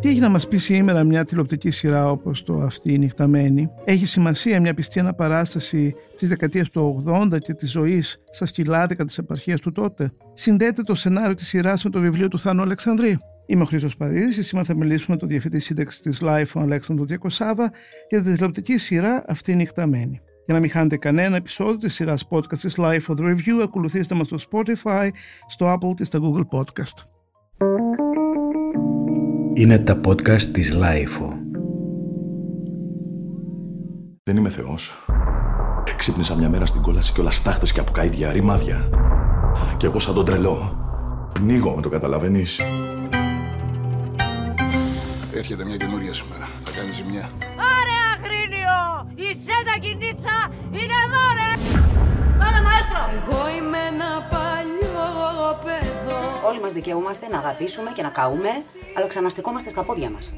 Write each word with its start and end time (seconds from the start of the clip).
Τι 0.00 0.08
έχει 0.08 0.20
να 0.20 0.28
μας 0.28 0.48
πει 0.48 0.56
σήμερα 0.56 1.04
μια 1.04 1.24
τηλεοπτική 1.24 1.70
σειρά 1.70 2.10
όπως 2.10 2.42
το 2.42 2.60
Αυτή 2.60 2.92
η 2.92 2.98
νυχταμένη. 2.98 3.70
Έχει 3.84 4.06
σημασία 4.06 4.60
μια 4.60 4.74
πιστή 4.74 5.00
αναπαράσταση 5.00 5.94
της 6.16 6.28
δεκαετίας 6.28 6.70
του 6.70 7.04
80 7.06 7.38
και 7.38 7.54
της 7.54 7.70
ζωής 7.70 8.22
στα 8.30 8.46
σκυλάδικα 8.46 9.04
της 9.04 9.18
επαρχίας 9.18 9.60
του 9.60 9.72
τότε; 9.72 10.12
Συνδέεται 10.32 10.82
το 10.82 10.94
σενάριο 10.94 11.34
της 11.34 11.46
σειράς 11.46 11.84
με 11.84 11.90
το 11.90 12.00
βιβλίο 12.00 12.28
του 12.28 12.38
Θάνου 12.38 12.62
Αλεξανδρή. 12.62 13.18
Είμαι 13.46 13.62
ο 13.62 13.64
Χρήστος 13.64 13.96
Παρίδης. 13.96 14.46
Σήμερα 14.46 14.66
θα 14.66 14.76
μιλήσουμε 14.76 15.14
με 15.14 15.16
τον 15.16 15.28
διευθυντή 15.28 15.58
σύνταξης 15.58 16.00
της 16.00 16.20
Life, 16.22 16.52
ο 16.54 16.60
Αλέξανδρο 16.60 17.04
Διακοσάβα, 17.04 17.72
για 18.08 18.22
τη 18.22 18.32
τηλεοπτική 18.32 18.76
σειρά 18.76 19.24
Αυτή 19.28 19.52
η 19.52 19.54
νυχταμένη. 19.54 20.20
Για 20.44 20.54
να 20.54 20.60
μην 20.60 20.70
χάνετε 20.70 20.96
κανένα 20.96 21.36
επεισόδιο 21.36 21.76
της 21.76 21.94
σειράς 21.94 22.26
podcast 22.30 22.58
της 22.58 22.74
Life 22.78 23.06
of 23.06 23.16
the 23.16 23.24
Review, 23.24 23.62
ακολουθήστε 23.62 24.14
μας 24.14 24.26
στο 24.26 24.36
Spotify, 24.50 25.08
στο 25.46 25.72
Apple 25.72 25.94
και 25.94 26.04
στα 26.04 26.18
Google 26.22 26.58
Podcast. 26.58 27.06
Είναι 29.54 29.78
τα 29.78 30.00
podcast 30.06 30.42
της 30.42 30.76
Lifeo. 30.76 31.32
Δεν 34.22 34.36
είμαι 34.36 34.48
Θεός. 34.48 35.04
Ξύπνησα 35.96 36.34
μια 36.36 36.48
μέρα 36.48 36.66
στην 36.66 36.82
κόλαση 36.82 37.12
και 37.12 37.20
όλα 37.20 37.30
στάχτες 37.30 37.72
και 37.72 37.80
από 37.80 37.92
καίδια, 37.92 38.32
ρημάδια. 38.32 38.88
Και 39.76 39.86
εγώ 39.86 39.98
σαν 39.98 40.14
τον 40.14 40.24
τρελό. 40.24 40.76
Πνίγω 41.32 41.74
με 41.74 41.82
το 41.82 41.88
καταλαβαίνεις. 41.88 42.60
Έρχεται 45.34 45.64
μια 45.64 45.76
καινούρια 45.76 46.14
σήμερα. 46.14 46.48
Θα 46.58 46.70
κάνει 46.76 46.90
ζημιά. 46.90 47.30
Άρε 47.78 47.98
αγρίνιο! 48.12 48.78
Η 49.14 49.34
σέντα 49.34 49.74
κινίτσα 49.80 50.50
Όλοι 56.50 56.60
μας 56.60 56.72
δικαιούμαστε 56.72 57.28
να 57.28 57.38
αγαπήσουμε 57.38 57.90
και 57.94 58.02
να 58.02 58.08
καούμε, 58.08 58.48
αλλά 58.96 59.06
ξαναστεκόμαστε 59.06 59.70
στα 59.70 59.82
πόδια 59.82 60.10
μας. 60.10 60.32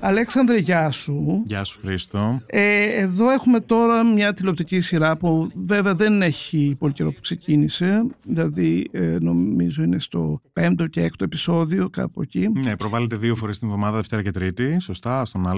Αλέξανδρε, 0.00 0.58
γεια 0.58 0.90
σου. 0.90 1.42
Γεια 1.46 1.64
σου 1.64 1.80
Χρήστο. 1.84 2.40
Ε, 2.46 3.02
εδώ 3.02 3.30
έχουμε 3.30 3.60
τώρα 3.60 4.04
μια 4.04 4.32
τηλεοπτική 4.32 4.80
σειρά 4.80 5.16
που 5.16 5.50
βέβαια 5.54 5.94
δεν 5.94 6.22
έχει 6.22 6.76
πολύ 6.78 6.92
καιρό 6.92 7.12
που 7.12 7.20
ξεκίνησε. 7.20 8.06
Δηλαδή 8.22 8.88
ε, 8.92 9.16
νομίζω 9.20 9.82
είναι 9.82 9.98
στο 9.98 10.40
πέμπτο 10.52 10.86
και 10.86 11.02
έκτο 11.02 11.24
επεισόδιο 11.24 11.90
κάπου 11.90 12.22
εκεί. 12.22 12.48
Ναι, 12.64 12.76
προβάλλεται 12.76 13.16
δύο 13.16 13.34
φορές 13.34 13.58
την 13.58 13.68
εβδομάδα, 13.68 13.96
Δευτέρα 13.96 14.22
και 14.22 14.30
Τρίτη, 14.30 14.80
σωστά, 14.80 15.24
στον 15.24 15.46
Α. 15.46 15.52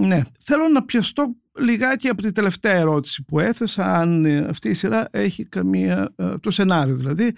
Ναι. 0.00 0.22
Θέλω 0.40 0.68
να 0.72 0.82
πιαστώ 0.84 1.34
λιγάκι 1.58 2.08
από 2.08 2.22
τη 2.22 2.32
τελευταία 2.32 2.74
ερώτηση 2.74 3.24
που 3.24 3.40
έθεσα, 3.40 3.98
αν 3.98 4.24
ε, 4.24 4.46
αυτή 4.48 4.68
η 4.68 4.74
σειρά 4.74 5.08
έχει 5.10 5.44
καμία, 5.44 6.12
ε, 6.16 6.38
το 6.40 6.50
σενάριο 6.50 6.94
δηλαδή, 6.94 7.34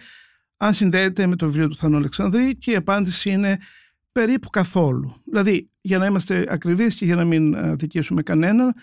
αν 0.56 0.72
συνδέεται 0.72 1.26
με 1.26 1.36
το 1.36 1.46
βιβλίο 1.46 1.68
του 1.68 1.76
Θανού 1.76 1.96
Αλεξανδρή 1.96 2.56
και 2.56 2.70
η 2.70 2.74
απάντηση 2.74 3.30
είναι 3.30 3.58
περίπου 4.12 4.50
καθόλου. 4.50 5.14
Δηλαδή, 5.24 5.70
για 5.80 5.98
να 5.98 6.06
είμαστε 6.06 6.46
ακριβείς 6.48 6.94
και 6.94 7.04
για 7.04 7.14
να 7.14 7.24
μην 7.24 7.54
ε, 7.54 7.74
δικήσουμε 7.74 8.22
κανέναν, 8.22 8.74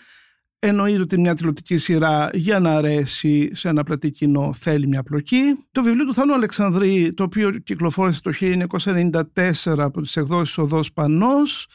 εννοείται 0.58 1.00
ότι 1.00 1.20
μια 1.20 1.34
τηλεοπτική 1.34 1.76
σειρά 1.76 2.30
για 2.32 2.58
να 2.58 2.70
αρέσει 2.70 3.54
σε 3.54 3.68
ένα 3.68 3.82
πλατή 3.82 4.10
κοινό 4.10 4.52
θέλει 4.52 4.86
μια 4.86 5.02
πλοκή. 5.02 5.66
Το 5.72 5.82
βιβλίο 5.82 6.04
του 6.04 6.14
Θάνου 6.14 6.34
Αλεξανδρή, 6.34 7.12
το 7.12 7.22
οποίο 7.22 7.50
κυκλοφόρησε 7.50 8.20
το 8.20 8.32
1994 8.40 9.78
από 9.78 10.00
τις 10.00 10.16
εκδόσεις 10.16 10.58
Οδός 10.58 10.92
Πανός, 10.92 11.68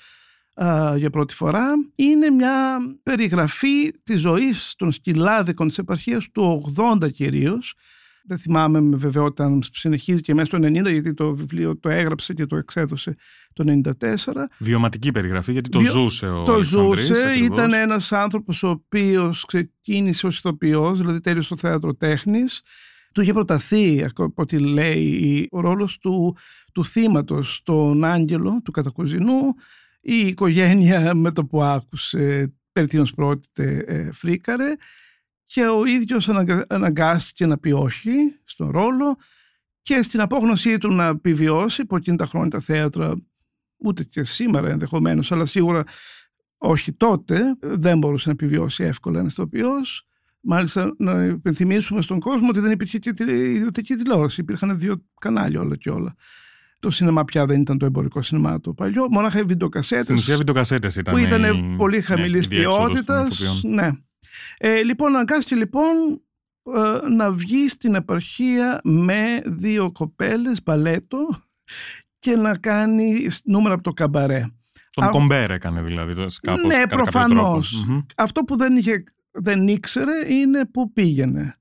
για 0.95 1.09
πρώτη 1.09 1.33
φορά, 1.33 1.67
είναι 1.95 2.29
μια 2.29 2.77
περιγραφή 3.03 3.91
της 4.03 4.19
ζωής 4.19 4.73
των 4.77 4.91
σκυλάδικων 4.91 5.67
της 5.67 5.77
επαρχίας 5.77 6.27
του 6.31 6.73
80 7.01 7.11
κυρίως, 7.11 7.75
δεν 8.27 8.37
θυμάμαι 8.37 8.81
με 8.81 8.95
βεβαιότητα 8.95 9.45
αν 9.45 9.63
συνεχίζει 9.71 10.21
και 10.21 10.33
μέσα 10.33 10.45
στο 10.45 10.57
90 10.57 10.71
γιατί 10.71 11.13
το 11.13 11.35
βιβλίο 11.35 11.77
το 11.77 11.89
έγραψε 11.89 12.33
και 12.33 12.45
το 12.45 12.55
εξέδωσε 12.55 13.15
το 13.53 13.81
94. 13.99 14.33
Βιωματική 14.57 15.11
περιγραφή 15.11 15.51
γιατί 15.51 15.69
το 15.69 15.79
ζούσε 15.79 16.27
ο 16.27 16.43
Το 16.43 16.61
ζούσε, 16.61 17.33
ήταν 17.43 17.73
ένας 17.73 18.11
άνθρωπος 18.11 18.63
ο 18.63 18.69
οποίος 18.69 19.45
ξεκίνησε 19.45 20.27
ως 20.27 20.37
ηθοποιός, 20.37 20.99
δηλαδή 20.99 21.19
τέλειωσε 21.19 21.45
στο 21.45 21.57
θέατρο 21.57 21.95
τέχνης. 21.95 22.61
Του 23.13 23.21
είχε 23.21 23.33
προταθεί, 23.33 24.03
από 24.03 24.31
ό,τι 24.35 24.59
λέει, 24.59 25.47
ο 25.51 25.61
ρόλος 25.61 25.97
του, 25.97 26.35
του 26.73 26.85
θύματος, 26.85 27.61
τον 27.63 28.03
Άγγελο, 28.03 28.61
του 28.63 28.71
κατακουζινού. 28.71 29.39
Η 30.01 30.15
οικογένεια 30.15 31.13
με 31.13 31.31
το 31.31 31.45
που 31.45 31.63
άκουσε 31.63 32.53
περί 32.71 32.87
τίνος 32.87 33.13
πρόκειται 33.13 33.83
ε, 33.87 34.11
φρίκαρε 34.11 34.75
και 35.47 35.67
ο 35.67 35.85
ίδιος 35.85 36.29
αναγκάστηκε 36.67 37.45
να 37.45 37.57
πει 37.57 37.71
όχι 37.71 38.11
στον 38.43 38.69
ρόλο 38.69 39.17
και 39.81 40.01
στην 40.01 40.21
απόγνωσή 40.21 40.77
του 40.77 40.93
να 40.93 41.05
επιβιώσει 41.05 41.85
που 41.85 41.95
εκείνη 41.95 42.17
τα 42.17 42.25
χρόνια 42.25 42.49
τα 42.49 42.59
θέατρα 42.59 43.15
ούτε 43.77 44.03
και 44.03 44.23
σήμερα 44.23 44.69
ενδεχομένως, 44.69 45.31
αλλά 45.31 45.45
σίγουρα 45.45 45.83
όχι 46.57 46.93
τότε 46.93 47.57
δεν 47.59 47.97
μπορούσε 47.97 48.27
να 48.27 48.33
επιβιώσει 48.33 48.83
εύκολα 48.83 49.19
ένα 49.19 49.27
ηθοποιός 49.27 50.07
Μάλιστα, 50.49 50.93
να 50.97 51.23
υπενθυμίσουμε 51.23 52.01
στον 52.01 52.19
κόσμο 52.19 52.47
ότι 52.49 52.59
δεν 52.59 52.71
υπήρχε 52.71 52.99
και 52.99 53.13
ιδιωτική 53.27 53.95
τηλεόραση. 53.95 54.41
Υπήρχαν 54.41 54.79
δύο 54.79 55.03
κανάλια 55.19 55.59
όλα 55.59 55.75
και 55.75 55.89
όλα. 55.89 56.15
Το 56.79 56.89
σινεμά 56.89 57.23
πια 57.23 57.45
δεν 57.45 57.61
ήταν 57.61 57.77
το 57.77 57.85
εμπορικό 57.85 58.21
σινεμά 58.21 58.59
το 58.59 58.73
παλιό. 58.73 59.07
Μονάχα 59.09 59.39
οι 59.39 59.43
βιντεοκασέτες. 59.43 60.03
Στην 60.03 60.15
ουσία, 60.15 60.37
βιντεοκασέτες 60.37 60.95
ήταν. 60.95 61.13
Που 61.13 61.19
ήταν 61.19 61.75
πολύ 61.77 62.01
χαμηλής 62.01 62.49
ναι, 62.49 62.57
ποιότητας. 62.57 63.63
Ναι. 63.63 63.91
Ε, 64.57 64.83
λοιπόν, 64.83 65.07
αναγκάστηκε 65.15 65.55
λοιπόν 65.55 66.21
ε, 66.75 67.07
να 67.09 67.31
βγει 67.31 67.69
στην 67.69 67.95
επαρχία 67.95 68.79
με 68.83 69.41
δύο 69.45 69.91
κοπέλες 69.91 70.63
μπαλέτο 70.63 71.17
και 72.19 72.35
να 72.35 72.57
κάνει 72.57 73.27
νούμερα 73.43 73.73
από 73.73 73.83
το 73.83 73.93
καμπαρέ. 73.93 74.45
Τον 74.89 75.05
Α... 75.05 75.09
κομπέρ 75.09 75.51
έκανε 75.51 75.81
δηλαδή. 75.81 76.13
Κάπως, 76.41 76.63
ναι, 76.63 76.87
προφανώς. 76.87 77.85
Αυτό 78.15 78.43
που 78.43 78.57
δεν, 78.57 78.77
είχε, 78.77 79.03
δεν 79.31 79.67
ήξερε 79.67 80.33
είναι 80.33 80.65
που 80.65 80.93
πήγαινε. 80.93 81.57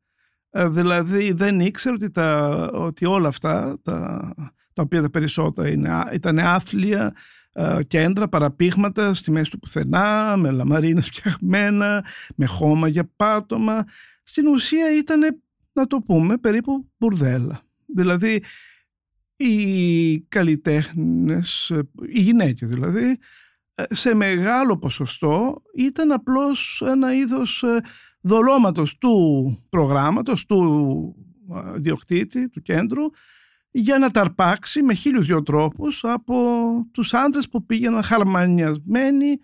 Ε, 0.50 0.68
δηλαδή 0.68 1.32
δεν 1.32 1.60
ήξερε 1.60 1.94
ότι, 1.94 2.10
τα, 2.10 2.50
ότι 2.72 3.06
όλα 3.06 3.28
αυτά, 3.28 3.78
τα, 3.82 4.32
τα 4.72 4.82
οποία 4.82 5.02
τα 5.02 5.10
περισσότερα 5.10 5.68
είναι, 5.68 5.90
ήταν 6.12 6.38
άθλια, 6.38 7.04
ε, 7.06 7.10
κέντρα, 7.86 8.28
παραπήγματα 8.28 9.14
στη 9.14 9.30
μέση 9.30 9.50
του 9.50 9.58
πουθενά, 9.58 10.36
με 10.36 10.50
λαμαρίνες 10.50 11.06
φτιαγμένα, 11.06 12.04
με 12.36 12.46
χώμα 12.46 12.88
για 12.88 13.10
πάτωμα. 13.16 13.84
Στην 14.22 14.46
ουσία 14.46 14.96
ήταν, 14.96 15.42
να 15.72 15.86
το 15.86 16.00
πούμε, 16.00 16.36
περίπου 16.36 16.90
μπουρδέλα. 16.98 17.60
Δηλαδή, 17.86 18.42
οι 19.36 20.20
καλλιτέχνες, 20.20 21.72
οι 22.08 22.20
γυναίκες 22.20 22.68
δηλαδή, 22.68 23.18
ε, 23.74 23.84
σε 23.94 24.14
μεγάλο 24.14 24.78
ποσοστό 24.78 25.62
ήταν 25.74 26.12
απλώς 26.12 26.82
ένα 26.86 27.14
είδος 27.14 27.62
ε, 27.62 27.80
δολώματος 28.20 28.98
του 28.98 29.66
προγράμματος, 29.68 30.46
του 30.46 31.14
διοκτήτη, 31.74 32.48
του 32.48 32.62
κέντρου, 32.62 33.02
για 33.78 33.98
να 33.98 34.10
τα 34.10 34.20
αρπάξει 34.20 34.82
με 34.82 34.94
χίλιους 34.94 35.26
δυο 35.26 35.42
τρόπους 35.42 36.04
από 36.04 36.34
τους 36.92 37.14
άντρες 37.14 37.48
που 37.48 37.66
πήγαιναν 37.66 38.02
χαρμανιασμένοι 38.02 39.38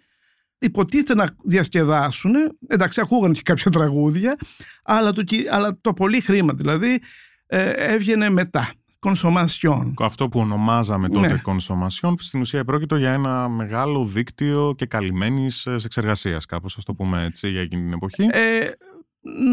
υποτίθεται 0.59 1.15
να 1.15 1.37
διασκεδάσουν, 1.45 2.35
εντάξει 2.67 3.01
ακούγαν 3.01 3.33
και 3.33 3.41
κάποια 3.45 3.71
τραγούδια, 3.71 4.37
αλλά 4.83 5.13
το, 5.13 5.23
αλλά 5.51 5.79
το 5.81 5.93
πολύ 5.93 6.21
χρήμα 6.21 6.53
δηλαδή 6.53 7.01
ε, 7.47 7.71
έβγαινε 7.71 8.31
μετά. 8.31 8.73
Κονσομασιόν. 8.99 9.95
Αυτό 10.01 10.29
που 10.29 10.41
ονομάζαμε 10.41 11.09
τότε 11.09 11.33
ναι. 11.33 11.39
κονσομασιόν, 11.39 12.17
στην 12.19 12.41
ουσία 12.41 12.65
πρόκειται 12.65 12.99
για 12.99 13.13
ένα 13.13 13.49
μεγάλο 13.49 14.05
δίκτυο 14.05 14.75
και 14.77 14.87
καλυμμένης 14.87 15.67
εξεργασίας, 15.67 16.47
κάπως, 16.47 16.77
ας 16.77 16.85
το 16.85 16.95
πούμε 16.95 17.25
έτσι, 17.25 17.51
για 17.51 17.61
εκείνη 17.61 17.83
την 17.83 17.93
εποχή. 17.93 18.29
Ε, 18.31 18.71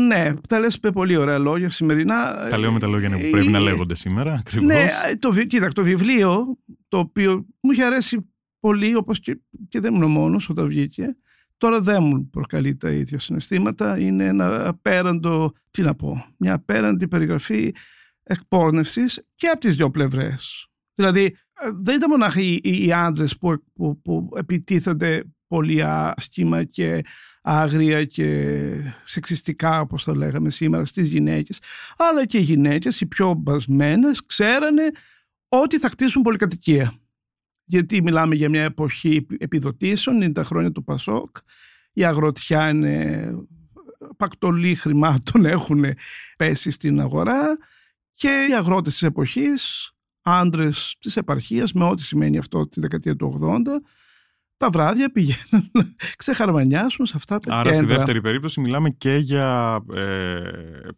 ναι, 0.07 0.33
τα 0.47 0.59
λες 0.59 0.79
με 0.81 0.91
πολύ 0.91 1.15
ωραία 1.15 1.37
λόγια 1.37 1.69
σημερινά. 1.69 2.47
Τα 2.49 2.57
λέω 2.57 2.71
με 2.71 2.79
τα 2.79 2.87
λόγια 2.87 3.09
που 3.09 3.29
πρέπει 3.31 3.47
να 3.47 3.59
λέγονται 3.59 3.95
σήμερα, 3.95 4.33
ακριβώς. 4.33 4.67
Ναι, 4.67 4.85
το, 5.19 5.45
κοίτα, 5.45 5.67
το 5.67 5.83
βιβλίο, 5.83 6.57
το 6.87 6.97
οποίο 6.97 7.45
μου 7.59 7.71
είχε 7.71 7.83
αρέσει 7.83 8.31
πολύ, 8.59 8.95
όπως 8.95 9.19
και, 9.19 9.39
και 9.69 9.79
δεν 9.79 9.93
ήμουν 9.93 10.11
μόνος 10.11 10.49
όταν 10.49 10.67
βγήκε, 10.67 11.17
τώρα 11.57 11.81
δεν 11.81 12.03
μου 12.03 12.29
προκαλεί 12.29 12.75
τα 12.75 12.89
ίδια 12.89 13.19
συναισθήματα. 13.19 13.99
Είναι 13.99 14.25
ένα 14.25 14.67
απέραντο, 14.67 15.53
τι 15.71 15.81
να 15.81 15.95
πω, 15.95 16.25
μια 16.37 16.53
απέραντη 16.53 17.07
περιγραφή 17.07 17.73
εκπόρνευσης 18.23 19.25
και 19.35 19.47
από 19.47 19.59
τις 19.59 19.75
δύο 19.75 19.91
πλευρές. 19.91 20.68
Δηλαδή, 20.99 21.35
δεν 21.81 21.95
ήταν 21.95 22.09
μονάχα 22.09 22.41
οι, 22.41 22.59
οι 22.63 22.91
άντρες 22.93 23.37
που, 23.37 23.63
που, 23.73 24.01
που 24.01 24.29
επιτίθενται 24.35 25.23
πολύ 25.47 25.83
άσχημα 25.83 26.63
και 26.63 27.01
άγρια 27.41 28.05
και 28.05 28.65
σεξιστικά 29.03 29.81
όπως 29.81 30.03
το 30.03 30.15
λέγαμε 30.15 30.49
σήμερα 30.49 30.85
στις 30.85 31.09
γυναίκες. 31.09 31.59
Αλλά 31.97 32.25
και 32.25 32.37
οι 32.37 32.41
γυναίκες 32.41 33.01
οι 33.01 33.05
πιο 33.05 33.33
μπασμένες 33.33 34.25
ξέρανε 34.25 34.89
ότι 35.47 35.79
θα 35.79 35.89
χτίσουν 35.89 36.21
πολυκατοικία. 36.21 36.93
Γιατί 37.63 38.01
μιλάμε 38.01 38.35
για 38.35 38.49
μια 38.49 38.63
εποχή 38.63 39.27
επιδοτήσεων 39.37 40.21
είναι 40.21 40.31
τα 40.31 40.43
χρόνια 40.43 40.71
του 40.71 40.83
Πασόκ. 40.83 41.37
Η 41.93 42.05
αγροτιά 42.05 42.69
είναι 42.69 43.31
πακτολή 44.17 44.75
χρημάτων 44.75 45.45
έχουν 45.45 45.85
πέσει 46.37 46.71
στην 46.71 46.99
αγορά. 46.99 47.57
Και 48.13 48.47
οι 48.49 48.53
αγρότες 48.53 48.93
της 48.93 49.03
εποχής 49.03 49.93
άντρες 50.29 50.95
της 50.99 51.17
επαρχίας 51.17 51.73
με 51.73 51.83
ό,τι 51.83 52.03
σημαίνει 52.03 52.37
αυτό 52.37 52.67
τη 52.67 52.79
δεκαετία 52.79 53.15
του 53.15 53.39
80 53.41 53.61
τα 54.59 54.69
βράδια 54.69 55.11
πηγαίνουν 55.11 55.69
να 55.71 55.83
ξεχαρμανιάσουν 56.17 57.05
σε 57.05 57.13
αυτά 57.15 57.37
τα 57.37 57.53
Άρα 57.53 57.69
κέντρα. 57.69 57.85
στη 57.85 57.95
δεύτερη 57.95 58.21
περίπτωση 58.21 58.59
μιλάμε 58.59 58.89
και 58.89 59.15
για 59.15 59.79
ε, 59.93 60.41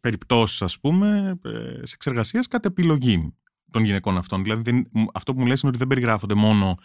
περιπτώσεις 0.02 0.62
ας 0.62 0.80
πούμε 0.80 1.40
ε, 1.44 1.50
σε 1.86 1.94
εξεργασίας 1.94 2.48
κατ' 2.48 2.66
επιλογή 2.66 3.36
των 3.72 3.84
γυναικών 3.84 4.18
αυτών. 4.18 4.44
Δηλαδή 4.44 4.62
δεν, 4.62 4.88
αυτό 5.14 5.34
που 5.34 5.40
μου 5.40 5.46
λες 5.46 5.62
είναι 5.62 5.70
ότι 5.70 5.80
δεν 5.80 5.88
περιγράφονται 5.88 6.34
μόνο 6.34 6.76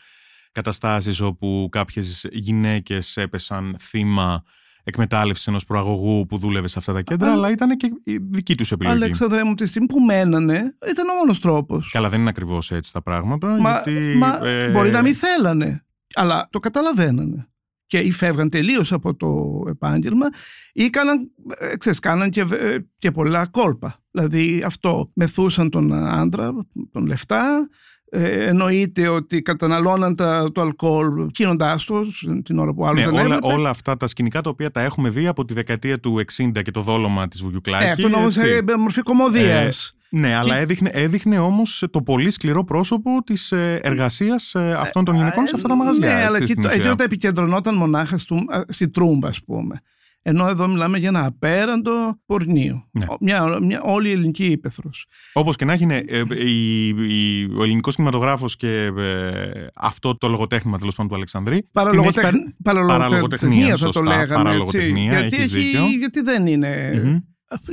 καταστάσεις 0.53 1.21
όπου 1.21 1.69
κάποιες 1.71 2.27
γυναίκες 2.31 3.17
έπεσαν 3.17 3.77
θύμα 3.81 4.43
εκμετάλλευσης 4.89 5.47
ενός 5.47 5.65
προαγωγού 5.65 6.27
που 6.27 6.39
δούλευε 6.39 6.69
σε 6.69 6.79
αυτά 6.79 6.93
τα 6.93 7.03
κέντρα, 7.03 7.31
Α, 7.31 7.33
αλλά 7.33 7.51
ήταν 7.51 7.77
και 7.77 7.93
η 8.05 8.19
δική 8.31 8.55
τους 8.55 8.73
επιλογή. 8.73 8.97
Αλέξανδρε 8.97 9.45
μου, 9.45 9.55
τη 9.55 9.67
στιγμή 9.67 9.87
που 9.87 10.01
μένανε, 10.01 10.77
ήταν 10.91 11.09
ο 11.09 11.15
μόνος 11.15 11.41
τρόπος. 11.41 11.91
Καλά, 11.91 12.09
δεν 12.09 12.21
είναι 12.21 12.29
ακριβώς 12.29 12.71
έτσι 12.71 12.93
τα 12.93 13.03
πράγματα. 13.03 13.61
Μα, 13.61 13.71
γιατί, 13.71 14.17
μα 14.17 14.47
ε, 14.47 14.71
μπορεί 14.71 14.91
να 14.91 15.03
μην 15.03 15.15
θέλανε, 15.15 15.85
αλλά 16.15 16.49
το 16.51 16.59
καταλαβαίνανε. 16.59 17.49
Και 17.87 17.99
ή 17.99 18.11
φεύγαν 18.11 18.51
τελείως 18.51 18.93
από 18.93 19.15
το 19.15 19.63
επάγγελμα 19.69 20.27
ή 20.73 20.91
κάναν, 20.91 21.31
ε, 21.59 21.77
ξέρεις, 21.77 21.99
κάναν 21.99 22.31
και, 22.31 22.41
ε, 22.51 22.79
και 22.99 23.11
πολλά 23.11 23.47
κόλπα. 23.47 24.05
Δηλαδή 24.11 24.63
αυτό, 24.67 25.11
μεθούσαν 25.15 25.71
τον 25.71 25.93
άντρα, 25.93 26.53
τον 26.91 27.07
λεφτά, 27.07 27.69
ε, 28.11 28.45
εννοείται 28.47 29.09
ότι 29.09 29.43
καταναλώναν 29.43 30.17
τα, 30.17 30.51
το 30.53 30.61
αλκοόλ 30.61 31.27
κίνοντάς 31.31 31.85
το 31.85 32.03
την 32.45 32.59
ώρα 32.59 32.73
που 32.75 32.87
άλλος 32.87 32.99
ναι, 32.99 33.05
δεν 33.05 33.15
όλα, 33.15 33.23
έβλεπε. 33.35 33.55
όλα 33.55 33.71
αυτά 33.71 33.97
τα 33.97 34.07
σκηνικά 34.07 34.41
τα 34.41 34.51
οποία 34.51 34.71
τα 34.71 34.81
έχουμε 34.81 35.11
δει 35.11 35.27
από 35.27 35.45
τη 35.45 35.55
δεκαετία 35.55 36.01
του 36.01 36.25
60 36.55 36.63
και 36.63 36.71
το 36.71 36.81
δόλωμα 36.81 37.29
της 37.29 37.43
Βουγιουκλάκη. 37.43 37.85
Ε, 37.85 37.91
αυτό 37.91 38.07
είναι 38.07 38.17
όμως 38.17 38.37
έτσι. 38.37 38.63
ε, 38.69 38.77
μορφή 38.77 39.03
κομμωδίας. 39.03 39.91
Ναι, 40.09 40.35
αλλά 40.35 40.57
έδειχνε, 40.57 40.91
έδειχνε 40.93 41.39
όμως 41.39 41.85
το 41.91 42.03
πολύ 42.03 42.31
σκληρό 42.31 42.65
πρόσωπο 42.65 43.11
της 43.25 43.53
ε, 43.53 43.81
εργασίας 43.83 44.55
ε, 44.55 44.73
αυτών 44.79 45.05
των 45.05 45.15
γυναικών 45.15 45.47
σε 45.47 45.53
αυτά 45.57 45.69
τα 45.69 45.75
μαγαζιά. 45.77 46.07
Ναι, 46.07 46.13
έτσι, 46.13 46.27
αλλά 46.27 46.37
εκεί, 46.37 46.47
στην 46.47 46.63
το- 46.63 46.69
ουσία. 46.69 46.81
εκεί 46.81 46.89
όταν 46.91 47.07
επικεντρωνόταν 47.07 47.75
μονάχα 47.75 48.19
στου, 48.19 48.35
α, 48.37 48.61
στη 48.69 48.89
τρούμπα, 48.89 49.29
ας 49.29 49.45
πούμε. 49.45 49.81
Ενώ 50.29 50.49
εδώ 50.49 50.69
μιλάμε 50.69 50.99
για 50.99 51.09
ένα 51.09 51.25
απέραντο 51.27 51.93
πορνείο. 52.27 52.89
Ναι. 52.91 53.05
Ο- 53.09 53.17
Μια, 53.21 53.59
μια, 53.63 53.81
όλη 53.83 54.09
η 54.09 54.13
ελληνική 54.13 54.45
ύπεθρος. 54.45 55.07
Όπως 55.33 55.57
και 55.57 55.65
να 55.65 55.73
έχει, 55.73 55.87
ναι, 55.87 55.97
ε, 55.97 56.23
η- 56.47 56.89
η- 56.89 57.45
ο 57.57 57.63
ελληνικός 57.63 57.95
κινηματογράφος 57.95 58.57
και 58.57 58.93
ε, 58.97 59.67
αυτό 59.75 60.17
το 60.17 60.29
λογοτέχνημα 60.29 60.79
τέλος 60.79 60.95
πάντων 60.95 61.11
του 61.11 61.17
Αλεξανδρή. 61.17 61.69
Παραλογοτεχ... 61.73 62.29
την 62.31 62.39
έχει 62.39 62.55
πάρει- 62.63 62.87
Παραλογοτεχνία 62.87 63.67
θα 63.67 63.73
το 63.73 63.93
σωστά, 63.93 64.03
λέγαμε. 64.03 64.23
Έτσι. 64.23 64.35
παραλογοτεχνία, 64.35 65.19
Γιατί, 65.19 65.37
έχεις 65.37 65.53
έχει, 65.55 65.65
δίκιο. 65.65 65.85
γιατί 65.99 66.21
δεν 66.21 66.47
είναι... 66.47 67.01
Μμμ. 67.05 67.19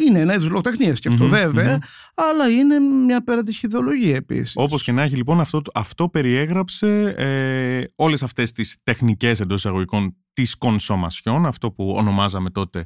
Είναι 0.08 0.20
ένα 0.20 0.34
είδος 0.34 0.48
λογοτεχνίας 0.50 1.00
και 1.00 1.08
αυτό 1.08 1.24
Μμμ, 1.24 1.30
βέβαια, 1.30 1.72
μμμ. 1.72 1.78
αλλά 2.14 2.50
είναι 2.50 2.80
μια 2.80 3.24
πέραντη 3.24 3.56
ιδεολογία 3.62 4.16
επίσης. 4.16 4.54
Όπως 4.56 4.84
και 4.84 4.92
να 4.92 5.02
έχει, 5.02 5.16
λοιπόν, 5.16 5.40
αυτό, 5.40 5.62
αυτό 5.74 6.10
περιέγραψε 6.10 7.14
ε, 7.18 7.84
όλες 7.96 8.24
αυτές 8.24 8.52
τις 8.52 8.78
τεχνικές 8.84 9.40
εντός 9.40 9.58
εισαγωγικών 9.58 10.16
της 10.34 10.56
κονσομασιών, 10.56 11.46
αυτό 11.46 11.72
που 11.72 11.94
ονομάζαμε 11.98 12.50
τότε 12.50 12.86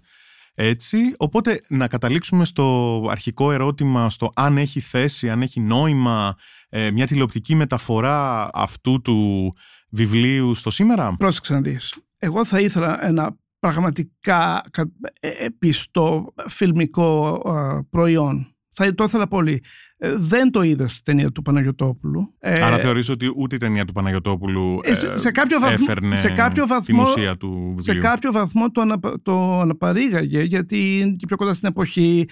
έτσι. 0.60 0.98
Οπότε 1.18 1.62
να 1.68 1.88
καταλήξουμε 1.88 2.46
στο 2.46 3.08
αρχικό 3.10 3.52
ερώτημα, 3.52 4.10
στο 4.10 4.32
αν 4.36 4.58
έχει 4.58 4.80
θέση, 4.80 5.30
αν 5.30 5.42
έχει 5.42 5.60
νόημα 5.60 6.36
ε, 6.70 6.92
μια 6.92 7.08
τηλεοπτική 7.08 7.56
μεταφορά 7.56 8.50
αυτού 8.54 9.02
του 9.02 9.54
βιβλίου 9.90 10.54
στο 10.54 10.70
σήμερα; 10.70 11.16
Πρόσεξε 11.18 11.54
να 11.54 11.62
δεις. 11.62 11.96
Εγώ 12.18 12.46
θα 12.46 12.60
ήθελα 12.60 13.06
ένα 13.06 13.38
πραγματικά 13.60 14.64
κα- 14.72 14.92
ε, 15.20 15.30
ε, 15.30 15.50
πιστό 15.60 16.34
φιλμικό 16.48 17.28
α, 17.30 17.84
προϊόν. 17.90 18.57
Θα 18.80 18.94
το 18.96 19.04
ήθελα 19.04 19.28
πολύ. 19.28 19.64
Ε, 19.98 20.14
δεν 20.18 20.52
το 20.52 20.62
είδα 20.62 20.88
στη 20.88 21.02
ταινία 21.02 21.32
του 21.32 21.42
Παναγιωτόπουλου. 21.42 22.34
Ε, 22.40 22.62
Άρα 22.64 22.78
θεωρείς 22.78 23.10
ότι 23.10 23.32
ούτε 23.36 23.56
η 23.56 23.58
ταινία 23.58 23.86
του 23.86 23.94
Παναγιωτόπουλου 23.94 24.80
Ε, 24.84 24.94
σε- 24.94 25.16
σε 25.16 25.32
κάποιο 25.32 25.60
βαθμό- 25.60 25.90
έφερνε 25.90 26.16
σε 26.16 26.30
κάποιο 26.30 26.64
την 26.66 26.76
βαθμό- 26.76 27.08
ουσία 27.08 27.38
του 27.38 27.76
σε 27.80 27.92
βιβλίου. 27.92 28.10
κάποιο 28.10 28.32
βαθμό 28.32 28.72
το, 28.72 28.82
αναπα- 28.82 29.22
το 29.22 29.60
αναπαρήγαγε 29.60 30.42
γιατί 30.42 31.00
είναι 31.00 31.12
και 31.16 31.26
πιο 31.26 31.36
κοντά 31.38 31.54
στην 31.54 31.68
εποχή 31.68 32.26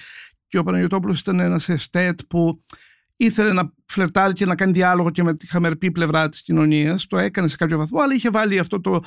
και 0.48 0.58
ο 0.58 0.64
Παναγιωτόπουλος 0.64 1.20
ήταν 1.20 1.40
ένας 1.40 1.70
εστέτ 1.70 2.20
που 2.30 2.64
ήθελε 3.18 3.54
να 3.54 3.72
φλερτάρει 3.86 4.34
και 4.34 4.46
να 4.46 4.56
κάνει 4.56 4.72
διάλογο 4.72 5.10
και 5.10 5.24
με 5.24 5.36
τη 5.36 5.48
χαμερπή 5.48 5.92
πλευρά 5.92 6.30
της 6.30 6.42
κοινωνίας. 6.42 7.06
Το 7.08 7.18
έκανε 7.18 7.48
σε 7.48 7.56
κάποιο 7.56 7.78
βαθμό, 7.78 8.02
αλλά 8.02 8.14
είχε 8.14 8.30
βάλει 8.30 8.60
αυτό 8.60 8.82
το, 8.82 9.00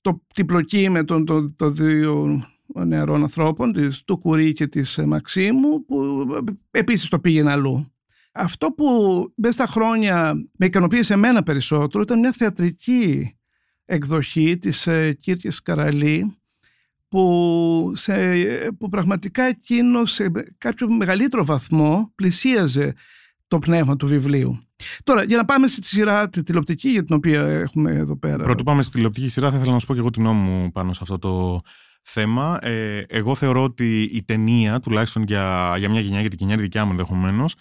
το, 0.00 0.22
την 0.34 0.46
πλοκή 0.46 0.88
με 0.90 1.04
τον 1.04 1.24
το, 1.24 1.54
το 1.54 1.70
δύο 1.70 2.42
νεαρών 2.74 3.22
ανθρώπων, 3.22 3.72
της, 3.72 4.04
του 4.04 4.18
Κουρί 4.18 4.52
και 4.52 4.66
της 4.66 4.98
ε, 4.98 5.06
Μαξίμου, 5.06 5.84
που 5.84 6.26
ε, 6.72 6.78
επίσης 6.78 7.08
το 7.08 7.18
πήγαινε 7.18 7.50
αλλού. 7.50 7.92
Αυτό 8.32 8.66
που 8.66 8.86
μέσα 9.36 9.52
στα 9.52 9.66
χρόνια 9.66 10.34
με 10.52 10.66
ικανοποίησε 10.66 11.12
εμένα 11.12 11.42
περισσότερο 11.42 12.02
ήταν 12.02 12.18
μια 12.18 12.32
θεατρική 12.32 13.36
εκδοχή 13.84 14.58
της 14.58 14.86
ε, 14.86 15.12
Κύρκης 15.12 15.62
Καραλή 15.62 16.36
που, 17.08 17.92
σε, 17.94 18.14
που 18.78 18.88
πραγματικά 18.88 19.42
εκείνο 19.42 20.04
σε 20.04 20.30
κάποιο 20.58 20.90
μεγαλύτερο 20.90 21.44
βαθμό 21.44 22.12
πλησίαζε 22.14 22.94
το 23.48 23.58
πνεύμα 23.58 23.96
του 23.96 24.06
βιβλίου. 24.06 24.58
Τώρα, 25.04 25.22
για 25.22 25.36
να 25.36 25.44
πάμε 25.44 25.66
στη 25.66 25.86
σειρά 25.86 26.28
τη 26.28 26.42
τηλεοπτική 26.42 26.88
για 26.88 27.04
την 27.04 27.14
οποία 27.14 27.42
έχουμε 27.42 27.92
εδώ 27.92 28.18
πέρα. 28.18 28.42
Πρωτού 28.42 28.62
πάμε 28.62 28.82
στη 28.82 28.92
τηλεοπτική 28.92 29.28
σειρά, 29.28 29.50
θα 29.50 29.56
ήθελα 29.56 29.72
να 29.72 29.78
σου 29.78 29.86
πω 29.86 29.92
και 29.92 30.00
εγώ 30.00 30.10
την 30.10 30.22
νόμη 30.22 30.48
μου 30.48 30.72
πάνω 30.72 30.92
σε 30.92 31.00
αυτό 31.02 31.18
το 31.18 31.60
θέμα. 32.02 32.58
Ε, 32.62 33.04
εγώ 33.08 33.34
θεωρώ 33.34 33.62
ότι 33.62 34.02
η 34.02 34.24
ταινία, 34.24 34.80
τουλάχιστον 34.80 35.22
για, 35.22 35.74
για 35.78 35.88
μια 35.88 36.00
γενιά, 36.00 36.20
γιατί 36.20 36.34
η 36.34 36.38
γενιά 36.38 36.54
είναι 36.54 36.62
δικιά 36.62 36.84
μου 36.84 36.90
ενδεχομένως, 36.90 37.54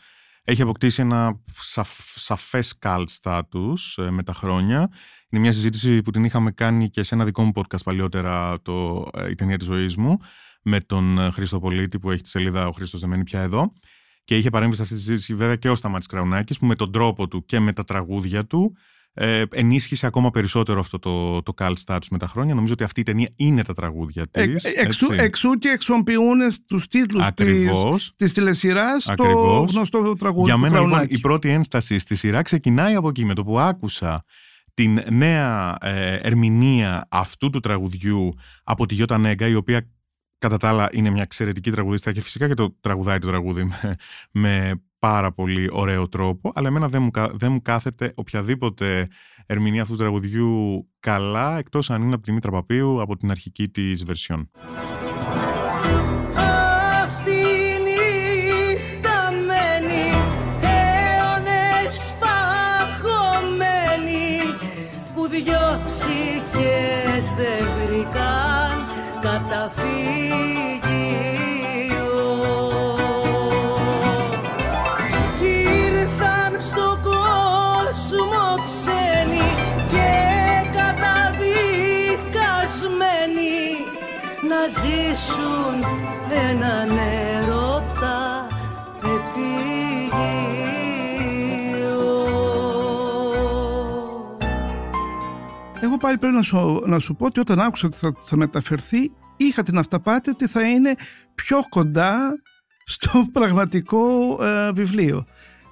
έχει 0.43 0.61
αποκτήσει 0.61 1.01
ένα 1.01 1.41
σαφ, 1.53 1.89
σαφές 2.15 2.73
cult 2.81 3.05
status 3.21 4.03
ε, 4.03 4.09
με 4.09 4.23
τα 4.23 4.33
χρόνια. 4.33 4.89
Είναι 5.29 5.41
μια 5.41 5.51
συζήτηση 5.51 6.01
που 6.01 6.11
την 6.11 6.23
είχαμε 6.23 6.51
κάνει 6.51 6.89
και 6.89 7.03
σε 7.03 7.15
ένα 7.15 7.25
δικό 7.25 7.43
μου 7.43 7.51
podcast 7.55 7.83
παλιότερα, 7.83 8.61
το, 8.61 9.07
ε, 9.13 9.29
η 9.29 9.35
ταινία 9.35 9.57
της 9.57 9.67
ζωής 9.67 9.95
μου, 9.95 10.17
με 10.61 10.79
τον 10.79 11.17
ε, 11.17 11.31
Χρήστο 11.31 11.59
Πολίτη 11.59 11.99
που 11.99 12.11
έχει 12.11 12.21
τη 12.21 12.29
σελίδα 12.29 12.67
«Ο 12.67 12.71
Χρήστος 12.71 12.99
δεν 12.99 13.09
μένει 13.09 13.23
πια 13.23 13.41
εδώ». 13.41 13.73
Και 14.23 14.37
είχε 14.37 14.49
παρέμβει 14.49 14.75
σε 14.75 14.81
αυτή 14.81 14.93
τη 14.93 15.01
συζήτηση 15.01 15.35
βέβαια 15.35 15.55
και 15.55 15.69
ο 15.69 15.75
Σταμάτης 15.75 16.07
Κραουνάκης 16.07 16.57
που 16.57 16.65
με 16.65 16.75
τον 16.75 16.91
τρόπο 16.91 17.27
του 17.27 17.45
και 17.45 17.59
με 17.59 17.73
τα 17.73 17.83
τραγούδια 17.83 18.45
του 18.45 18.75
ε, 19.13 19.43
ενίσχυσε 19.51 20.05
ακόμα 20.05 20.29
περισσότερο 20.29 20.79
αυτό 20.79 20.99
το, 20.99 21.41
το 21.41 21.53
cult 21.57 21.73
status 21.85 22.05
με 22.11 22.17
τα 22.17 22.27
χρόνια. 22.27 22.53
Νομίζω 22.55 22.73
ότι 22.73 22.83
αυτή 22.83 22.99
η 22.99 23.03
ταινία 23.03 23.29
είναι 23.35 23.63
τα 23.63 23.73
τραγούδια 23.73 24.25
Ε, 24.31 24.47
της. 24.47 24.63
εξού, 24.63 25.11
έτσι. 25.11 25.23
εξού 25.25 25.49
και 25.53 25.67
εξομοιούν 25.69 26.51
στους 26.51 26.87
τίτλους 26.87 27.21
της, 27.21 27.27
Ακριβώς. 27.27 28.11
της 28.17 28.33
τηλεσυράς 28.33 29.03
το 29.03 29.11
Ακριβώς. 29.11 29.71
γνωστό 29.71 30.15
τραγούδι 30.15 30.45
Για 30.45 30.53
του 30.53 30.59
μένα 30.59 30.73
λοιπόν 30.75 30.89
Κραουνάκη. 30.89 31.13
η 31.13 31.19
πρώτη 31.19 31.49
ένσταση 31.49 31.99
στη 31.99 32.15
σειρά 32.15 32.41
ξεκινάει 32.41 32.95
από 32.95 33.09
εκεί 33.09 33.25
με 33.25 33.33
το 33.33 33.43
που 33.43 33.59
άκουσα 33.59 34.23
την 34.73 34.99
νέα 35.09 35.75
ε, 35.81 36.15
ερμηνεία 36.15 37.07
αυτού 37.09 37.49
του 37.49 37.59
τραγουδιού 37.59 38.33
από 38.63 38.85
τη 38.85 38.93
Γιώτα 38.95 39.17
Νέγκα 39.17 39.47
η 39.47 39.55
οποία 39.55 39.89
κατά 40.37 40.57
τα 40.57 40.69
άλλα 40.69 40.89
είναι 40.91 41.09
μια 41.09 41.21
εξαιρετική 41.21 41.71
τραγουδίστρια 41.71 42.13
και 42.13 42.21
φυσικά 42.21 42.47
και 42.47 42.53
το 42.53 42.77
τραγουδάει 42.79 43.19
το 43.19 43.27
τραγούδι 43.27 43.63
με, 43.63 43.95
με 44.31 44.81
πάρα 45.01 45.31
πολύ 45.31 45.69
ωραίο 45.71 46.07
τρόπο 46.07 46.51
αλλά 46.55 46.67
εμένα 46.67 46.87
δεν 46.87 47.01
μου, 47.01 47.11
κα- 47.11 47.31
δεν 47.33 47.51
μου 47.51 47.61
κάθεται 47.61 48.11
οποιαδήποτε 48.15 49.07
ερμηνεία 49.45 49.81
αυτού 49.81 49.93
του 49.93 49.99
τραγουδιού 49.99 50.87
καλά 50.99 51.57
εκτός 51.57 51.89
αν 51.89 52.01
είναι 52.01 52.13
από 52.13 52.23
τη 52.23 52.31
Μήτρα 52.31 52.51
Παπίου 52.51 53.01
από 53.01 53.17
την 53.17 53.31
αρχική 53.31 53.69
της 53.69 54.05
βερσιόν. 54.05 54.49
Πάλι 96.01 96.17
πρέπει 96.17 96.35
να 96.35 96.41
σου, 96.41 96.83
να 96.85 96.99
σου 96.99 97.15
πω 97.15 97.25
ότι 97.25 97.39
όταν 97.39 97.59
άκουσα 97.59 97.87
ότι 97.87 97.97
θα, 97.97 98.13
θα 98.19 98.35
μεταφερθεί 98.35 99.11
είχα 99.37 99.63
την 99.63 99.77
αυταπάτη 99.77 100.29
ότι 100.29 100.47
θα 100.47 100.61
είναι 100.61 100.95
πιο 101.35 101.57
κοντά 101.69 102.41
στο 102.83 103.25
πραγματικό 103.37 103.99
ε, 104.43 104.71
βιβλίο. 104.71 105.25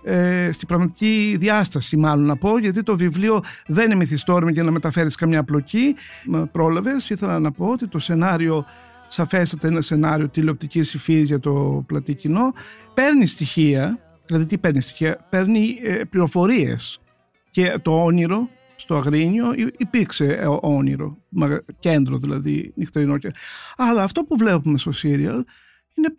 Ε, 0.03 0.51
στην 0.51 0.67
πραγματική 0.67 1.36
διάσταση 1.39 1.98
μάλλον 1.98 2.25
να 2.25 2.38
πω 2.38 2.57
γιατί 2.57 2.83
το 2.83 2.98
βιβλίο 2.98 3.43
δεν 3.67 3.86
είναι 3.86 3.95
μυθιστόρημα 3.95 4.51
για 4.51 4.63
να 4.63 4.71
μεταφέρεις 4.71 5.15
καμιά 5.15 5.43
πλοκή 5.43 5.95
με 6.25 6.45
πρόλαβες 6.45 7.09
ήθελα 7.09 7.39
να 7.39 7.51
πω 7.51 7.65
ότι 7.65 7.88
το 7.88 8.00
σενάριο 8.00 8.65
σαφέστατα 9.07 9.67
είναι 9.67 9.75
ένα 9.75 9.86
σενάριο 9.86 10.29
τηλεοπτικής 10.29 10.93
υφής 10.93 11.27
για 11.27 11.39
το 11.39 11.83
πλατή 11.88 12.13
κοινό 12.13 12.53
παίρνει 12.93 13.25
στοιχεία 13.25 14.00
δηλαδή 14.25 14.45
τι 14.45 14.57
παίρνει 14.57 14.81
στοιχεία 14.81 15.27
παίρνει 15.29 15.79
ε, 15.83 16.03
πληροφορίες 16.03 17.00
και 17.51 17.79
το 17.81 18.03
όνειρο 18.03 18.50
στο 18.79 18.95
Αγρίνιο 18.95 19.53
υ- 19.53 19.74
υπήρξε 19.81 20.25
ε, 20.25 20.45
όνειρο, 20.62 21.17
μα- 21.29 21.62
κέντρο 21.79 22.17
δηλαδή 22.17 22.71
νυχτερινό. 22.75 23.17
και- 23.17 23.31
Αλλά 23.77 24.03
αυτό 24.03 24.24
που 24.24 24.38
βλέπουμε 24.38 24.77
στο 24.77 24.91
σύριαλ 24.91 25.43
είναι 25.93 26.17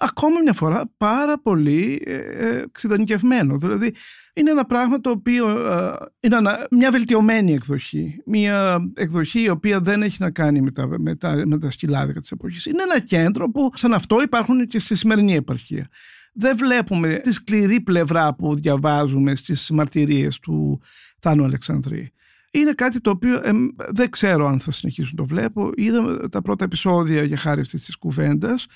ακόμα 0.00 0.40
μια 0.42 0.52
φορά 0.52 0.90
πάρα 0.96 1.38
πολύ 1.40 2.02
ε, 2.06 2.14
ε, 2.16 2.56
εξειδανικευμένο. 2.58 3.56
Δηλαδή 3.58 3.94
είναι 4.34 4.50
ένα 4.50 4.64
πράγμα 4.64 5.00
το 5.00 5.10
οποίο 5.10 5.48
ε, 5.66 5.96
είναι 6.20 6.36
ανα- 6.36 6.66
μια 6.70 6.90
βελτιωμένη 6.90 7.52
εκδοχή. 7.52 8.22
Μια 8.26 8.80
εκδοχή 8.94 9.40
η 9.42 9.48
οποία 9.48 9.80
δεν 9.80 10.02
έχει 10.02 10.16
να 10.20 10.30
κάνει 10.30 10.60
με 10.60 10.70
τα, 10.70 10.86
με 10.98 11.16
τα, 11.16 11.42
με 11.46 11.58
τα 11.58 11.70
σκυλάδικα 11.70 12.20
της 12.20 12.30
εποχής. 12.30 12.66
Είναι 12.66 12.82
ένα 12.82 13.00
κέντρο 13.00 13.50
που 13.50 13.70
σαν 13.74 13.92
αυτό 13.92 14.22
υπάρχουν 14.22 14.66
και 14.66 14.78
στη 14.78 14.96
σημερινή 14.96 15.34
επαρχία. 15.34 15.88
Δεν 16.32 16.56
βλέπουμε 16.56 17.18
τη 17.18 17.32
σκληρή 17.32 17.80
πλευρά 17.80 18.34
που 18.34 18.54
διαβάζουμε 18.54 19.34
στις 19.34 19.70
μαρτυρίες 19.70 20.38
του 20.38 20.80
Θάνου 21.20 21.44
Αλεξανδρή. 21.44 22.12
Είναι 22.50 22.72
κάτι 22.72 23.00
το 23.00 23.10
οποίο 23.10 23.40
εμ, 23.44 23.66
δεν 23.76 24.10
ξέρω 24.10 24.46
αν 24.46 24.60
θα 24.60 24.70
συνεχίσουν 24.72 25.16
το 25.16 25.26
βλέπω. 25.26 25.70
Είδαμε 25.74 26.28
τα 26.28 26.42
πρώτα 26.42 26.64
επεισόδια 26.64 27.22
για 27.22 27.36
χάρη 27.36 27.60
αυτής 27.60 27.84
της 27.84 27.96
κουβέντας 27.96 28.66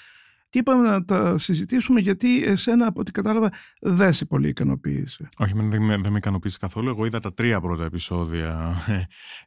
και 0.51 0.59
είπαμε 0.59 0.89
να 0.89 1.05
τα 1.05 1.39
συζητήσουμε 1.39 2.01
γιατί 2.01 2.45
εσένα 2.45 2.87
από 2.87 3.01
ό,τι 3.01 3.11
κατάλαβα 3.11 3.53
δεν 3.81 4.13
σε 4.13 4.25
πολύ 4.25 4.49
ικανοποίησε. 4.49 5.29
Όχι, 5.37 5.53
εμένα 5.53 5.69
δεν, 5.69 5.83
με- 5.83 5.97
δεν 5.97 6.13
με 6.13 6.19
ικανοποίησε 6.19 6.59
καθόλου. 6.61 6.89
Εγώ 6.89 7.05
είδα 7.05 7.21
τα 7.21 7.35
τρία 7.35 7.61
πρώτα 7.61 7.85
επεισόδια 7.85 8.75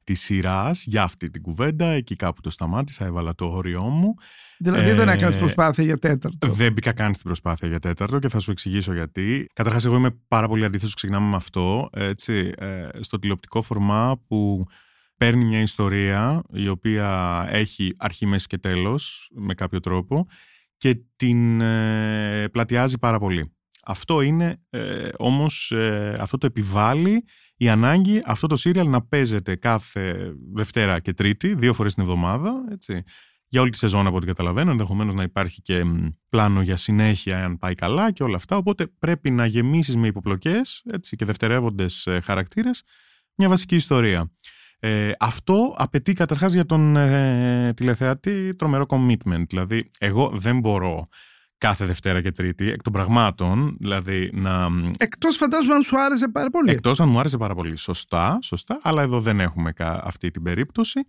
της 0.04 0.22
σειράς 0.22 0.84
για 0.86 1.04
αυτή 1.04 1.30
την 1.30 1.42
κουβέντα. 1.42 1.86
Εκεί 1.86 2.16
κάπου 2.16 2.42
το 2.42 2.50
σταμάτησα, 2.50 3.06
έβαλα 3.06 3.36
το 3.36 3.46
όριό 3.46 3.84
μου. 3.84 4.14
Δηλαδή 4.60 4.90
Ε, 4.90 4.94
δεν 4.94 5.10
έκανες 5.10 5.38
προσπάθεια 5.38 5.84
για 5.84 5.98
τέταρτο. 5.98 6.48
Δεν 6.48 6.74
μπήκα 6.74 6.94
καν 6.94 7.14
στην 7.14 7.26
προσπάθεια 7.26 7.68
για 7.68 7.80
τέταρτο 7.80 8.20
και 8.20 8.30
θα 8.30 8.40
σου 8.40 8.52
εξηγήσω 8.52 8.94
γιατί. 8.94 9.48
Καταρχάς, 9.54 9.86
εγώ 9.86 9.96
είμαι 9.96 10.20
πάρα 10.28 10.48
πολύ 10.48 10.66
αντίθετος. 10.66 10.94
Ξεκινάμε 10.94 11.30
με 11.30 11.36
αυτό. 11.36 11.90
Έτσι, 11.94 12.52
ε, 12.58 12.88
στο 13.00 13.20
τηλεοπτικό 13.20 13.62
φορμά 13.62 14.22
που 14.28 14.66
παίρνει 15.18 15.46
μια 15.46 15.62
ιστορία 15.62 16.42
η 16.54 16.68
οποία 16.68 17.46
έχει 17.50 17.94
αρχή, 17.98 18.26
μέση 18.26 18.48
και 18.48 18.58
τέλος 18.58 19.30
με 19.36 19.54
κάποιο 19.54 19.80
τρόπο 19.80 20.28
και 20.78 21.02
την 21.16 21.62
ε, 21.62 22.48
πλατιάζει 22.52 22.98
πάρα 22.98 23.20
πολύ. 23.20 23.52
Αυτό 23.86 24.22
είναι 24.22 24.62
ε, 24.70 25.10
όμως, 25.18 25.72
ε, 25.72 26.18
αυτό 26.20 26.38
το 26.38 26.46
επιβάλλει 26.46 27.24
η 27.58 27.70
ανάγκη 27.70 28.22
αυτό 28.26 28.48
το 28.48 28.56
σύριαλ 28.56 28.90
να 28.90 29.02
παίζεται 29.02 29.56
κάθε 29.56 30.34
Δευτέρα 30.54 31.00
και 31.00 31.14
Τρίτη, 31.14 31.56
δύο 31.56 31.74
φορές 31.74 31.94
την 31.94 32.04
εβδομάδα, 32.04 32.54
έτσι, 32.72 33.04
για 33.48 33.62
όλη 33.62 33.70
τη 33.70 33.78
σεζόν 33.78 34.08
από 34.08 34.16
ό,τι 34.16 34.26
καταλαβαίνω, 34.26 34.72
ενδεχομένως 34.72 35.16
να 35.16 35.24
υπάρχει 35.24 35.62
και 35.62 35.84
μ, 35.84 36.08
πλάνο 36.30 36.62
για 36.62 36.76
συνέχεια 36.76 37.44
αν 37.44 37.58
πάει 37.58 37.76
καλά 37.76 38.12
και 38.12 38.24
όλα 38.24 38.36
αυτά, 38.36 38.58
οπότε 38.58 38.88
πρέπει 39.00 39.32
να 39.32 39.46
γεμίσεις 39.46 39.96
με 39.96 40.08
υποπλοκές 40.08 40.84
έτσι, 40.86 41.16
και 41.16 41.26
δευτερεύοντες 41.26 42.08
ε, 42.08 42.20
χαρακτήρες 42.20 42.84
μια 43.36 43.50
βασική 43.50 43.76
ιστορία. 43.76 44.32
Ε, 44.80 45.12
αυτό 45.20 45.74
απαιτεί 45.78 46.14
καταρχάς 46.14 46.54
για 46.54 46.66
τον 46.66 46.96
ε, 46.96 47.74
τηλεθεατή 47.76 48.56
τρομερό 48.56 48.86
commitment. 48.88 49.44
Δηλαδή, 49.48 49.90
εγώ 50.00 50.32
δεν 50.34 50.60
μπορώ 50.60 51.08
κάθε 51.58 51.86
Δευτέρα 51.86 52.22
και 52.22 52.32
Τρίτη, 52.32 52.70
εκ 52.72 52.82
των 52.82 52.94
πραγμάτων, 52.94 53.78
δηλαδή 53.80 54.30
να... 54.34 54.68
Εκτός 54.98 55.38
φαντάζομαι 55.38 55.74
αν 55.74 55.82
σου 55.84 56.00
άρεσε 56.00 56.28
πάρα 56.28 56.50
πολύ. 56.50 56.72
Εκτός 56.72 57.00
αν 57.00 57.10
μου 57.10 57.20
άρεσε 57.20 57.38
πάρα 57.38 57.56
πολύ. 57.56 57.78
Σωστά, 57.78 58.40
σωστά, 58.42 58.80
αλλά 58.84 59.02
εδώ 59.02 59.20
δεν 59.20 59.40
έχουμε 59.40 59.72
κα- 59.72 60.02
αυτή 60.04 60.32
την 60.32 60.44
περίπτωση. 60.44 61.00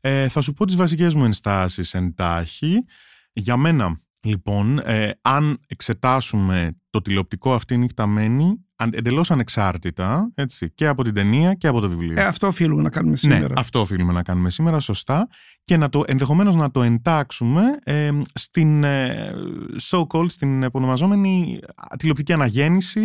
Ε, 0.00 0.28
θα 0.28 0.40
σου 0.40 0.52
πω 0.52 0.64
τις 0.64 0.76
βασικές 0.76 1.14
μου 1.14 1.24
ενστάσεις 1.24 1.94
εντάχει. 1.94 2.84
Για 3.32 3.56
μένα, 3.56 3.98
λοιπόν, 4.22 4.78
ε, 4.78 5.10
αν 5.22 5.58
εξετάσουμε 5.66 6.76
το 6.90 7.02
τηλεοπτικό 7.02 7.54
αυτή 7.54 7.76
νύχτα 7.76 8.06
μένει, 8.06 8.64
αν- 8.76 8.90
εντελώς 8.94 9.30
ανεξάρτητα, 9.30 10.30
έτσι, 10.34 10.70
και 10.74 10.86
από 10.86 11.02
την 11.04 11.14
ταινία 11.14 11.54
και 11.54 11.66
από 11.66 11.80
το 11.80 11.88
βιβλίο. 11.88 12.20
Ε, 12.20 12.24
αυτό 12.24 12.46
οφείλουμε 12.46 12.82
να 12.82 12.90
κάνουμε 12.90 13.16
σήμερα. 13.16 13.40
Ναι, 13.40 13.52
αυτό 13.56 13.80
οφείλουμε 13.80 14.12
να 14.12 14.22
κάνουμε 14.22 14.50
σήμερα, 14.50 14.80
σωστά. 14.80 15.28
Και 15.64 15.76
να 15.76 15.88
το, 15.88 16.04
ενδεχομένως 16.06 16.54
να 16.54 16.70
το 16.70 16.82
εντάξουμε 16.82 17.62
ε, 17.84 18.10
στην 18.34 18.84
ε, 18.84 19.32
so-called, 19.90 20.30
στην 20.30 20.62
επωνομαζόμενη 20.62 21.60
τηλεοπτική 21.98 22.32
αναγέννηση 22.32 23.00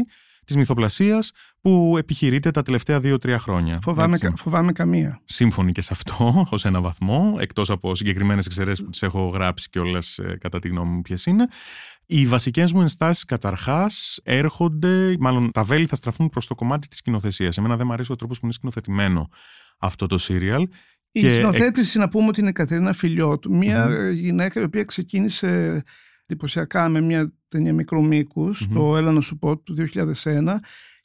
της 0.51 0.59
μυθοπλασίας 0.59 1.31
που 1.61 1.95
επιχειρείται 1.97 2.51
τα 2.51 2.61
τελευταία 2.61 2.99
δύο-τρία 2.99 3.39
χρόνια. 3.39 3.79
Φοβάμαι, 3.81 4.13
έτσι. 4.15 4.27
κα- 4.27 4.35
φοβάμαι 4.35 4.71
καμία. 4.71 5.21
Σύμφωνοι 5.25 5.71
και 5.71 5.81
σε 5.81 5.89
αυτό, 5.91 6.45
ως 6.51 6.65
ένα 6.65 6.81
βαθμό, 6.81 7.35
εκτός 7.39 7.69
από 7.69 7.95
συγκεκριμένες 7.95 8.45
εξαιρέσεις 8.45 8.83
που 8.83 8.89
τις 8.89 9.01
έχω 9.01 9.27
γράψει 9.27 9.69
και 9.69 9.79
όλες 9.79 10.19
κατά 10.39 10.59
τη 10.59 10.67
γνώμη 10.67 10.91
μου 10.95 11.01
ποιες 11.01 11.25
είναι. 11.25 11.47
Οι 12.05 12.25
βασικές 12.27 12.73
μου 12.73 12.81
ενστάσεις 12.81 13.25
καταρχάς 13.25 14.19
έρχονται, 14.23 15.15
μάλλον 15.19 15.51
τα 15.51 15.63
βέλη 15.63 15.85
θα 15.85 15.95
στραφούν 15.95 16.29
προς 16.29 16.47
το 16.47 16.55
κομμάτι 16.55 16.87
της 16.87 16.97
σκηνοθεσίας. 16.97 17.57
Εμένα 17.57 17.77
δεν 17.77 17.85
μου 17.87 17.93
αρέσει 17.93 18.11
ο 18.11 18.15
τρόπος 18.15 18.39
που 18.39 18.45
είναι 18.45 18.53
σκηνοθετημένο 18.53 19.29
αυτό 19.79 20.05
το 20.07 20.17
σύριαλ. 20.17 20.67
Η 21.13 21.19
Και 21.21 21.29
συνοθέτηση, 21.29 21.97
να 21.97 22.07
πούμε 22.09 22.27
ότι 22.27 22.39
είναι 22.39 22.49
η 22.49 22.53
Κατερίνα 22.53 22.93
Φιλιώτου, 22.93 23.55
μια 23.55 23.85
Μμμ. 23.87 23.93
ε, 23.93 24.09
γυναίκα 24.11 24.59
η 24.59 24.63
οποία 24.63 24.83
ξεκίνησε 24.83 25.83
εντυπωσιακά 26.31 26.89
με 26.89 27.01
μια 27.01 27.33
ταινία 27.47 27.73
μικρού 27.73 28.05
μήκους, 28.05 28.67
Μμμ. 28.67 28.73
το 28.73 28.97
Έλα 28.97 29.11
να 29.11 29.21
σου 29.21 29.37
πω 29.37 29.57
του 29.57 29.75
2001 30.23 30.59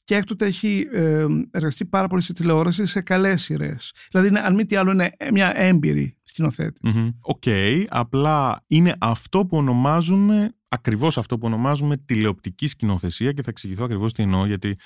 και 0.04 0.14
έκτοτε 0.14 0.46
έχει 0.46 0.88
ε, 0.92 1.26
εργαστεί 1.50 1.84
πάρα 1.84 2.06
πολύ 2.08 2.22
στη 2.22 2.32
τηλεόραση 2.32 2.86
σε 2.86 3.00
καλές 3.00 3.42
σειρές. 3.42 3.92
Δηλαδή, 4.10 4.28
είναι, 4.28 4.40
αν 4.40 4.54
μη 4.54 4.64
τι 4.64 4.76
άλλο, 4.76 4.90
είναι 4.90 5.12
μια 5.32 5.58
έμπειρη 5.58 6.16
σκηνοθέτης. 6.22 6.88
Μμμ. 6.88 7.08
Οκ, 7.20 7.42
απλά 7.88 8.64
είναι 8.66 8.94
αυτό 8.98 9.46
που 9.46 9.56
ονομάζουμε, 9.56 10.54
ακριβώς 10.68 11.18
αυτό 11.18 11.38
που 11.38 11.46
ονομάζουμε 11.46 11.96
τηλεοπτική 11.96 12.66
σκηνοθεσία 12.66 13.32
και 13.32 13.42
θα 13.42 13.50
εξηγηθώ 13.50 13.84
ακριβώς 13.84 14.12
τι 14.12 14.22
εννοώ 14.22 14.46
γιατί 14.46 14.76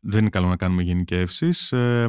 δεν 0.00 0.20
είναι 0.20 0.30
καλό 0.30 0.48
να 0.48 0.56
κάνουμε 0.56 0.82
γενικεύσεις. 0.82 1.72
Ε, 1.72 2.06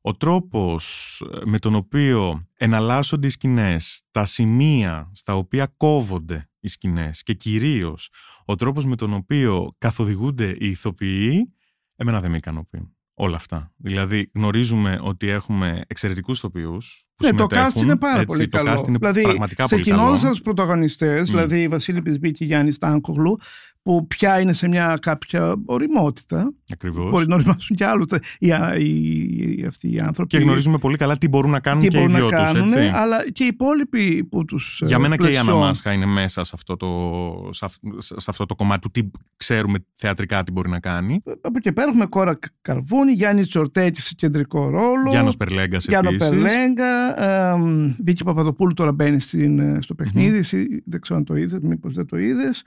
ο 0.00 0.16
τρόπος 0.16 1.20
ε, 1.32 1.38
με 1.44 1.58
τον 1.58 1.74
οποίο 1.74 2.46
εναλλάσσονται 2.54 3.26
οι 3.26 3.30
σκηνές, 3.30 4.02
τα 4.10 4.24
σημεία 4.24 5.10
στα 5.14 5.36
οποία 5.36 5.72
κόβονται 5.76 6.48
οι 6.66 6.68
σκηνές 6.68 7.22
και 7.22 7.34
κυρίως 7.34 8.10
ο 8.44 8.54
τρόπος 8.54 8.84
με 8.84 8.96
τον 8.96 9.12
οποίο 9.12 9.74
καθοδηγούνται 9.78 10.50
οι 10.58 10.66
ηθοποιοί, 10.66 11.54
εμένα 11.96 12.20
δεν 12.20 12.30
με 12.30 12.36
ικανοποιεί. 12.36 12.96
Όλα 13.14 13.36
αυτά. 13.36 13.72
Δηλαδή, 13.76 14.30
γνωρίζουμε 14.34 14.98
ότι 15.02 15.28
έχουμε 15.28 15.82
εξαιρετικούς 15.86 16.38
ηθοποιούς 16.38 17.06
που 17.14 17.15
Ναι, 17.22 17.30
το 17.30 17.46
συμμετέχουν. 17.48 17.72
cast 17.80 17.82
είναι 17.82 17.96
πάρα 17.96 18.14
έτσι, 18.20 18.26
πολύ 18.26 18.48
το 18.48 18.56
καλό. 18.62 18.72
cast 18.80 18.88
είναι 18.88 18.98
δηλαδή, 18.98 19.22
πραγματικά 19.22 19.64
πολύ 19.68 19.82
ξεκινώντας 19.82 20.14
καλό. 20.20 20.22
από 20.26 20.30
τους 20.30 20.40
πρωταγωνιστές, 20.40 21.28
δηλαδή 21.30 21.68
Βασίλη 21.68 22.02
Πισμπή 22.02 22.30
και 22.30 22.44
Γιάννη 22.44 22.70
Στάνκογλου, 22.72 23.38
που 23.82 24.06
πια 24.06 24.40
είναι 24.40 24.52
σε 24.52 24.68
μια 24.68 24.98
κάποια 25.00 25.54
οριμότητα. 25.64 26.52
Ακριβώς. 26.72 27.10
Μπορεί 27.10 27.26
να 27.28 27.34
οριμάσουν 27.34 27.76
κι 27.76 27.84
άλλους 27.84 28.06
τα- 28.06 28.20
οι, 28.38 28.48
οι, 28.78 29.56
οι, 29.58 29.64
αυτοί 29.66 29.92
οι 29.92 30.00
άνθρωποι. 30.00 30.36
Και 30.36 30.42
γνωρίζουμε 30.44 30.78
πολύ 30.78 30.96
καλά 30.96 31.16
τι 31.18 31.28
μπορούν 31.28 31.50
να 31.50 31.60
κάνουν 31.60 31.82
τι 31.82 31.88
και 31.88 31.96
οι 31.96 32.00
μπορούν 32.00 32.16
δυο 32.16 32.30
να 32.30 32.42
τους, 32.42 32.52
κάνουν, 32.52 32.72
έτσι. 32.72 32.90
αλλά 32.94 33.30
και 33.32 33.44
οι 33.44 33.46
υπόλοιποι 33.46 34.24
που 34.24 34.44
τους 34.44 34.82
Για 34.84 34.96
ε, 34.96 34.98
μένα 34.98 35.16
και 35.16 35.24
η 35.24 35.26
πλαισιώνουν. 35.28 35.52
Αναμάσχα 35.56 35.92
είναι 35.92 36.06
μέσα 36.06 36.44
σε 36.44 36.50
αυτό, 36.54 36.76
το, 36.76 37.48
σε, 37.52 37.64
αυ- 37.64 37.82
σε 37.98 38.14
αυτό 38.26 38.46
το 38.46 38.54
κομμάτι 38.54 38.80
του 38.80 38.90
τι 38.90 39.10
ξέρουμε 39.36 39.78
θεατρικά 39.94 40.44
τι 40.44 40.52
μπορεί 40.52 40.68
να 40.68 40.80
κάνει. 40.80 41.22
Από 41.40 41.54
εκεί 41.56 41.72
πέρα 41.72 41.88
έχουμε 41.88 42.06
Κόρα 42.06 42.38
Καρβούνη, 42.62 43.12
Γιάννης 43.12 43.48
Τσορτέτη 43.48 44.00
σε 44.00 44.14
κεντρικό 44.16 44.68
ρόλο. 44.70 45.08
Γιάννος 45.10 45.36
Περλέγκας 45.36 45.86
Γιάννο 45.86 46.08
επίσης. 46.10 46.28
Περλέγκα. 47.14 47.52
εμ, 47.52 47.94
Βίκυ 48.04 48.24
Παπαδοπούλου 48.24 48.72
τώρα 48.72 48.92
μπαίνει 48.92 49.20
στην, 49.20 49.58
ε, 49.58 49.80
στο 49.80 49.94
παιχνίδι. 49.94 50.38
Εσύ 50.38 50.82
δεν 50.86 51.00
ξέρω 51.00 51.18
αν 51.18 51.24
το 51.24 51.36
είδες, 51.36 51.60
μήπως 51.62 51.94
δεν 51.94 52.06
το 52.06 52.18
είδες. 52.18 52.62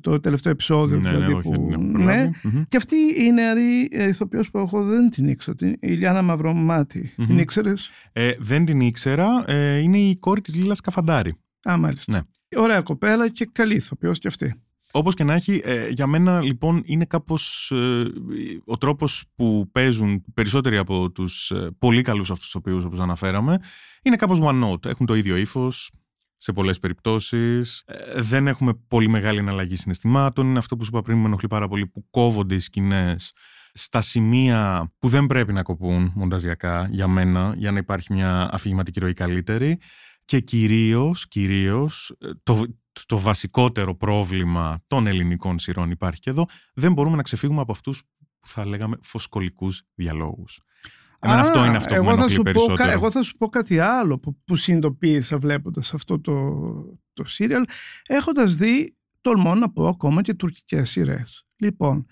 Το 0.00 0.20
τελευταίο 0.20 0.52
επεισόδιο 0.52 0.98
Ναι, 0.98 1.10
ναι, 1.10 1.16
δηλαδή. 1.16 1.32
όχι, 1.32 1.42
που, 1.42 1.50
δεν 1.50 1.62
την 1.62 1.72
έχω 1.72 1.82
ναι. 1.82 1.92
προλάβει. 1.92 2.30
Μμμ. 2.42 2.62
Και 2.68 2.76
αυτή 2.76 2.96
η 2.96 3.32
νεαρή 3.32 3.88
ε, 3.90 4.08
ηθοποιός 4.08 4.50
που 4.50 4.58
εγώ 4.58 4.84
δεν 4.84 5.10
την 5.10 5.28
ήξερα, 5.28 5.56
την 5.56 5.68
η 5.68 5.76
Ιλιάνα 5.80 6.22
Μαυρομάτη. 6.22 7.12
Μμμ. 7.16 7.26
Την 7.26 7.38
ήξερες; 7.38 7.90
Ε, 8.12 8.32
δεν 8.38 8.64
την 8.64 8.80
ήξερα. 8.80 9.44
Ε, 9.46 9.78
είναι 9.78 9.98
η 9.98 10.16
κόρη 10.20 10.40
της 10.40 10.54
Λίλας 10.54 10.80
Καφαντάρη. 10.80 11.34
Α, 11.70 11.76
μάλιστα. 11.76 12.12
Ναι. 12.12 12.60
Ωραία 12.60 12.80
κοπέλα 12.80 13.28
και 13.28 13.48
καλή 13.52 13.74
ηθοποιός 13.74 14.18
και 14.18 14.28
αυτή. 14.28 14.54
Όπως 14.96 15.14
και 15.14 15.24
να 15.24 15.34
έχει, 15.34 15.60
ε, 15.64 15.88
για 15.88 16.06
μένα 16.06 16.40
λοιπόν 16.40 16.82
είναι 16.84 17.04
κάπως 17.04 17.70
ε, 17.70 18.04
ο 18.64 18.76
τρόπος 18.76 19.24
που 19.34 19.68
παίζουν 19.72 20.24
περισσότεροι 20.34 20.76
από 20.76 21.10
τους 21.10 21.50
ε, 21.50 21.70
πολύ 21.78 22.02
καλούς 22.02 22.30
αυτούς 22.30 22.44
τους 22.44 22.54
οποίους 22.54 22.84
όπως 22.84 23.00
αναφέραμε 23.00 23.58
είναι 24.02 24.16
κάπως 24.16 24.38
one 24.42 24.64
note. 24.64 24.86
Έχουν 24.86 25.06
το 25.06 25.14
ίδιο 25.14 25.36
ύφος 25.36 25.90
σε 26.36 26.52
πολλές 26.52 26.78
περιπτώσεις. 26.78 27.82
Ε, 27.86 28.20
δεν 28.20 28.46
έχουμε 28.46 28.74
πολύ 28.88 29.08
μεγάλη 29.08 29.38
εναλλαγή 29.38 29.76
συναισθημάτων. 29.76 30.46
Είναι 30.46 30.58
αυτό 30.58 30.76
που 30.76 30.84
σου 30.84 30.90
είπα 30.92 31.02
πριν 31.02 31.16
που 31.16 31.22
με 31.22 31.28
ενοχλεί 31.28 31.48
πάρα 31.48 31.68
πολύ 31.68 31.86
που 31.86 32.06
κόβονται 32.10 32.54
οι 32.54 32.58
σκηνές 32.58 33.32
στα 33.72 34.00
σημεία 34.00 34.92
που 34.98 35.08
δεν 35.08 35.26
πρέπει 35.26 35.52
να 35.52 35.62
κοπούν 35.62 36.12
μονταζιακά 36.14 36.88
για 36.90 37.08
μένα 37.08 37.54
για 37.56 37.72
να 37.72 37.78
υπάρχει 37.78 38.12
μια 38.12 38.48
αφηγηματική 38.52 39.00
ροή 39.00 39.12
καλύτερη 39.12 39.78
και 40.24 40.40
κυρίως, 40.40 41.28
κυρίως 41.28 42.16
ε, 42.18 42.30
το, 42.42 42.64
το 43.06 43.18
βασικότερο 43.18 43.94
πρόβλημα 43.96 44.82
των 44.86 45.06
ελληνικών 45.06 45.58
σειρών 45.58 45.90
υπάρχει 45.90 46.20
και 46.20 46.30
εδώ, 46.30 46.46
δεν 46.74 46.92
μπορούμε 46.92 47.16
να 47.16 47.22
ξεφύγουμε 47.22 47.60
από 47.60 47.72
αυτούς 47.72 48.02
που 48.40 48.48
θα 48.48 48.66
λέγαμε 48.66 48.96
φωσκολικούς 49.02 49.82
διαλόγους. 49.94 50.60
Εμένα 51.18 51.40
Α, 51.40 51.42
αυτό 51.42 51.64
είναι 51.64 51.76
αυτό 51.76 51.88
που 51.88 51.94
εγώ 51.94 52.04
με 52.04 52.16
θα 52.16 52.16
ενοχλεί 52.16 52.34
σου 52.34 52.42
πω 52.42 52.50
κα- 52.50 52.52
περισσότερο. 52.52 52.90
εγώ 52.90 53.10
θα 53.10 53.22
σου 53.22 53.36
πω 53.36 53.48
κάτι 53.48 53.78
άλλο 53.78 54.18
που, 54.18 54.36
που 54.44 54.56
συνειδητοποίησα 54.56 55.38
βλέποντας 55.38 55.94
αυτό 55.94 56.20
το, 56.20 56.34
το 57.12 57.24
σύριαλ 57.24 57.64
έχοντας 58.06 58.56
δει, 58.56 58.96
τολμώ 59.20 59.54
να 59.54 59.70
πω 59.70 59.86
ακόμα 59.88 60.22
και 60.22 60.34
τουρκικές 60.34 60.90
σειρές. 60.90 61.46
Λοιπόν, 61.56 62.06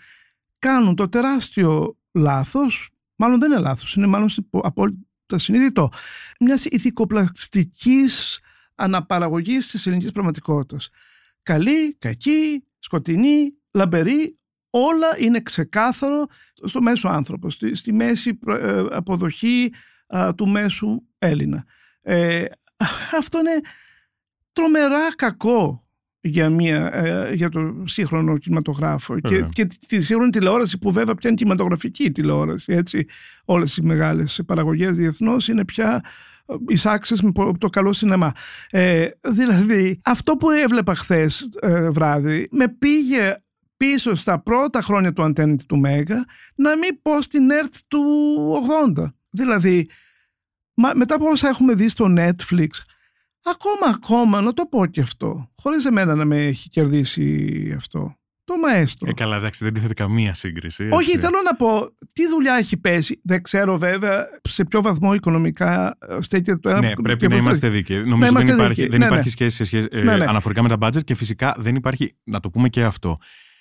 κάνουν 0.59 0.95
το 0.95 1.09
τεράστιο 1.09 1.97
λάθος 2.13 2.93
Μάλλον 3.17 3.39
δεν 3.39 3.51
είναι 3.51 3.61
λάθος, 3.61 3.95
είναι 3.95 4.07
μάλλον 4.07 4.29
απόλυτα 4.51 5.39
συνείδητο. 5.39 5.89
Μιας 6.41 6.65
ηθικοπλαστικής 6.65 8.41
αναπαραγωγής 8.83 9.71
της 9.71 9.87
ελληνικής 9.87 10.13
πραγματικότητας. 10.13 10.89
Καλή, 11.43 11.95
κακή, 11.99 12.65
σκοτεινή, 12.79 13.55
λαμπερή, 13.71 14.39
όλα 14.71 15.07
είναι 15.19 15.41
ξεκάθαρο 15.41 16.27
στο 16.63 16.83
μέσο 16.83 17.09
άνθρωπο, 17.09 17.51
στη, 17.51 17.75
στη 17.75 17.93
μέση 17.93 18.39
ε, 18.47 18.85
αποδοχή 18.91 19.73
του 20.37 20.49
μέσου 20.49 21.03
Έλληνα. 21.19 21.65
Ε, 22.03 22.45
αυτό 23.19 23.39
είναι 23.39 23.61
τρομερά 24.53 25.15
κακό 25.17 25.87
για, 26.21 26.51
μια, 26.51 26.95
ε, 26.95 27.35
για 27.35 27.49
το 27.49 27.85
σύγχρονο 27.87 28.39
κινηματογράφο 28.39 29.21
και, 29.21 29.47
και 29.53 29.67
τη 29.67 30.03
σύγχρονη 30.03 30.31
τηλεόραση 30.31 30.79
που 30.79 30.93
βέβαια 30.93 31.15
πια 31.15 31.29
είναι 31.29 31.39
κινηματογραφική 31.39 32.11
τηλεόραση 32.11 32.73
έτσι. 32.73 33.07
όλες 33.45 33.77
οι 33.77 33.83
μεγάλες 33.83 34.41
παραγωγές 34.47 34.97
διεθνώς 34.97 35.49
είναι 35.49 35.65
πια 35.65 36.05
ε, 36.47 36.55
εισάξεις 36.69 37.23
με 37.23 37.33
το 37.59 37.69
καλό 37.69 37.93
σινεμά 37.93 38.33
ε, 38.71 39.09
δηλαδή 39.21 40.01
αυτό 40.05 40.37
που 40.37 40.51
έβλεπα 40.51 40.95
χθες 40.95 41.49
ε, 41.61 41.91
βράδυ 41.91 42.49
με 42.51 42.69
πήγε 42.69 43.43
πίσω 43.77 44.15
στα 44.15 44.43
πρώτα 44.43 44.81
χρόνια 44.81 45.13
του 45.13 45.23
Αντένιτη 45.23 45.67
του 45.67 45.79
Μέγα 45.79 46.25
να 46.55 46.77
μην 46.77 47.03
πω 47.03 47.23
στην 47.23 47.51
ΕΡΤ 47.51 47.75
του 47.89 48.03
80 48.97 49.05
δηλαδή 49.31 49.89
μετά 50.95 51.15
από 51.15 51.29
όσα 51.29 51.49
έχουμε 51.49 51.75
δει 51.75 51.89
στο 51.89 52.15
Netflix 52.17 52.69
Ακόμα, 53.45 53.95
ακόμα, 53.95 54.41
να 54.41 54.53
το 54.53 54.67
πω 54.67 54.87
και 54.87 55.01
αυτό. 55.01 55.51
Χωρίς 55.57 55.85
εμένα 55.85 56.15
να 56.15 56.25
με 56.25 56.47
έχει 56.47 56.69
κερδίσει 56.69 57.73
αυτό. 57.77 58.17
Το 58.53 58.59
μαέστρο. 58.59 59.09
Ε, 59.11 59.13
καλά, 59.13 59.37
εντάξει, 59.37 59.65
δεν 59.65 59.75
τίθεται 59.75 59.95
καμία 59.95 60.35
σύγκριση. 60.35 60.85
Έτσι. 60.85 60.97
Όχι, 60.97 61.19
θέλω 61.19 61.37
να 61.45 61.57
πω, 61.57 61.97
τι 62.13 62.29
δουλειά 62.29 62.55
έχει 62.55 62.77
πέσει. 62.77 63.21
Δεν 63.25 63.43
ξέρω 63.43 63.79
βέβαια 63.79 64.27
σε 64.43 64.65
ποιο 64.65 64.83
βαθμό 64.83 65.15
οικονομικά 65.15 65.99
ε, 66.09 66.17
στέκεται 66.21 66.57
το 66.57 66.69
ένα. 66.69 66.81
Ναι, 66.81 66.93
πρέπει 66.95 67.29
να 67.29 67.37
είμαστε 67.37 67.69
δίκαιοι. 67.69 68.05
Νομίζω 68.05 68.33
δεν 68.33 68.49
υπάρχει, 68.49 68.87
δεν 68.87 68.99
ναι, 68.99 69.05
υπάρχει 69.05 69.25
ναι. 69.25 69.31
σχέση, 69.31 69.57
σε 69.57 69.65
σχέση 69.65 69.89
ε, 69.91 70.03
ναι, 70.03 70.17
ναι. 70.17 70.25
αναφορικά 70.25 70.63
με 70.63 70.69
τα 70.69 70.77
budget 70.81 71.05
και 71.05 71.15
φυσικά 71.15 71.55
δεν 71.59 71.75
υπάρχει, 71.75 72.17
να 72.25 72.41
το 72.41 72.51
πούμε 72.51 72.69
και 72.69 72.83
αυτό. 72.83 73.19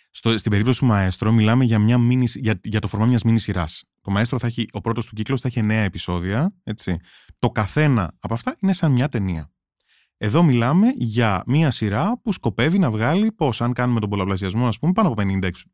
Στο, 0.09 0.37
στην 0.37 0.51
περίπτωση 0.51 0.79
του 0.79 0.85
Μαέστρο, 0.85 1.31
μιλάμε 1.31 1.63
για, 1.63 1.79
μια 1.79 1.97
μίνι, 1.97 2.27
για, 2.35 2.59
για 2.63 2.79
το 2.79 2.87
φορμά 2.87 3.05
μιας 3.05 3.23
μίνις 3.23 3.41
σειράς. 3.41 3.83
Το 4.01 4.11
Μαέστρο 4.11 4.39
θα 4.39 4.47
έχει, 4.47 4.65
ο 4.71 4.81
πρώτος 4.81 5.05
του 5.05 5.15
κύκλος 5.15 5.41
θα 5.41 5.47
έχει 5.47 5.61
9 5.63 5.69
επεισόδια. 5.69 6.53
Έτσι. 6.63 6.97
Το 7.39 7.49
καθένα 7.49 8.15
από 8.19 8.33
αυτά 8.33 8.55
είναι 8.59 8.73
σαν 8.73 8.91
μια 8.91 9.09
ταινία. 9.09 9.51
Εδώ 10.23 10.43
μιλάμε 10.43 10.93
για 10.97 11.43
μία 11.45 11.71
σειρά 11.71 12.19
που 12.23 12.33
σκοπεύει 12.33 12.79
να 12.79 12.91
βγάλει 12.91 13.31
πώς, 13.31 13.61
αν 13.61 13.73
κάνουμε 13.73 13.99
τον 13.99 14.09
πολλαπλασιασμό, 14.09 14.67
ας 14.67 14.79
πούμε, 14.79 14.91
πάνω 14.91 15.07
από 15.07 15.21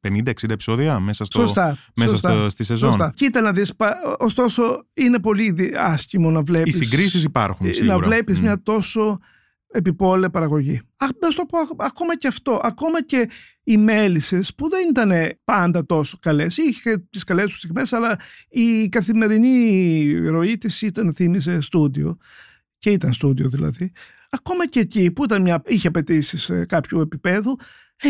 50-60 0.01 0.49
επεισόδια 0.49 0.99
μέσα, 0.99 1.25
στο, 1.25 1.39
σωστά, 1.39 1.77
μέσα 1.95 2.09
σωστά, 2.09 2.31
στο, 2.31 2.49
στη 2.49 2.63
σεζόν. 2.63 2.89
Σωστά. 2.89 3.11
Κοίτα 3.15 3.41
να 3.41 3.51
δεις, 3.51 3.73
ωστόσο 4.17 4.85
είναι 4.93 5.19
πολύ 5.19 5.55
άσχημο 5.77 6.31
να 6.31 6.41
βλέπει. 6.41 6.69
Οι 6.69 6.71
συγκρίσεις 6.71 7.23
υπάρχουν. 7.23 7.73
Σίγουρα. 7.73 7.95
Να 7.95 8.01
βλέπεις 8.01 8.37
mm. 8.37 8.41
μια 8.41 8.63
τόσο 8.63 9.19
επιπόλαια 9.67 10.29
παραγωγή. 10.29 10.81
Να 11.21 11.29
σου 11.29 11.37
το 11.37 11.45
πω 11.45 11.57
ακόμα 11.85 12.17
και 12.17 12.27
αυτό. 12.27 12.59
Ακόμα 12.63 13.03
και 13.03 13.29
οι 13.63 13.77
μέλισσες 13.77 14.55
που 14.55 14.69
δεν 14.69 14.89
ήταν 14.89 15.11
πάντα 15.43 15.85
τόσο 15.85 16.17
καλές. 16.21 16.57
Είχε 16.57 16.97
τις 17.09 17.23
καλές 17.23 17.45
τους 17.45 17.57
στιγμές, 17.57 17.93
αλλά 17.93 18.19
η 18.49 18.89
καθημερινή 18.89 20.13
ροή 20.27 20.57
της 20.57 20.81
ήταν, 20.81 21.13
θύμιζε 21.13 21.61
στούντιο. 21.61 22.17
Και 22.77 22.89
ήταν 22.89 23.13
στούντιο 23.13 23.49
δηλαδή 23.49 23.91
ακόμα 24.37 24.67
και 24.67 24.79
εκεί 24.79 25.11
που 25.11 25.23
ήταν 25.23 25.41
μια, 25.41 25.61
είχε 25.65 25.87
απαιτήσεις 25.87 26.51
κάποιου 26.67 26.99
επίπεδου, 26.99 27.57
ε, 28.01 28.09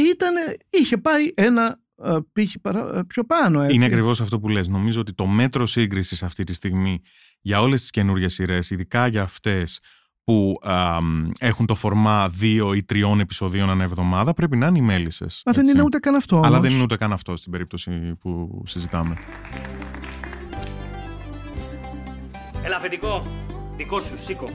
είχε 0.70 0.98
πάει 0.98 1.32
ένα 1.34 1.80
ε, 2.04 2.18
πύχη 2.34 2.60
παρα, 2.60 2.98
ε, 2.98 3.04
πιο 3.04 3.24
πάνω. 3.24 3.62
Έτσι. 3.62 3.76
Είναι 3.76 3.86
ακριβώς 3.86 4.22
αυτό 4.22 4.40
που 4.40 4.50
λες. 4.50 4.68
Νομίζω 4.68 5.00
ότι 5.00 5.14
το 5.14 5.26
μέτρο 5.26 5.66
σύγκρισης 5.66 6.24
αυτή 6.24 6.44
τη 6.44 6.54
στιγμή 6.54 7.02
για 7.42 7.62
όλες 7.62 7.82
τις 7.82 7.90
καινούργιες 7.90 8.34
σειρές, 8.34 8.70
ειδικά 8.70 9.08
για 9.08 9.22
αυτές 9.22 9.80
που 10.24 10.60
α, 10.62 10.98
έχουν 11.40 11.66
το 11.66 11.76
φορμά 11.76 12.30
δύο 12.30 12.74
ή 12.74 12.84
τριών 12.84 13.20
επεισοδίων 13.20 13.70
ανά 13.70 13.84
εβδομάδα, 13.84 14.34
πρέπει 14.34 14.58
να 14.58 14.68
είναι 14.68 14.78
οι 14.78 14.82
μέλισσες. 14.82 15.42
Μα 15.46 15.52
δεν 15.52 15.68
είναι 15.68 15.82
ούτε 15.82 15.98
καν 15.98 16.16
αυτό. 16.16 16.42
Αλλά 16.44 16.60
δεν 16.60 16.72
είναι 16.72 16.82
ούτε 16.82 16.96
καν 16.96 17.12
αυτό 17.12 17.36
στην 17.36 17.52
περίπτωση 17.52 18.16
που 18.20 18.62
συζητάμε. 18.66 19.18
Έλα, 22.64 22.76
αφεντικό. 22.76 23.24
Δικό 23.78 24.00
σου, 24.00 24.14
σήκω. 24.18 24.50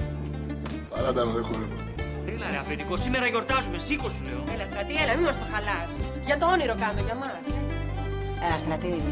Παράτα 0.95 1.25
με, 1.27 1.33
δεν 1.33 1.45
χορεύω. 1.45 1.77
Έλα 2.27 2.47
ρε 2.51 2.57
αφεντικό, 2.57 2.97
σήμερα 2.97 3.27
γιορτάζουμε, 3.27 3.79
σήκω 3.79 4.09
σου 4.09 4.23
λέω. 4.25 4.55
Έλα 4.55 4.67
στρατή, 4.67 4.95
έλα, 5.03 5.17
μη 5.17 5.25
μας 5.25 5.39
το 5.39 5.47
χαλάς. 5.53 5.91
Για 6.25 6.39
το 6.39 6.47
όνειρο 6.47 6.75
κάνω, 6.83 7.01
για 7.05 7.15
μας. 7.15 7.45
Έλα 8.47 8.59
στρατή. 8.59 9.03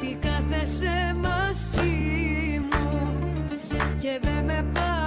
Τι 0.00 0.16
κάθεσαι 0.26 1.14
μαζί 1.26 2.60
μου 2.70 3.18
και 4.00 4.20
δεν 4.22 4.44
με 4.44 4.64
παρατάς 4.72 5.05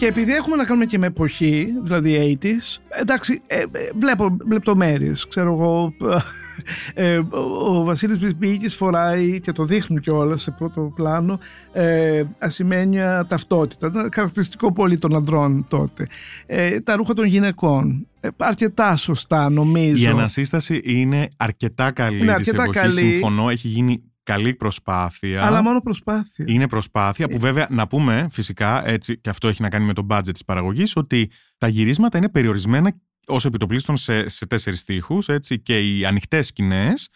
Και 0.00 0.06
επειδή 0.06 0.32
έχουμε 0.32 0.56
να 0.56 0.64
κάνουμε 0.64 0.86
και 0.86 0.98
με 0.98 1.06
εποχή, 1.06 1.68
δηλαδή 1.82 2.38
80s, 2.42 2.98
εντάξει, 3.00 3.42
ε, 3.46 3.58
ε, 3.58 3.66
βλέπω 3.98 4.36
λεπτομέρειες. 4.50 5.26
Ξέρω 5.28 5.52
εγώ, 5.52 5.92
ε, 6.94 7.20
ο 7.66 7.84
Βασίλης 7.84 8.18
Μπισμπίκη 8.18 8.68
φοράει 8.68 9.40
και 9.40 9.52
το 9.52 9.64
δείχνουν 9.64 10.00
κιόλας 10.00 10.42
σε 10.42 10.50
πρώτο 10.50 10.92
πλάνο 10.94 11.38
ε, 11.72 12.22
ασημένια 12.38 13.26
ταυτότητα. 13.28 13.86
Ήταν 13.86 14.10
χαρακτηριστικό 14.14 14.72
πολύ 14.72 14.98
των 14.98 15.16
αντρών 15.16 15.66
τότε. 15.68 16.06
Ε, 16.46 16.80
τα 16.80 16.96
ρούχα 16.96 17.14
των 17.14 17.24
γυναικών. 17.24 18.06
Ε, 18.20 18.28
αρκετά 18.36 18.96
σωστά, 18.96 19.50
νομίζω. 19.50 20.08
Η 20.08 20.10
ανασύσταση 20.10 20.80
είναι 20.84 21.28
αρκετά 21.36 21.90
καλή. 21.90 22.20
Είναι 22.20 22.32
αρκετά 22.32 22.62
της 22.62 22.72
καλή. 22.72 23.12
Συμφωνώ, 23.12 23.50
έχει 23.50 23.68
γίνει 23.68 24.02
καλή 24.22 24.54
προσπάθεια. 24.54 25.44
Αλλά 25.44 25.62
μόνο 25.62 25.80
προσπάθεια. 25.80 26.44
Είναι 26.48 26.68
προσπάθεια 26.68 27.28
που 27.28 27.38
βέβαια 27.38 27.66
να 27.70 27.86
πούμε 27.86 28.28
φυσικά, 28.30 28.86
έτσι 28.88 29.20
και 29.20 29.30
αυτό 29.30 29.48
έχει 29.48 29.62
να 29.62 29.68
κάνει 29.68 29.84
με 29.84 29.92
το 29.92 30.06
budget 30.10 30.32
της 30.32 30.44
παραγωγής, 30.44 30.96
ότι 30.96 31.30
τα 31.58 31.68
γυρίσματα 31.68 32.18
είναι 32.18 32.28
περιορισμένα 32.28 32.92
όσο 33.26 33.48
επιτοπλίστων 33.48 33.96
σε, 33.96 34.28
σε 34.28 34.46
τέσσερις 34.46 34.84
τείχους, 34.84 35.28
έτσι, 35.28 35.60
και 35.60 35.80
οι 35.80 36.04
ανοιχτές 36.04 36.46
σκηνές 36.46 37.08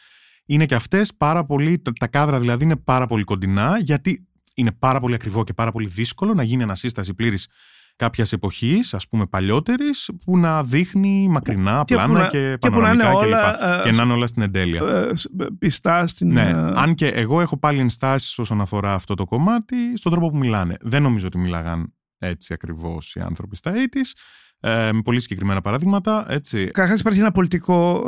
είναι 0.46 0.66
και 0.66 0.74
αυτές 0.74 1.14
πάρα 1.14 1.44
πολύ, 1.44 1.82
τα 1.98 2.06
κάδρα 2.06 2.40
δηλαδή 2.40 2.64
είναι 2.64 2.76
πάρα 2.76 3.06
πολύ 3.06 3.24
κοντινά, 3.24 3.78
γιατί 3.78 4.26
είναι 4.54 4.72
πάρα 4.72 5.00
πολύ 5.00 5.14
ακριβό 5.14 5.44
και 5.44 5.52
πάρα 5.52 5.72
πολύ 5.72 5.88
δύσκολο 5.88 6.34
να 6.34 6.42
γίνει 6.42 6.62
ανασύσταση 6.62 7.14
πλήρης 7.14 7.48
κάποιας 7.96 8.32
εποχής, 8.32 8.94
ας 8.94 9.08
πούμε 9.08 9.26
παλιότερης, 9.26 10.10
που 10.24 10.38
να 10.38 10.64
δείχνει 10.64 11.28
μακρινά 11.28 11.82
και 11.86 11.94
πλάνα 11.94 12.26
και, 12.26 12.56
και 12.58 12.70
πανοραμικά 12.70 13.10
και, 13.10 13.16
όλα, 13.16 13.58
και, 13.82 13.90
και 13.90 13.96
να 13.96 14.02
είναι 14.02 14.12
όλα 14.12 14.26
στην 14.26 14.42
εντέλεια. 14.42 14.82
Ε, 14.82 15.10
πιστά 15.58 16.06
στην. 16.06 16.32
Ναι, 16.32 16.48
ε, 16.48 16.52
αν 16.74 16.94
και 16.94 17.06
εγώ 17.06 17.40
έχω 17.40 17.58
πάλι 17.58 17.80
ενστάσεις 17.80 18.38
όσον 18.38 18.60
αφορά 18.60 18.94
αυτό 18.94 19.14
το 19.14 19.24
κομμάτι 19.24 19.76
στον 19.96 20.12
τρόπο 20.12 20.30
που 20.30 20.36
μιλάνε. 20.36 20.76
Δεν 20.80 21.02
νομίζω 21.02 21.26
ότι 21.26 21.38
μιλάγαν 21.38 21.94
έτσι 22.18 22.52
ακριβώς 22.52 23.14
οι 23.14 23.20
άνθρωποι 23.20 23.56
στα 23.56 23.72
80's. 23.72 24.20
Ε, 24.60 24.92
με 24.92 25.02
πολύ 25.02 25.20
συγκεκριμένα 25.20 25.60
παραδείγματα. 25.60 26.26
Έτσι. 26.28 26.66
Καταρχάς 26.66 27.00
υπάρχει 27.00 27.20
ένα 27.20 27.30
πολιτικό 27.30 28.04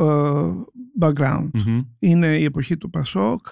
background. 1.00 1.50
Είναι 1.98 2.26
η 2.26 2.44
εποχή 2.44 2.76
του 2.76 2.90
Πασόκ. 2.90 3.46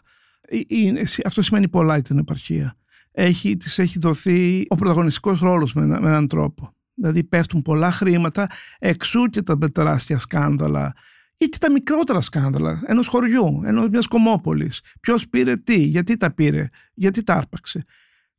Είναι, 0.66 1.01
αυτό 1.25 1.42
σημαίνει 1.42 1.68
πολλά 1.68 2.03
την 2.03 2.18
επαρχία 2.18 2.77
έχει, 3.14 3.57
της 3.57 3.79
έχει 3.79 3.98
δοθεί 3.98 4.64
ο 4.68 4.74
πρωταγωνιστικός 4.74 5.40
ρόλος 5.40 5.74
με, 5.74 5.87
με 5.87 5.96
έναν 5.96 6.29
τρόπο. 6.29 6.74
Δηλαδή 6.94 7.24
πέφτουν 7.24 7.62
πολλά 7.62 7.90
χρήματα 7.90 8.46
εξού 8.79 9.24
και 9.27 9.42
τα 9.42 9.59
τεράστια 9.59 10.18
σκάνδαλα 10.18 10.94
ή 11.37 11.46
και 11.46 11.59
τα 11.59 11.70
μικρότερα 11.70 12.20
σκάνδαλα 12.20 12.83
ενός 12.87 13.07
χωριού, 13.07 13.62
ενός 13.64 13.88
μιας 13.88 14.07
κομμόπολης. 14.07 14.81
Ποιος 15.00 15.29
πήρε 15.29 15.57
τι, 15.57 15.77
γιατί 15.77 16.16
τα 16.16 16.35
πήρε, 16.35 16.68
γιατί 16.94 17.22
τα 17.22 17.35
άρπαξε. 17.35 17.85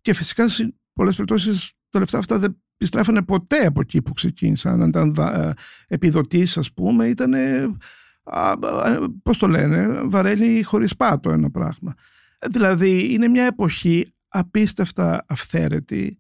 Και 0.01 0.13
φυσικά 0.13 0.47
σε 0.47 0.75
πολλές 0.93 1.15
περιπτώσεις 1.15 1.71
τα 1.89 1.99
λεφτά 1.99 2.17
αυτά 2.17 2.37
δεν 2.37 2.57
επιστρέφανε 2.77 3.21
ποτέ 3.21 3.65
από 3.65 3.81
εκεί 3.81 4.01
που 4.01 4.13
ξεκίνησαν. 4.13 4.81
Αν 4.81 4.89
ήταν 4.89 5.15
ε, 5.17 5.53
επιδοτήσεις, 5.87 6.57
ας 6.57 6.73
πούμε, 6.73 7.07
ήταν. 7.07 7.33
Πώς 9.23 9.37
το 9.37 9.47
λένε, 9.47 10.01
βαρέλι 10.03 10.63
χωρίς 10.63 10.95
πάτο 10.95 11.31
ένα 11.31 11.51
πράγμα. 11.51 11.93
Δηλαδή 12.49 13.13
είναι 13.13 13.27
μια 13.27 13.43
εποχή 13.43 14.14
απίστευτα 14.37 15.25
αυθαίρετη. 15.27 16.19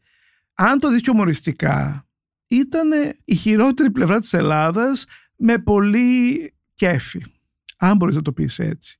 Αν 0.53 0.79
το 0.79 0.89
δεις 0.89 1.01
και 1.01 1.09
ομοριστικά, 1.09 2.07
ήταν 2.47 2.89
η 3.25 3.35
χειρότερη 3.35 3.91
πλευρά 3.91 4.19
της 4.19 4.33
Ελλάδας 4.33 5.05
με 5.37 5.57
πολύ 5.57 6.53
κέφι. 6.75 7.21
Αν 7.77 7.97
μπορείς 7.97 8.15
να 8.15 8.21
το 8.21 8.31
πεις 8.33 8.59
έτσι. 8.59 8.97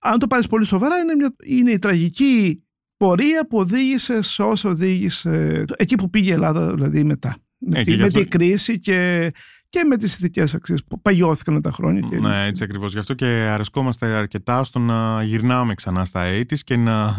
Αν 0.00 0.18
το 0.18 0.26
πάρεις 0.26 0.46
πολύ 0.46 0.64
σοβαρά, 0.64 0.96
είναι, 0.98 1.14
μια, 1.14 1.34
είναι 1.44 1.70
η 1.70 1.78
τραγική 1.78 2.62
πορεία 2.96 3.46
που 3.46 3.58
οδήγησε 3.58 4.22
σε 4.22 4.42
όσο 4.42 4.68
οδήγησε 4.68 5.64
εκεί 5.76 5.94
που 5.94 6.10
πήγε 6.10 6.30
η 6.30 6.32
Ελλάδα 6.32 6.74
δηλαδή 6.74 7.04
μετά. 7.04 7.36
Με, 7.58 7.78
Ε, 7.78 7.82
τη, 7.82 7.84
και 7.84 7.90
γι' 7.94 8.00
με 8.00 8.06
αυτό- 8.06 8.20
την 8.20 8.28
κρίση 8.30 8.78
και, 8.78 9.30
και 9.68 9.84
με 9.84 9.96
τις 9.96 10.12
ηθικές 10.18 10.54
αξίες 10.54 10.84
που 10.84 11.00
παγιώθηκαν 11.02 11.54
με 11.54 11.60
τα 11.60 11.70
χρόνια. 11.70 12.00
Και 12.10 12.16
Ναι, 12.18 12.46
έτσι 12.46 12.64
ακριβώς. 12.64 12.92
Γι' 12.92 12.98
αυτό 12.98 13.14
και 13.14 13.26
αρεσκόμαστε 13.26 14.06
αρκετά 14.06 14.64
στο 14.64 14.78
να 14.78 15.22
γυρνάμε 15.22 15.74
ξανά 15.74 16.04
στα 16.04 16.24
80's 16.30 16.58
και 16.64 16.76
να 16.76 17.18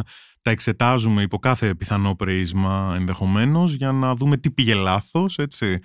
τα 0.49 0.55
εξετάζουμε 0.55 1.21
υπό 1.21 1.39
κάθε 1.39 1.75
πιθανό 1.75 2.15
πρίσμα 2.15 2.95
ενδεχομένως 2.99 3.73
για 3.73 3.91
να 3.91 4.15
δούμε 4.15 4.37
τι 4.37 4.51
πήγε 4.51 4.73
λάθος, 4.73 5.37
έτσι, 5.37 5.79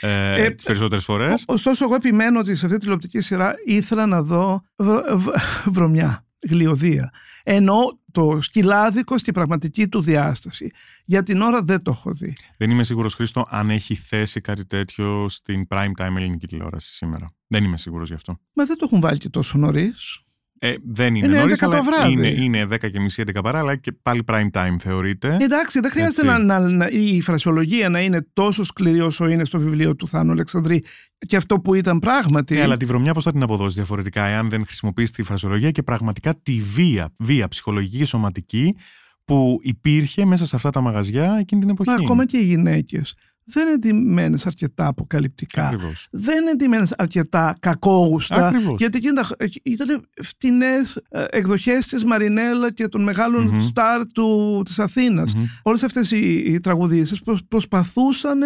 ε, 0.00 0.42
Ε, 0.44 0.50
τις 0.50 0.64
περισσότερες 0.64 1.04
φορές. 1.04 1.44
Ο- 1.48 1.52
Ωστόσο, 1.52 1.84
εγώ 1.84 1.94
επιμένω 1.94 2.38
ότι 2.38 2.56
σε 2.56 2.64
αυτή 2.64 2.76
τη 2.78 2.82
τηλεοπτική 2.82 3.20
σειρά 3.20 3.54
ήθελα 3.66 4.06
να 4.06 4.22
δω 4.22 4.62
β- 4.76 5.14
β- 5.14 5.28
βρωμιά, 5.66 6.26
γλιωδία. 6.48 7.10
Ενώ 7.42 7.98
το 8.12 8.38
σκυλάδικο 8.40 9.18
στην 9.18 9.34
πραγματική 9.34 9.88
του 9.88 10.02
διάσταση. 10.02 10.70
Για 11.04 11.22
την 11.22 11.40
ώρα 11.40 11.62
δεν 11.62 11.82
το 11.82 11.90
έχω 11.90 12.10
δει. 12.12 12.32
Δεν 12.56 12.70
είμαι 12.70 12.84
σίγουρος, 12.84 13.14
Χρήστο, 13.14 13.46
αν 13.48 13.70
έχει 13.70 13.94
θέσει 13.94 14.40
κάτι 14.40 14.66
τέτοιο 14.66 15.26
στην 15.28 15.66
prime 15.70 15.92
time 15.98 16.16
ελληνική 16.16 16.46
τηλεόραση 16.46 16.92
σήμερα. 16.94 17.30
Δεν 17.46 17.64
είμαι 17.64 17.76
σίγουρος 17.76 18.08
γι' 18.08 18.14
αυτό. 18.14 18.36
Μα 18.52 18.64
δεν 18.64 18.76
το 18.78 18.84
έχουν 18.88 19.00
βάλει 19.00 19.18
και 19.18 19.28
τόσο 19.28 19.58
νωρίς. 19.58 20.20
Ε, 20.58 20.74
δεν 20.92 21.14
είναι, 21.14 21.26
Είναι 21.26 21.38
νωρίς, 21.38 21.58
11 21.64 21.70
το 21.70 21.76
αλλά 21.76 21.82
βράδυ. 21.82 22.12
είναι, 22.12 22.26
είναι 22.28 22.66
10 22.70 22.90
και 22.90 23.00
μισή 23.00 23.22
11 23.26 23.42
παρά, 23.42 23.58
αλλά 23.58 23.76
και 23.76 23.92
πάλι 24.02 24.22
prime 24.26 24.50
time 24.52 24.76
θεωρείται. 24.78 25.36
Εντάξει, 25.40 25.80
δεν 25.80 25.90
χρειάζεται 25.90 26.26
να, 26.26 26.32
Έτσι. 26.32 26.44
να, 26.46 26.58
να- 26.60 26.88
η 26.88 27.20
φρασιολογία 27.20 27.88
να 27.88 28.00
είναι 28.00 28.26
τόσο 28.32 28.64
σκληρή 28.64 29.00
όσο 29.00 29.28
είναι 29.28 29.44
στο 29.44 29.58
βιβλίο 29.58 29.96
του 29.96 30.08
Θάνου 30.08 30.32
Αλεξανδρή 30.32 30.84
και 31.26 31.36
αυτό 31.36 31.60
που 31.60 31.74
ήταν 31.74 31.98
πράγματι. 31.98 32.54
Ναι, 32.54 32.62
αλλά 32.62 32.76
τη 32.76 32.84
βρωμιά 32.84 33.14
πώς 33.14 33.24
θα 33.24 33.32
την 33.32 33.42
αποδώσει 33.42 33.74
διαφορετικά, 33.74 34.26
εάν 34.26 34.48
δεν 34.50 34.64
χρησιμοποιήσει 34.66 35.12
τη 35.12 35.22
φρασιολογία 35.22 35.70
και 35.70 35.82
πραγματικά 35.82 36.34
τη 36.42 36.52
βία, 36.74 37.12
βία 37.18 37.48
ψυχολογική 37.48 37.98
και 37.98 38.04
σωματική 38.04 38.76
που 39.24 39.58
υπήρχε 39.62 40.24
μέσα 40.24 40.46
σε 40.46 40.56
αυτά 40.56 40.70
τα 40.70 40.80
μαγαζιά 40.80 41.36
εκείνη 41.40 41.60
την 41.60 41.70
εποχή. 41.70 41.90
Μα 41.90 41.96
ακόμα 41.96 42.26
και 42.26 42.36
οι 42.36 42.44
γυναίκες 42.44 43.14
δεν 43.48 43.66
είναι 43.68 43.76
ντυμένε 43.78 44.38
αρκετά 44.44 44.86
αποκαλυπτικά. 44.86 45.66
Ακριβώς. 45.66 46.08
Δεν 46.10 46.42
είναι 46.42 46.54
ντυμένε 46.54 46.86
αρκετά 46.98 47.56
κακόγουστα. 47.60 48.46
Ακριβώς. 48.46 48.76
Γιατί 48.78 48.96
εκείνα 48.98 49.22
τα- 49.22 49.36
ήταν 49.62 50.08
φτηνές 50.22 50.98
εκδοχές 51.30 51.86
της 51.86 52.04
Μαρινέλα 52.04 52.72
και 52.72 52.88
των 52.88 53.02
μεγάλων 53.02 53.42
Μμμ. 53.44 53.54
στάρ 53.60 54.06
του, 54.06 54.62
της 54.64 54.78
Αθήνας. 54.78 55.34
Μμμ. 55.34 55.44
Όλες 55.62 55.82
αυτές 55.82 56.10
οι, 56.10 56.34
οι 56.52 56.60
τραγουδίστες 56.60 57.20
προσ- 57.20 57.44
προσπαθούσαν 57.48 58.38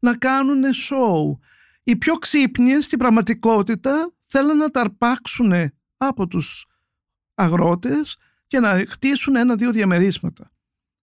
να 0.00 0.16
κάνουν 0.16 0.62
show. 0.64 1.38
Οι 1.82 1.96
πιο 1.96 2.14
ξύπνιες 2.14 2.84
στην 2.84 2.98
πραγματικότητα 2.98 4.12
θέλουν 4.26 4.56
να 4.56 4.68
τα 4.70 4.80
αρπάξουν 4.80 5.52
από 5.96 6.26
τους 6.26 6.66
αγρότες 7.34 8.16
και 8.46 8.60
να 8.60 8.84
χτίσουν 8.88 9.36
ένα-δύο 9.36 9.72
διαμερίσματα. 9.72 10.50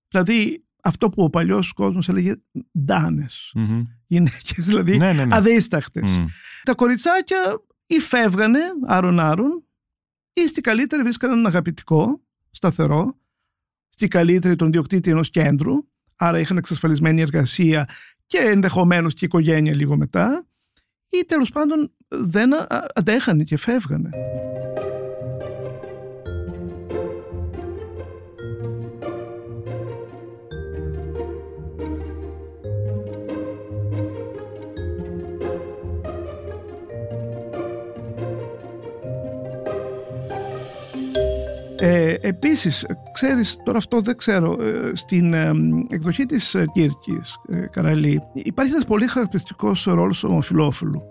Δηλαδή 0.09 0.63
αυτό 0.83 1.09
που 1.09 1.23
ο 1.23 1.29
παλιός 1.29 1.73
κόσμος 1.73 2.09
έλεγε 2.09 2.35
ντάνες. 2.85 3.51
Μμμ. 3.55 3.83
Γυναίκες 4.07 4.65
δηλαδή 4.65 4.97
Ναι, 4.97 5.13
ναι, 5.13 5.25
ναι. 5.25 5.35
αδίσταχτες. 5.35 6.19
Μμ. 6.19 6.25
Τα 6.63 6.73
κοριτσάκια 6.73 7.61
ή 7.85 7.99
φεύγανε 7.99 8.59
άρον-άρον 8.87 9.63
ή 10.33 10.47
στη 10.47 10.61
καλύτερη 10.61 11.01
βρίσκανε 11.03 11.33
έναν 11.33 11.45
αγαπητικό, 11.45 12.21
σταθερό, 12.51 13.17
στη 13.89 14.07
καλύτερη 14.07 14.55
τον 14.55 14.71
διοκτήτη 14.71 15.09
ενός 15.09 15.29
κέντρου, 15.29 15.73
άρα 16.15 16.39
είχαν 16.39 16.57
εξασφαλισμένη 16.57 17.21
εργασία 17.21 17.89
και 18.25 18.37
ενδεχομένως 18.37 19.13
και 19.13 19.25
οικογένεια 19.25 19.73
λίγο 19.75 19.97
μετά, 19.97 20.47
ή 21.09 21.25
τέλος 21.25 21.49
πάντων 21.51 21.91
δεν 22.07 22.53
α- 22.53 22.65
α- 22.69 22.85
αντέχανε 22.95 23.43
και 23.43 23.57
φεύγανε. 23.57 24.09
Ε, 41.79 42.13
επίσης, 42.21 42.85
ξέρεις, 43.13 43.57
τώρα 43.63 43.77
αυτό 43.77 44.01
δεν 44.01 44.17
ξέρω, 44.17 44.57
ε, 44.61 44.95
στην 44.95 45.33
ε, 45.33 45.51
εκδοχή 45.89 46.25
της 46.25 46.55
ε, 46.55 46.65
Κύρκης 46.73 47.35
ε, 47.49 47.65
Καραλή 47.71 48.21
υπάρχει 48.33 48.71
ένας 48.71 48.85
πολύ 48.85 49.07
χαρακτηριστικός 49.07 49.83
ρόλος 49.83 50.23
ομοφιλόφιλου 50.23 51.01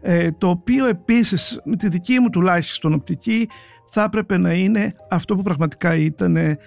ε, 0.00 0.30
το 0.32 0.48
οποίο 0.48 0.86
επίσης 0.86 1.60
με 1.64 1.76
τη 1.76 1.88
δική 1.88 2.18
μου 2.20 2.30
τουλάχιστον 2.30 2.92
οπτική 2.92 3.48
θα 3.86 4.02
έπρεπε 4.02 4.36
να 4.36 4.52
είναι 4.52 4.92
αυτό 5.10 5.36
που 5.36 5.42
πραγματικά 5.42 5.94
ήταν 5.94 6.36
ε, 6.36 6.58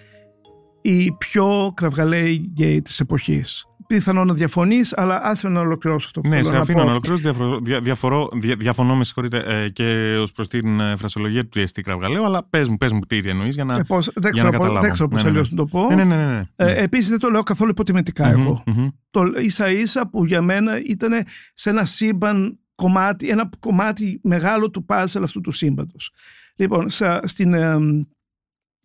η 0.81 1.11
πιο 1.11 1.71
κραυγαλαίοι 1.75 2.49
γκέι 2.51 2.81
της 2.81 2.99
εποχής. 2.99 3.65
Πιθανό 3.95 4.25
να 4.25 4.33
διαφωνείς, 4.33 4.97
αλλά 4.97 5.19
άσε 5.23 5.47
με 5.47 5.53
να 5.53 5.59
ολοκληρώσω 5.59 6.05
αυτό 6.07 6.21
που 6.21 6.27
Ναι, 6.27 6.33
θέλω 6.35 6.47
σε 6.47 6.53
να 6.53 6.59
αφήνω 6.59 6.77
πω. 6.79 6.83
να 6.85 6.91
ολοκληρώσω. 6.91 7.21
Διαφορώ, 7.21 7.59
δια, 7.63 7.81
διαφορώ, 7.81 8.29
δια, 8.33 8.55
διαφωνώ, 8.55 8.95
με 8.95 9.03
συγχωρείτε, 9.03 9.43
ε, 9.45 9.69
και 9.69 10.15
ως 10.19 10.31
προς 10.31 10.47
την 10.47 10.79
ε, 10.79 10.95
φρασιολογία 10.95 11.47
του 11.47 11.59
Εστί 11.59 11.81
Κραυγαλαίου, 11.81 12.25
αλλά 12.25 12.43
πες 12.49 12.69
μου, 12.69 12.77
πες 12.77 12.91
μου 12.91 12.99
τι 12.99 13.17
εννοείς 13.25 13.55
για 13.55 13.63
να. 13.63 13.75
Ε, 13.77 13.83
πώς, 13.87 14.05
δεν 14.13 14.21
για 14.23 14.31
ξέρω, 14.31 14.49
να 14.49 14.57
πώς- 14.57 14.67
δεν 14.67 14.67
καταλάβω. 14.67 14.93
ξέρω 14.93 15.07
πώς 15.07 15.23
Ναι, 15.23 15.29
ναι, 15.29 15.31
ναι. 15.33 15.39
αλλιώς 15.39 15.51
να 15.51 15.57
το 15.57 15.65
πω. 15.65 15.87
Ναι, 15.89 15.95
ναι, 15.95 16.15
ναι. 16.15 16.25
ναι, 16.25 16.33
ναι. 16.33 16.71
Ε, 16.71 16.83
επίσης 16.83 17.09
δεν 17.09 17.19
το 17.19 17.29
λέω 17.29 17.43
καθόλου 17.43 17.69
υποτιμητικά 17.69 18.27
Μμμ, 18.27 18.41
εγώ. 18.41 18.63
μμμ. 18.65 18.87
Το 19.11 19.23
ίσα 19.37 19.69
ίσα 19.71 20.09
που 20.09 20.25
για 20.25 20.41
μένα 20.41 20.81
ήταν 20.85 21.11
σε 21.53 21.69
ένα 21.69 21.85
σύμπαν 21.85 22.59
κομμάτι, 22.75 23.29
ένα 23.29 23.49
κομμάτι 23.59 24.19
μεγάλο 24.23 24.69
του 24.69 24.85
πάζελ 24.85 25.23
αυτού 25.23 25.41
του 25.41 25.51
σύμπαντος. 25.51 26.11
Λοιπόν, 26.55 26.89
σα- 26.89 27.27
στην 27.27 27.53
ε, 27.53 27.77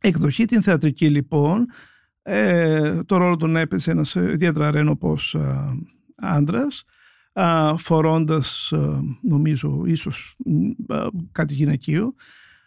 εκδοχή 0.01 0.45
την 0.45 0.63
θεατρική 0.63 1.09
λοιπόν, 1.11 1.67
ε, 2.31 3.03
το 3.07 3.17
ρόλο 3.17 3.37
τον 3.37 3.57
έπαιζε 3.57 3.91
ένας 3.91 4.17
ε, 4.17 4.31
ιδιαίτερα 4.33 4.71
ρένοπος 4.71 5.35
ε, 5.35 5.77
άντρας, 6.17 6.85
α, 7.33 7.77
φορώντας 7.77 8.73
ε, 8.73 9.01
νομίζω 9.23 9.83
ίσως 9.87 10.35
μ, 10.45 10.69
ε, 10.93 11.07
κάτι 11.33 11.55
γυναικείο. 11.55 12.15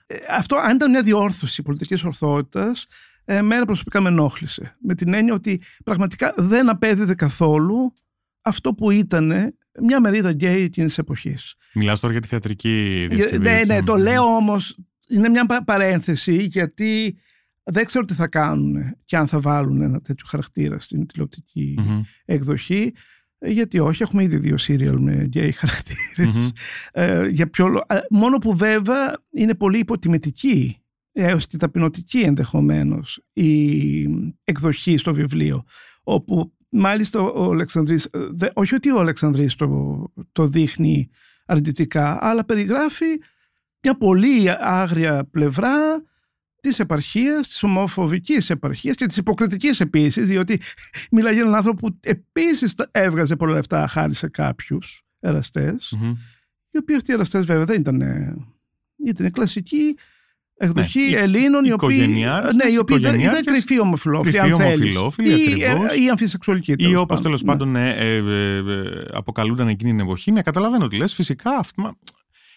Ε, 0.08 0.16
αυτό 0.30 0.56
αν 0.56 0.76
ήταν 0.76 0.90
μια 0.90 1.02
διόρθωση 1.04 1.62
πολιτικής 1.62 2.04
ορθότητας 2.04 2.86
ε, 3.26 3.42
μένα 3.42 3.66
προσωπικά 3.66 4.02
με 4.02 4.10
ενόχλησε. 4.10 4.76
Με 4.82 4.96
την 4.96 5.14
έννοια 5.14 5.34
ότι 5.34 5.62
πραγματικά 5.84 6.34
δεν 6.38 6.70
απέδιδε 6.70 7.16
καθόλου 7.16 7.94
αυτό 8.42 8.74
που 8.74 8.92
ήταν 8.92 9.54
μια 9.82 10.00
μερίδα 10.00 10.32
γκέι 10.32 10.62
εκείνης 10.62 10.90
της 10.90 10.98
εποχής. 10.98 11.56
Μιλάς 11.74 12.00
τώρα 12.00 12.14
για 12.14 12.22
τη 12.22 12.28
θεατρική 12.28 12.96
Για- 12.98 13.08
διασκευή. 13.16 13.44
Ναι, 13.44 13.58
έτσι. 13.58 13.72
ναι, 13.72 13.84
το 13.84 13.96
λέω 13.96 14.24
όμως, 14.24 14.78
είναι 15.08 15.30
μια 15.30 15.46
πα- 15.46 15.64
παρένθεση 15.64 16.36
γιατί 16.44 17.18
δεν 17.64 17.86
ξέρω 17.86 18.06
τι 18.06 18.14
θα 18.14 18.28
κάνουν 18.28 18.76
και 19.06 19.18
αν 19.18 19.28
θα 19.28 19.40
βάλουν 19.40 19.82
ένα 19.82 20.02
τέτοιο 20.02 20.26
χαρακτήρα 20.30 20.80
στην 20.80 21.06
τηλεοπτική 21.06 21.76
Μμμ. 21.78 22.02
εκδοχή. 22.26 22.92
Ε, 23.38 23.50
Γιατί 23.52 23.80
όχι, 23.80 24.04
έχουμε 24.04 24.24
ήδη 24.24 24.38
δύο 24.38 24.58
σίριαλ 24.58 24.98
με 25.00 25.14
γκέι 25.24 25.52
χαρακτήρες. 25.52 26.54
Ε, 26.92 27.28
για 27.28 27.50
ποιο 27.50 27.68
λο- 27.68 27.84
ε, 27.88 28.00
μόνο 28.10 28.38
που 28.38 28.56
βέβαια 28.56 29.18
είναι 29.32 29.56
πολύ 29.56 29.78
υποτιμητική 29.80 30.76
έως 31.12 31.48
και 31.48 31.58
ταπεινωτική 31.58 32.20
ενδεχομένως 32.20 33.24
η 33.34 34.02
εκδοχή 34.44 34.98
στο 34.98 35.14
βιβλίο 35.14 35.64
όπου 36.04 36.54
μάλιστα 36.70 37.20
ο 37.20 37.52
Αλεξανδρής 37.52 38.06
ε, 38.06 38.10
δε- 38.32 38.50
όχι 38.54 38.76
ότι 38.76 38.92
ο 38.92 39.00
Αλεξανδρής 39.00 39.56
το, 39.56 40.04
το 40.32 40.48
δείχνει 40.48 41.10
αρνητικά 41.46 42.18
αλλά 42.22 42.46
περιγράφει 42.46 43.06
μια 43.84 43.98
πολύ 43.98 44.52
άγρια 44.60 45.26
πλευρά 45.32 46.04
της 46.62 46.80
επαρχίας, 46.80 47.48
της 47.48 47.64
ομοφοβικής 47.64 48.50
επαρχίας 48.50 48.96
και 48.96 49.06
της 49.06 49.18
υποκριτικής 49.18 49.80
επίσης 49.80 50.28
διότι 50.28 50.60
μιλάει 51.12 51.34
για 51.34 51.42
έναν 51.42 51.56
άνθρωπο 51.56 51.88
που 51.88 51.98
επίσης 52.02 52.76
τα 52.76 52.88
έβγαζε 52.92 53.36
πολλά 53.36 53.54
λεφτά 53.54 53.88
χάρη 53.88 54.14
σε 54.14 54.28
κάποιους 54.28 55.02
εραστές 55.20 55.96
Μμμ. 56.00 56.16
οι 56.72 56.78
οποίοι 56.78 56.96
αυτοί 56.96 57.12
οι 57.12 57.14
εραστές 57.14 57.46
βέβαια 57.46 57.66
δεν 57.66 57.80
ήταν. 57.80 58.02
ήταν 59.06 59.32
κλασική 59.32 59.96
εκδοχή 60.58 61.00
Ναι, 61.00 61.06
οι- 61.06 61.16
Ελλήνων 61.16 61.66
οι 61.66 61.72
οποίοι. 61.72 61.96
οικογενειάρχες, 61.98 62.54
Ναι, 62.54 62.72
οι 62.72 62.78
οποίοι 62.78 62.98
ήταν, 63.00 63.14
ήταν 63.14 63.20
οικογενειάρχες, 63.22 63.54
κρυφοί 63.54 63.80
ομοφυλόφιλοι. 63.80 64.38
κρυφοί 64.38 64.52
αν 64.52 64.58
θέλεις. 64.58 64.98
ομοφυλόφιλοι, 64.98 65.60
Ή, 65.60 65.64
ακριβώς. 65.66 65.94
ε, 65.94 66.02
ή 66.02 66.10
αμφισεξουαλικοί. 66.10 66.72
Ή 66.72 66.76
τέλος 66.76 66.96
όπως 66.96 67.06
πάντων. 67.08 67.24
τέλος 67.24 67.42
Ναι. 67.44 67.52
πάντων 67.52 67.76
ε, 67.76 67.90
ε, 67.90 68.16
ε, 68.16 68.58
ε, 68.58 69.06
αποκαλούνταν 69.12 69.68
εκείνη 69.68 69.92
την 69.92 70.00
εποχή. 70.00 70.32
Ναι, 70.32 70.42
καταλαβαίνω 70.42 70.88
τι 70.88 70.98
λες. 70.98 71.14
Φυσικά 71.14 71.52
αυτό. 71.58 71.98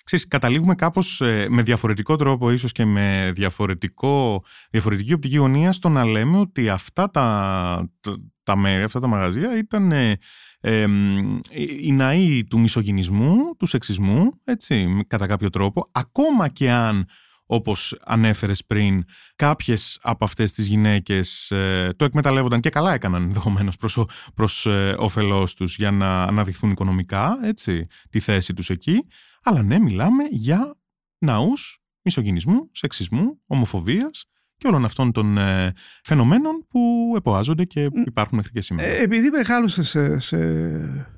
Μα, 0.05 0.11
Ξέρεις, 0.11 0.29
καταλήγουμε 0.29 0.75
κάπως 0.75 1.21
ε, 1.21 1.47
με 1.51 1.63
διαφορετικό 1.63 2.17
τρόπο 2.17 2.51
ίσως 2.51 2.73
και 2.73 2.85
με 2.85 3.33
διαφορετικό, 3.35 4.45
διαφορετική 4.71 5.13
οπτική 5.13 5.37
γωνία 5.37 5.73
στο 5.73 5.89
να 5.89 6.05
λέμε 6.05 6.39
ότι 6.39 6.69
αυτά 6.69 7.11
τα, 7.11 7.89
τα, 8.01 8.17
τα 8.43 8.57
μέρη, 8.57 8.83
αυτά 8.83 9.01
τα 9.01 9.07
μαγαζιά 9.07 9.59
ήταν 9.59 9.93
ε, 9.93 10.19
ε, 10.61 10.87
μ, 10.87 11.39
οι 11.81 11.93
ναοί 11.93 12.45
του 12.45 12.59
μισογυνισμού, 12.59 13.37
του 13.59 13.67
σεξισμού, 13.67 14.31
έτσι, 14.45 15.05
κατά 15.07 15.27
κάποιο 15.27 15.51
τρόπο, 15.51 15.89
ακόμα 15.93 16.49
και 16.49 16.71
αν 16.71 17.07
όπως 17.47 17.99
ανέφερες 18.05 18.65
πριν, 18.67 19.05
κάποιες 19.37 19.99
από 20.03 20.25
αυτές 20.25 20.53
τις 20.53 20.67
γυναίκες 20.67 21.51
ε, 21.51 21.93
το 21.97 22.05
εκμεταλλεύονταν 22.05 22.61
και 22.61 22.71
καλά 22.71 22.95
έκαναν 22.95 23.23
ενδεχομένως 23.23 23.77
προς, 23.77 23.97
ο- 23.97 24.07
προς 24.35 24.67
ε, 24.67 24.95
όφελός 24.99 25.55
τους 25.55 25.77
για 25.77 25.91
να 25.91 26.23
αναδειχθούν 26.23 26.71
οικονομικά, 26.71 27.39
έτσι, 27.43 27.87
τη 28.11 28.21
θέση 28.21 28.53
τους 28.55 28.71
εκεί. 28.71 29.07
Αλλά 29.45 29.63
ναι, 29.63 29.79
μιλάμε 29.79 30.25
για 30.31 30.75
ναούς 31.19 31.79
μισογυνισμού, 32.03 32.69
σεξισμού, 32.73 33.41
ομοφοβίας 33.47 34.25
και 34.57 34.67
όλων 34.67 34.85
αυτών 34.85 35.13
των 35.13 35.39
ε, 35.39 35.73
φαινομένων 36.03 36.67
που 36.69 37.13
εποάζονται 37.17 37.65
και 37.65 37.91
υπάρχουν 38.07 38.37
μέχρι 38.37 38.53
και 38.53 38.61
σήμερα. 38.61 38.89
Ε, 38.89 39.03
επειδή 39.03 39.31
μεγάλωσε 39.31 39.83
σε, 39.83 40.19
σε 40.19 40.39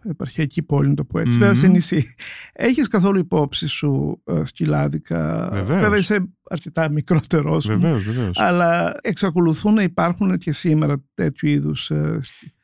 επαρχιακή 0.08 0.62
πόλη, 0.62 0.88
να 0.88 0.94
το 0.94 1.04
πω 1.04 1.18
έτσι, 1.18 1.38
mm-hmm. 1.42 1.50
σε 1.54 1.66
νησί, 1.66 2.14
έχεις 2.52 2.88
καθόλου 2.88 3.18
υπόψη 3.18 3.66
σου 3.68 4.22
ε, 4.24 4.44
σκυλάδικα, 4.44 5.48
Βεβαίως. 5.52 5.80
βέβαια 5.80 5.98
είσαι 5.98 6.28
αρκετά 6.50 6.88
μικρότερος, 6.90 7.66
Βεβαίως, 7.66 8.04
βεβαίως. 8.04 8.38
αλλά 8.38 8.94
εξακολουθούν 9.00 9.74
να 9.74 9.82
υπάρχουν 9.82 10.38
και 10.38 10.52
σήμερα 10.52 11.04
τέτοιου 11.14 11.48
είδους 11.48 11.90
ε, 11.90 12.18
σκ- 12.20 12.54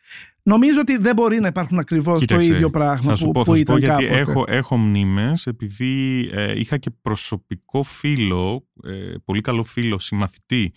Νομίζω 0.42 0.80
ότι 0.80 0.96
δεν 0.96 1.14
μπορεί 1.14 1.40
να 1.40 1.46
υπάρχουν 1.46 1.78
ακριβώς 1.78 2.18
Κοίταξε, 2.18 2.48
το 2.48 2.54
ίδιο 2.54 2.70
πράγμα 2.70 3.10
θα 3.10 3.16
σου 3.16 3.24
που, 3.24 3.30
πω, 3.30 3.40
που 3.40 3.46
θα 3.46 3.54
σου 3.54 3.60
ήταν 3.60 3.74
πω 3.74 3.80
γιατί 3.80 4.04
κάποτε. 4.04 4.20
έχω, 4.20 4.44
έχω 4.48 4.76
μνήμες 4.76 5.46
επειδή 5.46 6.28
ε, 6.32 6.58
είχα 6.58 6.76
και 6.78 6.90
προσωπικό 7.02 7.82
φίλο, 7.82 8.68
ε, 8.84 9.14
πολύ 9.24 9.40
καλό 9.40 9.62
φίλο, 9.62 9.98
συμμαθητή 9.98 10.72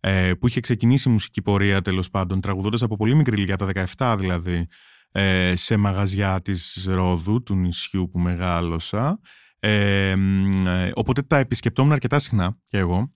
ε, 0.00 0.32
που 0.34 0.46
είχε 0.46 0.60
ξεκινήσει 0.60 1.08
μουσική 1.08 1.42
πορεία 1.42 1.82
τέλος 1.82 2.10
πάντων 2.10 2.40
τραγουδώντας 2.40 2.82
από 2.82 2.96
πολύ 2.96 3.14
μικρή 3.14 3.36
ηλικία, 3.36 3.54
από 3.54 3.72
τα 3.72 4.14
17 4.14 4.16
δηλαδή 4.18 4.66
ε, 5.12 5.52
σε 5.56 5.76
μαγαζιά 5.76 6.40
της 6.42 6.86
Ρόδου, 6.90 7.42
του 7.42 7.54
νησιού 7.54 8.08
που 8.12 8.18
μεγάλωσα 8.18 9.20
ε, 9.60 10.14
μ, 10.16 10.66
ε, 10.66 10.92
οπότε 10.94 11.22
τα 11.22 11.38
επισκεπτόμουν 11.38 11.92
αρκετά 11.92 12.18
συχνά 12.18 12.58
και 12.64 12.78
εγώ 12.78 13.10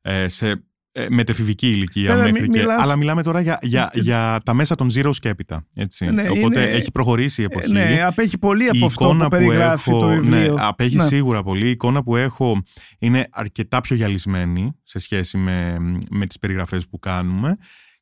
ε, 0.00 0.28
σε 0.28 0.64
ε, 0.96 1.06
μετεφηβική 1.10 1.66
ηλικία 1.68 2.10
Βέβαια, 2.14 2.24
μέχρι 2.32 2.40
μι- 2.42 2.50
και... 2.52 2.58
μιλάς- 2.60 2.82
Αλλά 2.82 2.96
μιλάμε 2.96 3.22
τώρα 3.22 3.40
για, 3.40 3.58
για, 3.62 3.90
για 3.94 4.40
τα 4.44 4.54
μέσα 4.54 4.74
των 4.74 4.88
Zero 4.94 5.10
και 5.18 5.28
έπειτα. 5.28 5.66
Έτσι. 5.74 6.06
Ναι, 6.10 6.28
Οπότε 6.28 6.60
είναι- 6.60 6.70
έχει 6.70 6.90
προχωρήσει 6.90 7.40
η 7.40 7.44
Ε, 7.44 7.46
εποχή. 7.50 7.72
Ναι, 7.72 8.00
απέχει 8.04 8.38
πολύ 8.38 8.64
Η 8.64 8.68
από 8.68 8.86
αυτό 8.86 9.04
εικόνα 9.04 9.24
που 9.24 9.30
περιγράφει 9.30 9.90
έχω, 9.90 10.00
το 10.00 10.06
βιβλίο. 10.08 10.54
Ναι, 10.54 10.62
απέχει 10.62 10.96
Ναι. 10.96 11.04
σίγουρα 11.04 11.42
πολύ. 11.42 11.66
Η 11.66 11.70
εικόνα 11.70 12.02
που 12.02 12.16
έχω 12.16 12.62
είναι 12.98 13.28
αρκετά 13.30 13.80
πιο 13.80 13.96
γυαλισμένη 13.96 14.72
σε 14.82 14.98
σχέση 14.98 15.36
με, 15.38 15.76
με 16.10 16.26
τις 16.26 16.38
περιγραφές 16.38 16.88
που 16.88 16.98
κάνουμε. 16.98 17.56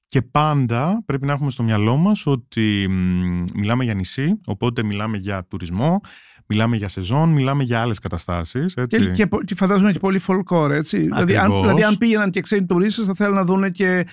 Και 0.09 0.22
πάντα 0.22 1.02
πρέπει 1.07 1.26
να 1.26 1.33
έχουμε 1.33 1.50
στο 1.50 1.62
μυαλό 1.62 1.96
μας 1.96 2.26
ότι 2.26 2.87
μ, 2.90 3.44
μιλάμε 3.55 3.85
για 3.85 3.94
νησί, 3.94 4.40
οπότε 4.46 4.83
μιλάμε 4.85 5.16
για 5.16 5.46
τουρισμό, 5.50 6.00
μιλάμε 6.53 6.77
για 6.77 6.88
σεζόν, 6.88 7.29
μιλάμε 7.29 7.62
για 7.62 7.81
άλλες 7.81 7.99
καταστάσεις. 7.99 8.75
Έτσι. 8.75 8.99
Και, 8.99 9.11
και, 9.11 9.27
πο- 9.27 9.43
και 9.45 9.55
φαντάζομαι 9.55 9.93
και 9.93 9.99
πολύ 9.99 10.21
folklore, 10.27 10.71
έτσι. 10.71 10.99
Δηλαδή 10.99 11.37
αν, 11.37 11.41
Ακριβώς. 11.45 11.61
δηλαδή, 11.61 11.83
αν 11.85 11.99
πήγαιναν 11.99 12.31
και 12.31 12.41
ξένοι 12.41 12.67
τουρίστες 12.67 13.05
θα 13.07 13.15
θέλουν 13.15 13.35
να 13.35 13.45
δουν 13.45 13.73
και 13.73 14.07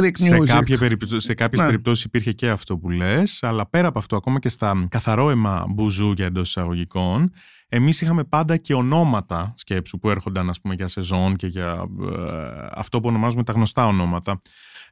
Greek 0.00 0.10
σε, 0.12 0.36
music. 0.36 0.44
κάποια 0.46 0.78
περιπτω- 0.78 1.20
σε 1.20 1.34
κάποιες 1.34 1.60
Ναι. 1.60 1.66
περιπτώσεις 1.66 2.04
υπήρχε 2.04 2.32
και 2.32 2.48
αυτό 2.48 2.78
που 2.78 2.90
λες, 2.90 3.42
αλλά 3.42 3.68
πέρα 3.68 3.88
από 3.88 3.98
αυτό, 3.98 4.16
ακόμα 4.16 4.38
και 4.38 4.48
στα 4.48 4.86
καθαρό 4.90 5.30
αίμα 5.30 5.64
μπουζούκια 5.68 6.26
εντός 6.26 6.48
εισαγωγικών, 6.48 7.32
εμείς 7.68 8.00
είχαμε 8.00 8.24
πάντα 8.24 8.56
και 8.56 8.74
ονόματα 8.74 9.52
σκέψου 9.56 9.98
που 9.98 10.10
έρχονταν 10.10 10.48
ας 10.48 10.60
πούμε, 10.60 10.74
για 10.74 10.86
σεζόν 10.88 11.36
και 11.36 11.46
για 11.46 11.84
ε, 12.00 12.66
αυτό 12.74 13.00
που 13.00 13.08
ονομάζουμε 13.08 13.44
τα 13.44 13.52
γνωστά 13.52 13.86
ονόματα 13.86 14.40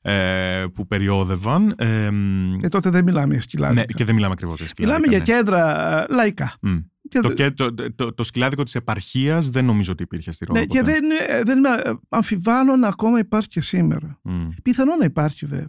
ε, 0.03 0.65
που 0.75 0.87
περιόδευαν. 0.87 1.75
Ε, 1.79 2.11
μ, 2.11 2.55
Ε, 2.63 2.69
τότε 2.69 2.91
δεν 2.91 3.05
μιλάμε 3.05 3.33
για 3.33 3.43
σκυλάδικα. 3.43 3.81
ναι, 3.81 3.93
και 3.93 4.05
δεν 4.05 4.15
μιλάμε 4.15 4.33
ακριβώς 4.33 4.59
για 4.61 4.69
Μιλάμε 4.79 5.05
σκυλάδικα, 5.07 5.25
για 5.25 5.35
ναι. 5.35 5.41
κέντρα 5.41 6.03
ε, 6.03 6.15
λαϊκά. 6.15 6.53
Μμ. 6.63 6.77
Και, 7.09 7.21
Το, 7.21 7.33
και, 7.33 7.51
το, 7.51 7.75
το, 7.95 8.15
το 8.15 8.23
σκυλάδικο 8.23 8.63
της 8.63 8.75
επαρχίας 8.75 9.51
δεν 9.51 9.65
νομίζω 9.65 9.93
ότι 9.93 10.03
υπήρχε 10.03 10.33
στη 10.33 10.45
Ρώμη. 10.45 10.59
ναι, 10.59 10.65
και 10.67 10.79
ποτέ. 10.79 10.93
δεν, 10.93 11.03
ε, 11.29 11.43
δεν 11.43 11.65
ε, 11.65 11.71
αμφιβάλλω 12.09 12.77
να 12.77 12.89
ακόμα 12.89 13.19
υπάρχει 13.19 13.49
και 13.49 13.61
σήμερα. 13.61 14.19
Μμ. 14.23 14.49
Πιθανό 14.63 14.97
να 14.97 15.05
υπάρχει 15.05 15.47
βέβαια. 15.47 15.69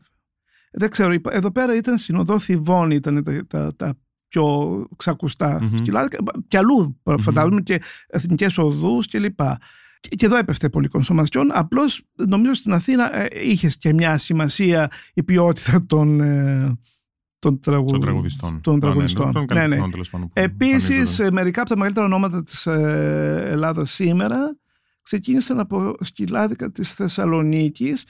Δεν 0.72 0.90
ξέρω, 0.90 1.14
υπα- 1.14 1.34
εδώ 1.34 1.52
πέρα 1.52 1.76
ήταν 1.76 1.98
στην 1.98 2.16
οδό 2.16 2.40
Θηβών, 2.40 2.92
ήταν 2.92 3.24
τα, 3.24 3.46
τα, 3.48 3.76
τα 3.76 3.94
πιο 4.28 4.86
ξακουστά 4.96 5.58
Μμμ. 5.64 5.76
σκυλάδικα. 5.76 6.18
Και 6.48 6.58
αλλού 6.58 7.02
φαντάζομαι 7.20 7.62
και 7.62 7.82
εθνικές 8.08 8.58
οδούς 8.58 9.08
κλπ. 9.08 9.36
Και, 9.40 9.56
και 10.00 10.26
εδώ 10.26 10.36
έπεφτε 10.38 10.70
πολύ 10.70 10.88
κονσομασιόν. 10.88 11.50
Απλώς 11.52 12.02
νομίζω 12.16 12.54
στην 12.54 12.74
Αθήνα 12.74 13.16
ε, 13.16 13.28
είχες 13.50 13.78
και 13.78 13.94
μια 13.94 14.18
σημασία 14.18 14.92
η 15.14 15.24
ποιότητα 15.24 15.86
των, 15.86 16.22
ε, 16.22 16.78
των, 17.40 17.60
τραγου... 17.60 17.86
Των 17.92 18.00
τραγουδιστών. 18.02 18.62
των 18.62 18.74
Α, 18.74 18.76
ναι, 18.76 18.82
τραγουδιστών. 18.82 19.32
των 19.32 19.42
Ναι, 19.42 19.54
ναι. 19.54 19.60
καλλιτεχνών, 19.60 19.92
τέλος 19.92 20.10
πάντων, 20.10 20.28
που 20.28 20.34
Επίσης, 20.36 20.90
εμφανίζονταν. 20.90 21.26
ε, 21.26 21.32
μερικά 21.32 21.62
από 21.62 21.70
τα 21.70 21.76
μεγαλύτερα 21.78 22.06
ονόματα 22.06 22.44
της 22.44 22.66
ε, 22.66 23.44
Ελλάδας 23.48 23.92
σήμερα 23.92 24.58
ξεκίνησαν 25.02 25.60
από 25.60 25.96
σκυλάδικα 26.00 26.72
της 26.72 26.94
Θεσσαλονίκης 26.94 28.04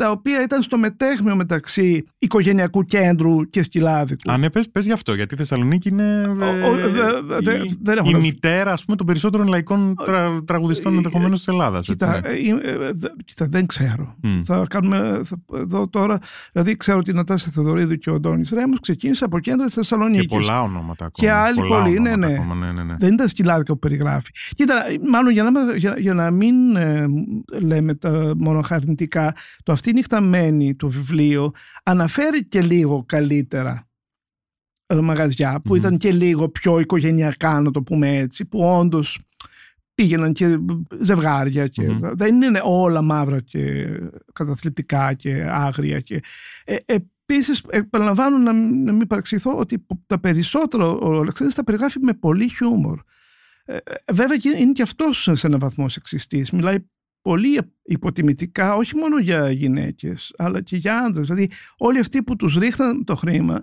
τα 0.00 0.10
οποία 0.10 0.42
ήταν 0.42 0.62
στο 0.62 0.78
μετέχμιο 0.78 1.36
μεταξύ 1.36 2.04
οικογενειακού 2.18 2.82
κέντρου 2.84 3.50
και 3.50 3.62
σκυλάδικου. 3.62 4.32
Α, 4.32 4.38
ναι, 4.38 4.50
πες, 4.50 4.68
πες 4.70 4.84
γι' 4.84 4.92
αυτό, 4.92 5.14
γιατί 5.14 5.34
η 5.34 5.36
Θεσσαλονίκη 5.36 5.88
είναι 5.88 6.26
Ο- 6.40 6.44
ε, 6.44 6.62
ο- 6.62 6.74
δε- 6.90 7.38
δε- 7.40 7.56
η, 7.64 7.78
δεν 7.82 7.98
έχω 7.98 8.08
η 8.08 8.12
να- 8.12 8.18
μητέρα 8.18 8.72
ας 8.72 8.84
πούμε, 8.84 8.96
των 8.96 9.06
περισσότερων 9.06 9.46
λαϊκών 9.46 9.94
τρα, 10.04 10.42
τραγουδιστών 10.44 10.92
Ε, 10.92 10.96
ενδεχομένως 10.96 11.38
της 11.38 11.48
Ελλάδας. 11.48 11.86
Κοίτα, 11.86 12.20
έτσι. 12.24 12.58
ε, 12.62 12.70
ε, 12.70 12.90
δε- 12.92 13.08
κοίτα, 13.24 13.46
δεν 13.50 13.66
ξέρω. 13.66 14.14
Μμ. 14.22 14.40
Θα 14.42 14.66
κάνουμε 14.68 15.20
θα, 15.24 15.36
εδώ 15.56 15.88
τώρα. 15.88 16.18
Δηλαδή, 16.52 16.76
ξέρω 16.76 16.98
ότι 16.98 17.10
η 17.10 17.14
Νατάσια 17.14 17.52
Θεοδωρίδου 17.52 17.96
και 17.96 18.10
ο 18.10 18.14
Αντώνης 18.14 18.50
Ρέμος 18.50 18.80
ξεκίνησε 18.80 19.24
από 19.24 19.38
κέντρα 19.40 19.64
της 19.64 19.74
Θεσσαλονίκης. 19.74 20.20
Και 20.26 20.28
πολλά 20.36 20.62
ονόματα 20.62 21.04
ακόμα. 21.04 21.28
Και 21.28 21.30
άλλοι 21.30 21.56
πολλά 21.60 21.82
πολλοί, 21.82 22.00
ναι, 22.00 22.10
ονόματα 22.10 22.26
ναι. 22.28 22.34
Ακόμα, 22.34 22.54
ναι, 22.54 22.72
ναι, 22.72 22.82
ναι. 22.82 22.94
Δεν 22.98 23.12
ήταν 23.12 23.28
σκυλάδικα 23.28 23.72
που 23.72 23.78
περιγράφει. 23.78 24.30
Κοίτα, 24.54 24.74
μάλλον 25.10 25.32
για 25.32 25.42
να, 25.42 25.50
μα- 25.50 25.76
για, 25.76 25.94
για 25.98 26.14
να 26.14 26.30
μην 26.30 26.76
ε, 26.76 27.06
λέμε 27.60 27.94
τα 27.94 28.32
μονοχαρνητικά, 28.36 29.32
το 29.62 29.72
αυτή 29.72 29.89
νύχτα 29.92 30.20
μένει 30.20 30.74
το 30.76 30.88
βιβλίο 30.88 31.50
αναφέρει 31.82 32.44
και 32.46 32.60
λίγο 32.62 33.04
καλύτερα 33.06 33.88
ε, 34.86 34.94
μαγαζιά 35.00 35.60
που 35.64 35.72
Μμμ. 35.72 35.78
ήταν 35.78 35.96
και 35.98 36.12
λίγο 36.12 36.48
πιο 36.48 36.78
οικογενειακά 36.80 37.60
να 37.60 37.70
το 37.70 37.82
πούμε 37.82 38.16
έτσι 38.16 38.44
που 38.44 38.60
όντως 38.60 39.20
πήγαιναν 39.94 40.32
και 40.32 40.58
ζευγάρια 41.00 41.66
και 41.66 41.82
Μμμ. 41.90 42.00
δεν 42.12 42.42
είναι 42.42 42.60
όλα 42.64 43.02
μαύρα 43.02 43.40
και 43.40 43.86
καταθλιπτικά 44.32 45.12
και 45.14 45.46
άγρια 45.50 46.00
και 46.00 46.20
ε, 46.64 46.76
Επίσης, 47.32 47.64
επαναλαμβάνω 47.70 48.38
να, 48.38 48.52
μην- 48.52 48.84
να 48.84 48.92
μην 48.92 49.06
παρεξηγηθώ 49.06 49.58
ότι 49.58 49.86
τα 50.06 50.20
περισσότερα 50.20 50.86
ο 50.86 51.20
Αλεξάνδρης 51.20 51.54
τα 51.54 51.64
περιγράφει 51.64 51.98
με 52.00 52.12
πολύ 52.14 52.48
χιούμορ. 52.48 53.00
Ε, 53.64 53.76
ε, 53.76 54.12
βέβαια 54.12 54.36
και 54.36 54.48
είναι 54.58 54.72
και 54.72 54.82
αυτός 54.82 55.28
σε 55.32 55.46
έναν 55.46 55.58
βαθμό 55.58 55.88
σεξιστής. 55.88 56.50
Μιλάει 56.50 56.76
πολύ 57.22 57.58
υποτιμητικά 57.82 58.74
όχι 58.74 58.96
μόνο 58.96 59.18
για 59.18 59.50
γυναίκες 59.50 60.34
αλλά 60.38 60.60
και 60.62 60.76
για 60.76 60.98
άντρες. 60.98 61.26
Δηλαδή 61.26 61.50
όλοι 61.76 61.98
αυτοί 61.98 62.22
που 62.22 62.36
τους 62.36 62.54
ρίχναν 62.56 63.04
το 63.04 63.14
χρήμα 63.16 63.62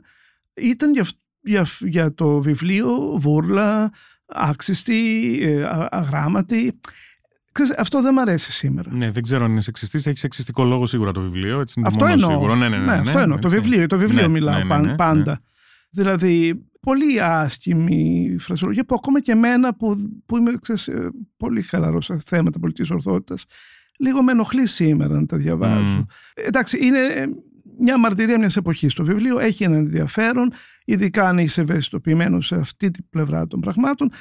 ήταν 0.53 0.91
για, 0.93 1.01
αυ- 1.01 1.15
για, 1.41 1.61
αυ- 1.61 1.85
για 1.85 2.13
το 2.13 2.41
βιβλίο 2.41 3.13
βούρλα, 3.17 3.91
άξιστη, 4.25 5.37
ε, 5.41 5.63
α- 5.63 5.87
αγράμματη. 5.91 6.79
Ξέρεις, 7.51 7.73
αυτό 7.77 8.01
δεν 8.01 8.13
μ' 8.13 8.19
αρέσει 8.19 8.51
σήμερα. 8.51 8.93
Ναι, 8.93 9.11
δεν 9.11 9.23
ξέρω 9.23 9.45
αν 9.45 9.51
είναι 9.51 9.61
σεξιστής. 9.61 10.05
Έχει 10.05 10.17
σεξιστικό 10.17 10.63
λόγο 10.63 10.85
σίγουρα 10.85 11.11
το 11.11 11.21
βιβλίο. 11.21 11.59
Έτσι 11.59 11.73
είναι 11.79 11.89
το 11.89 11.93
Αυτό 11.95 12.05
μόνο 12.07 12.21
εννοώ. 12.21 12.29
σίγουρο. 12.29 12.55
Ναι, 12.55 12.69
ναι, 12.69 12.77
ναι, 12.77 12.85
ναι, 12.85 12.93
αυτό 12.93 13.19
εννοώ. 13.19 13.37
Το 13.39 13.47
έτσι. 13.47 13.59
βιβλίο, 13.59 13.87
το 13.87 13.97
βιβλίο 13.97 14.21
Ναι, 14.21 14.27
μιλάω 14.27 14.57
ναι, 14.57 14.63
ναι, 14.63 14.67
παν- 14.69 14.83
ναι, 14.85 14.89
ναι. 14.89 14.95
πάντα. 14.95 15.41
Δηλαδή, 15.89 16.65
πολύ 16.79 17.21
άσχημη 17.21 18.35
φρασιολογία 18.39 18.85
που 18.85 18.95
ακόμα 18.95 19.21
και 19.21 19.31
εμένα 19.31 19.75
που, 19.75 19.95
που 20.25 20.37
είμαι 20.37 20.57
ξέρεις, 20.61 20.87
ε, 20.87 21.09
πολύ 21.37 21.61
χαλαρός 21.61 22.05
σε 22.05 22.21
θέματα 22.25 22.59
πολιτικής 22.59 22.91
ορθότητας 22.91 23.45
λίγο 23.99 24.23
με 24.23 24.31
ενοχλεί 24.31 24.67
σήμερα 24.67 25.19
να 25.19 25.25
τα 25.25 25.37
διαβάζω. 25.37 25.97
Μμ. 25.97 26.01
Εντάξει, 26.33 26.85
είναι 26.85 26.99
ε, 26.99 27.25
μια 27.79 27.99
μαρτυρία 27.99 28.39
μιας 28.39 28.55
εποχής 28.57 28.93
το 28.93 29.03
βιβλίο, 29.03 29.39
έχει 29.39 29.63
ένα 29.63 29.75
ενδιαφέρον, 29.77 30.51
ειδικά 30.85 31.27
αν 31.27 31.37
είσαι 31.37 31.61
ευαισθητοποιημένος 31.61 32.45
σε 32.45 32.55
αυτή 32.55 32.91
την 32.91 33.09
πλευρά 33.09 33.47
των 33.47 33.59
πραγμάτων, 33.59 34.11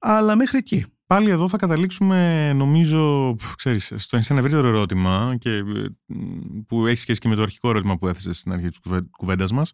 αλλά 0.00 0.36
μέχρι 0.36 0.58
εκεί. 0.58 0.84
Πάλι 1.06 1.30
εδώ 1.30 1.48
θα 1.48 1.56
καταλήξουμε, 1.56 2.52
νομίζω, 2.52 3.34
πφ, 3.38 3.54
ξέρεις, 3.54 3.92
στο 3.96 4.20
σε 4.20 4.32
ένα 4.32 4.40
ευρύτερο 4.42 4.68
ερώτημα 4.68 5.36
και, 5.38 5.50
ε, 5.50 5.62
μ, 6.06 6.60
που 6.66 6.86
έχει 6.86 6.98
σχέση 6.98 7.20
και 7.20 7.28
με 7.28 7.34
το 7.34 7.42
αρχικό 7.42 7.68
ερώτημα 7.68 7.96
που 7.98 8.08
έθεσες 8.08 8.38
στην 8.38 8.52
αρχή 8.52 8.68
της 8.68 8.78
κουβέ- 8.78 9.10
κουβέντας 9.10 9.52
μας. 9.52 9.72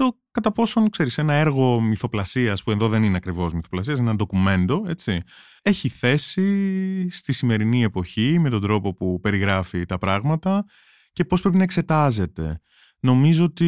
Το 0.00 0.18
κατά 0.30 0.52
πόσον, 0.52 0.90
ξέρεις, 0.90 1.18
ένα 1.18 1.32
έργο 1.32 1.80
μυθοπλασίας, 1.80 2.62
που 2.62 2.70
εδώ 2.70 2.88
δεν 2.88 3.02
είναι 3.02 3.16
ακριβώς 3.16 3.52
μυθοπλασίας, 3.52 3.98
είναι 3.98 4.08
ένα 4.08 4.16
ντοκουμέντο, 4.16 4.84
έτσι, 4.88 5.22
έχει 5.62 5.88
θέση 5.88 7.06
στη 7.10 7.32
σημερινή 7.32 7.82
εποχή 7.82 8.38
με 8.40 8.50
τον 8.50 8.60
τρόπο 8.60 8.94
που 8.94 9.20
περιγράφει 9.20 9.86
τα 9.86 9.98
πράγματα 9.98 10.64
και 11.12 11.24
πώς 11.24 11.40
πρέπει 11.40 11.56
να 11.56 11.62
εξετάζεται. 11.62 12.60
Νομίζω 13.00 13.44
ότι 13.44 13.66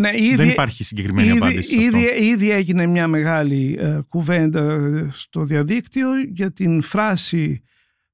Ναι, 0.00 0.10
ήδη, 0.14 0.34
δεν 0.34 0.48
υπάρχει 0.48 0.84
συγκεκριμένη 0.84 1.28
ήδη, 1.28 1.36
απάντηση 1.36 1.80
σε 1.80 1.86
αυτό. 1.86 1.98
ήδη, 1.98 2.28
ήδη 2.30 2.50
έγινε 2.50 2.86
μια 2.86 3.08
μεγάλη 3.08 3.76
ε, 3.80 4.00
κουβέντα 4.08 4.72
ε, 4.72 5.08
στο 5.10 5.44
διαδίκτυο 5.44 6.08
για 6.32 6.52
την 6.52 6.82
φράση 6.82 7.62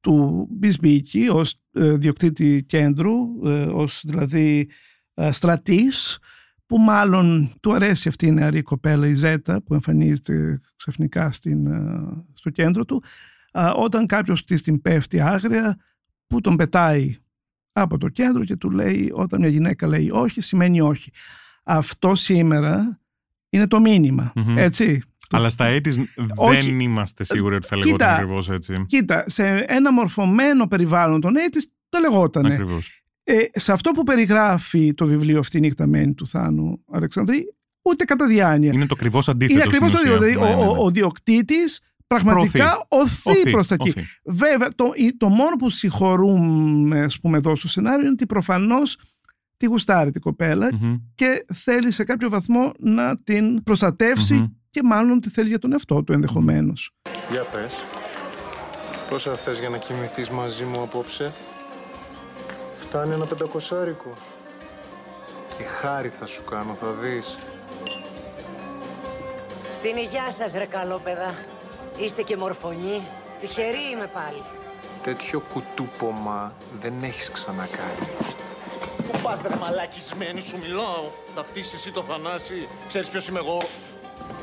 του 0.00 0.46
Μπισμπίκη 0.50 1.28
ως 1.28 1.56
ε, 1.72 1.90
διοκτήτη 1.92 2.64
κέντρου, 2.68 3.14
ε, 3.44 3.62
ως 3.62 4.02
δηλαδή 4.04 4.70
ε, 5.14 5.32
στρατής, 5.32 6.18
που 6.74 6.80
μάλλον 6.80 7.52
του 7.60 7.74
αρέσει 7.74 8.08
αυτή 8.08 8.26
η 8.26 8.30
νεαρή 8.30 8.62
κοπέλα 8.62 9.06
η 9.06 9.14
Ζέτα 9.14 9.62
που 9.62 9.74
εμφανίζεται 9.74 10.60
ξαφνικά 10.76 11.32
στην, 11.32 11.66
ε, 11.66 12.00
στο 12.32 12.50
κέντρο 12.50 12.84
του 12.84 13.02
ε, 13.52 13.70
όταν 13.76 14.06
κάποιος 14.06 14.44
της 14.44 14.62
την 14.62 14.82
πέφτει 14.82 15.20
άγρια 15.20 15.76
που 16.26 16.40
τον 16.40 16.56
πετάει 16.56 17.16
από 17.72 17.98
το 17.98 18.08
κέντρο 18.08 18.44
και 18.44 18.56
του 18.56 18.70
λέει 18.70 19.10
όταν 19.14 19.40
μια 19.40 19.48
γυναίκα 19.48 19.86
λέει 19.86 20.10
όχι 20.10 20.40
σημαίνει 20.40 20.80
όχι. 20.80 21.10
Αυτό 21.64 22.14
σήμερα 22.14 23.00
είναι 23.48 23.66
το 23.66 23.80
μήνυμα. 23.80 24.32
Μμμ. 24.34 24.58
Έτσι. 24.58 25.02
Αλλά 25.30 25.50
στα 25.50 25.64
έτη 25.64 26.08
Όχι. 26.34 26.60
δεν 26.66 26.80
είμαστε 26.80 27.24
σίγουροι 27.24 27.54
ότι 27.54 27.66
θα 27.66 27.76
Κοίτα. 27.76 27.86
λεγόταν 27.86 28.14
ακριβώς 28.14 28.50
έτσι. 28.50 28.84
Κοίτα, 28.86 29.24
σε 29.26 29.46
ένα 29.56 29.92
μορφωμένο 29.92 30.66
περιβάλλον 30.66 31.20
των 31.20 31.36
έτσι 31.36 31.70
τα 31.88 32.00
λεγότανε. 32.00 32.52
Ακριβώς. 32.52 33.03
Ε, 33.24 33.36
σε 33.52 33.72
αυτό 33.72 33.90
που 33.90 34.02
περιγράφει 34.02 34.94
το 34.94 35.06
βιβλίο 35.06 35.38
αυτή 35.38 35.56
η 35.56 35.60
νύχτα 35.60 35.86
μένει 35.86 36.14
του 36.14 36.26
Θάνου 36.26 36.84
Αλεξανδρή, 36.92 37.54
ούτε 37.82 38.04
κατά 38.04 38.26
διάνοια. 38.26 38.70
Είναι 38.74 38.86
το 38.86 38.94
ακριβώς 38.96 39.28
αντίθετο. 39.28 39.58
Είναι 39.58 39.68
ακριβώ 39.68 39.90
το 39.90 39.96
στην 39.96 40.12
ίδιο. 40.12 40.16
ουσία. 40.26 40.34
Δηλαδή, 40.36 40.46
Ναι, 40.54 40.54
ναι, 40.62 40.68
ο, 40.68 40.72
ναι. 40.74 40.78
ο, 40.80 40.84
ο 40.84 40.90
διοκτήτης 40.90 41.80
πραγματικά 42.06 42.86
οθεί, 42.88 43.30
Οθεί, 43.30 43.50
προς 43.50 43.66
τα 43.66 43.74
εκεί. 43.74 43.88
οθεί. 43.88 44.02
Βέβαια, 44.24 44.68
το, 44.74 44.92
η- 44.94 45.16
το 45.16 45.28
μόνο 45.28 45.56
που 45.56 45.70
συγχωρούμε, 45.70 47.00
ας 47.00 47.20
πούμε, 47.20 47.36
εδώ 47.38 47.56
στο 47.56 47.68
σενάριο 47.68 48.00
είναι 48.00 48.10
ότι 48.10 48.26
προφανώς 48.26 48.98
τη 49.56 49.66
γουστάρει 49.66 50.10
την 50.10 50.20
κοπέλα 50.20 50.68
Μμμ. 50.80 50.94
και 51.14 51.44
θέλει 51.52 51.90
σε 51.90 52.04
κάποιο 52.04 52.28
βαθμό 52.28 52.72
να 52.78 53.18
την 53.22 53.62
προστατεύσει 53.62 54.34
Μμμ. 54.34 54.44
και 54.70 54.82
μάλλον 54.82 55.20
τη 55.20 55.30
θέλει 55.30 55.48
για 55.48 55.58
τον 55.58 55.72
εαυτό 55.72 56.02
του 56.04 56.12
ενδεχομένως. 56.12 56.90
Για 57.30 57.42
πες. 57.52 57.74
Πόσα 59.10 59.34
θες 59.34 59.58
για 59.58 59.68
να 59.68 59.76
κοιμηθείς 59.78 60.30
μαζί 60.30 60.64
μου 60.64 60.82
απόψε; 60.82 61.32
Φτάνει 62.94 63.14
ένα 63.14 63.26
πεντακοσάρικο. 63.26 64.12
Και 65.56 65.64
χάρη 65.64 66.08
θα 66.08 66.26
σου 66.26 66.44
κάνω, 66.44 66.74
θα 66.74 66.86
δεις. 66.86 67.36
Στην 69.72 69.96
υγειά 69.96 70.30
σας 70.30 70.52
ρε 70.52 70.66
καλόπαιδα. 70.66 71.34
Είστε 71.96 72.22
και 72.22 72.36
μορφωνοί. 72.36 73.06
Τυχεροί 73.40 73.90
είμαι 73.92 74.06
πάλι. 74.06 74.42
Τέτοιο 75.02 75.40
κουτούπωμα 75.40 76.54
δεν 76.80 76.94
έχεις 77.02 77.30
ξανακάνει. 77.30 78.08
Πού 79.12 79.18
πας 79.22 79.42
ρε 79.42 79.56
μαλακισμένη 79.56 80.40
σου 80.40 80.58
μιλάω. 80.58 81.10
Θα 81.34 81.44
φτύσεις 81.44 81.72
εσύ 81.72 81.92
το 81.92 82.02
Θανάση. 82.02 82.68
Ξέρεις 82.88 83.08
ποιος 83.08 83.28
είμαι 83.28 83.38
εγώ; 83.38 83.58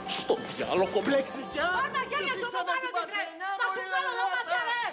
Στο 0.07 0.37
διάλογο 0.55 0.89
κομπλεξικιά. 0.93 1.69
Πάρ' 1.93 2.07
χέρια 2.11 2.33
σου 2.39 2.47
από 2.51 2.61
πάνω 2.67 2.87
της 2.95 3.09
ρε. 3.15 3.23
Θα 3.59 3.67
σου 3.73 3.81
βγάλω 3.87 4.11
τα 4.19 4.25
μάτια 4.33 4.61
ρε. 4.69 4.90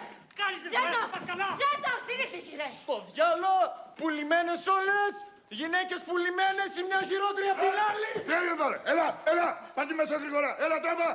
Κάνεις 0.48 0.62
τις 0.64 0.72
Ζέτα, 0.74 0.88
μέρες, 0.92 1.11
πας 1.14 1.24
καλά. 1.30 1.46
ζέτα, 1.61 1.92
στην 2.04 2.18
ήσυχη 2.24 2.52
ρε. 2.61 2.68
Στο 2.84 2.96
διάλο, 3.12 3.54
πουλημένες 3.98 4.61
όλες. 4.78 5.12
Γυναίκες 5.61 6.00
πουλημένες, 6.08 6.68
η 6.80 6.82
μια 6.88 7.00
χειρότερη 7.11 7.48
απ' 7.54 7.61
την 7.66 7.76
άλλη. 7.88 8.11
Τι 8.26 8.32
έγινε 8.38 8.56
τώρα, 8.62 8.76
έλα, 8.92 9.06
έλα, 9.32 9.46
πάτε 9.76 9.92
μέσα 10.00 10.14
γρήγορα, 10.22 10.50
έλα 10.64 10.76
τράβα. 10.84 11.08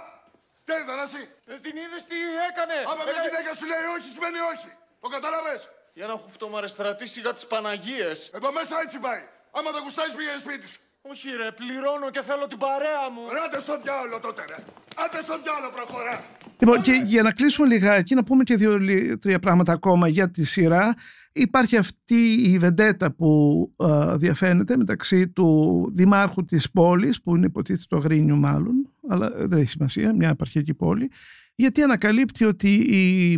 Τι 0.66 0.70
έγινε 0.74 0.90
Θανάση, 0.92 1.22
Ε, 1.52 1.54
την 1.66 1.76
είδες 1.82 2.02
τι 2.10 2.18
έκανε. 2.50 2.76
άμα 2.92 3.04
μια 3.10 3.22
Ε, 3.22 3.26
γυναίκα 3.26 3.50
σου 3.60 3.66
λέει 3.72 3.86
όχι 3.96 4.08
σημαίνει 4.16 4.40
όχι. 4.54 4.70
Το 5.04 5.08
κατάλαβες; 5.16 5.62
Για 6.00 6.08
να 6.12 6.16
χουφτομαρεστρατήσει 6.24 7.20
για 7.26 7.34
τις 7.38 7.46
Παναγίες. 7.52 8.18
Εδώ 8.38 8.50
μέσα 8.60 8.76
έτσι 8.86 8.98
πάει. 9.06 9.24
Άμα 9.58 9.70
δεν 9.76 9.82
γουστάρεις 9.86 10.14
πήγαινε 10.18 10.40
σπίτι 10.46 10.68
σου. 10.74 10.80
Όχι 11.12 11.28
ρε, 11.42 11.52
πληρώνω 11.52 12.08
και 12.16 12.22
θέλω 12.30 12.46
την 12.48 12.58
παρέα 12.66 13.10
μου. 13.14 13.30
Ρε, 13.34 13.40
Άντε 13.46 13.60
στο 13.60 13.78
διάολο 13.78 14.20
τότε 14.20 14.42
ρε. 14.50 14.58
Άντε 14.96 15.22
στο 15.22 15.34
διάολο 15.44 15.72
προχωρά. 15.76 16.24
Λοιπόν, 16.60 16.82
και 16.82 17.04
για 17.06 17.24
να 17.24 17.32
κλείσουμε 17.32 17.68
λιγάκι, 17.68 18.16
να 18.16 18.24
πούμε 18.24 18.44
και 18.44 18.56
δύο-τρία 18.56 19.40
πράγματα 19.40 19.74
ακόμα 19.74 20.08
για 20.08 20.32
τη 20.32 20.46
σειρά. 20.46 20.96
Υπάρχει 21.34 21.78
αυτή 21.78 22.34
η 22.34 22.58
βεντέτα 22.58 23.12
που 23.12 23.72
ε, 23.78 24.18
διαφαίνεται 24.18 24.78
μεταξύ 24.78 25.30
του 25.30 25.90
δημάρχου 25.94 26.46
της 26.46 26.72
πόλης, 26.72 27.22
που 27.22 27.36
είναι 27.36 27.46
υποτίθεται 27.46 27.86
το 27.90 27.98
Αγρίνιο 27.98 28.36
μάλλον, 28.36 28.90
αλλά 29.10 29.32
δεν 29.36 29.60
έχει 29.60 29.70
σημασία, 29.70 30.16
μια 30.16 30.30
επαρχιακή 30.30 30.74
πόλη, 30.74 31.12
γιατί 31.56 31.82
ανακαλύπτει 31.82 32.46
ότι 32.46 32.70
η 32.74 33.38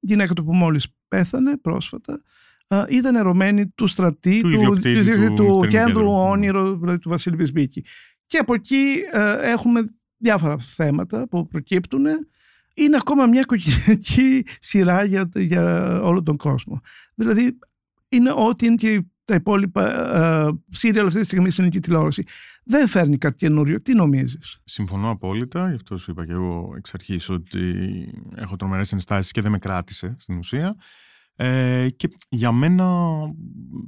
γυναίκα 0.00 0.34
του 0.34 0.44
που 0.44 0.54
μόλις 0.54 0.86
πέθανε 1.08 1.56
πρόσφατα 1.56 2.22
ε, 2.68 2.84
ήταν 2.88 3.14
ερωμένη 3.14 3.68
του 3.68 3.86
στρατή, 3.86 4.40
Του 4.40 4.48
ιδιοκτήτη 4.48 4.98
του 4.98 5.04
του, 5.04 5.10
νυχτερινού 5.10 5.60
κέντρου 5.60 5.84
κέντρου. 5.86 6.12
όνειρο, 6.12 6.76
δηλαδή 6.76 6.98
του 6.98 7.08
Βασίλη 7.08 7.36
Βεσμπίκη. 7.36 7.84
Και 8.26 8.38
από 8.38 8.54
εκεί 8.54 8.94
ε, 9.12 9.50
έχουμε 9.50 9.86
διάφορα 10.16 10.58
θέματα 10.58 11.28
που 11.28 11.46
προκύπτουν. 11.46 12.04
Είναι 12.74 12.96
ακόμα 12.96 13.26
μια 13.26 13.40
οικογενειακή 13.40 14.44
σειρά 14.58 15.04
για, 15.04 15.28
για 15.34 15.84
όλο 16.02 16.22
τον 16.22 16.36
κόσμο. 16.36 16.80
Δηλαδή, 17.14 17.58
είναι 18.08 18.32
ό,τι 18.36 18.66
είναι 18.66 18.74
και 18.74 19.04
τα 19.24 19.34
υπόλοιπα 19.34 20.60
σύριαλ 20.70 21.06
αυτή 21.06 21.18
τη 21.18 21.24
στιγμή 21.24 21.50
στην 21.50 21.64
ελληνική 21.64 21.86
τηλεόραση. 21.86 22.24
Δεν 22.64 22.88
φέρνει 22.88 23.18
κάτι 23.18 23.36
καινούριο. 23.36 23.82
Τι 23.82 23.94
νομίζεις; 23.94 24.60
Συμφωνώ 24.64 25.10
απόλυτα. 25.10 25.68
Γι' 25.68 25.74
αυτό 25.74 25.98
σου 25.98 26.10
είπα 26.10 26.26
και 26.26 26.32
εγώ 26.32 26.74
εξ 26.76 26.94
αρχής 26.94 27.28
ότι 27.28 27.74
έχω 28.34 28.56
τρομερές 28.56 28.92
ενστάσεις 28.92 29.32
και 29.32 29.40
δεν 29.40 29.50
με 29.50 29.58
κράτησε 29.58 30.16
στην 30.18 30.38
ουσία. 30.38 30.76
Ε, 31.38 31.88
και 31.96 32.08
για 32.28 32.52
μένα 32.52 33.18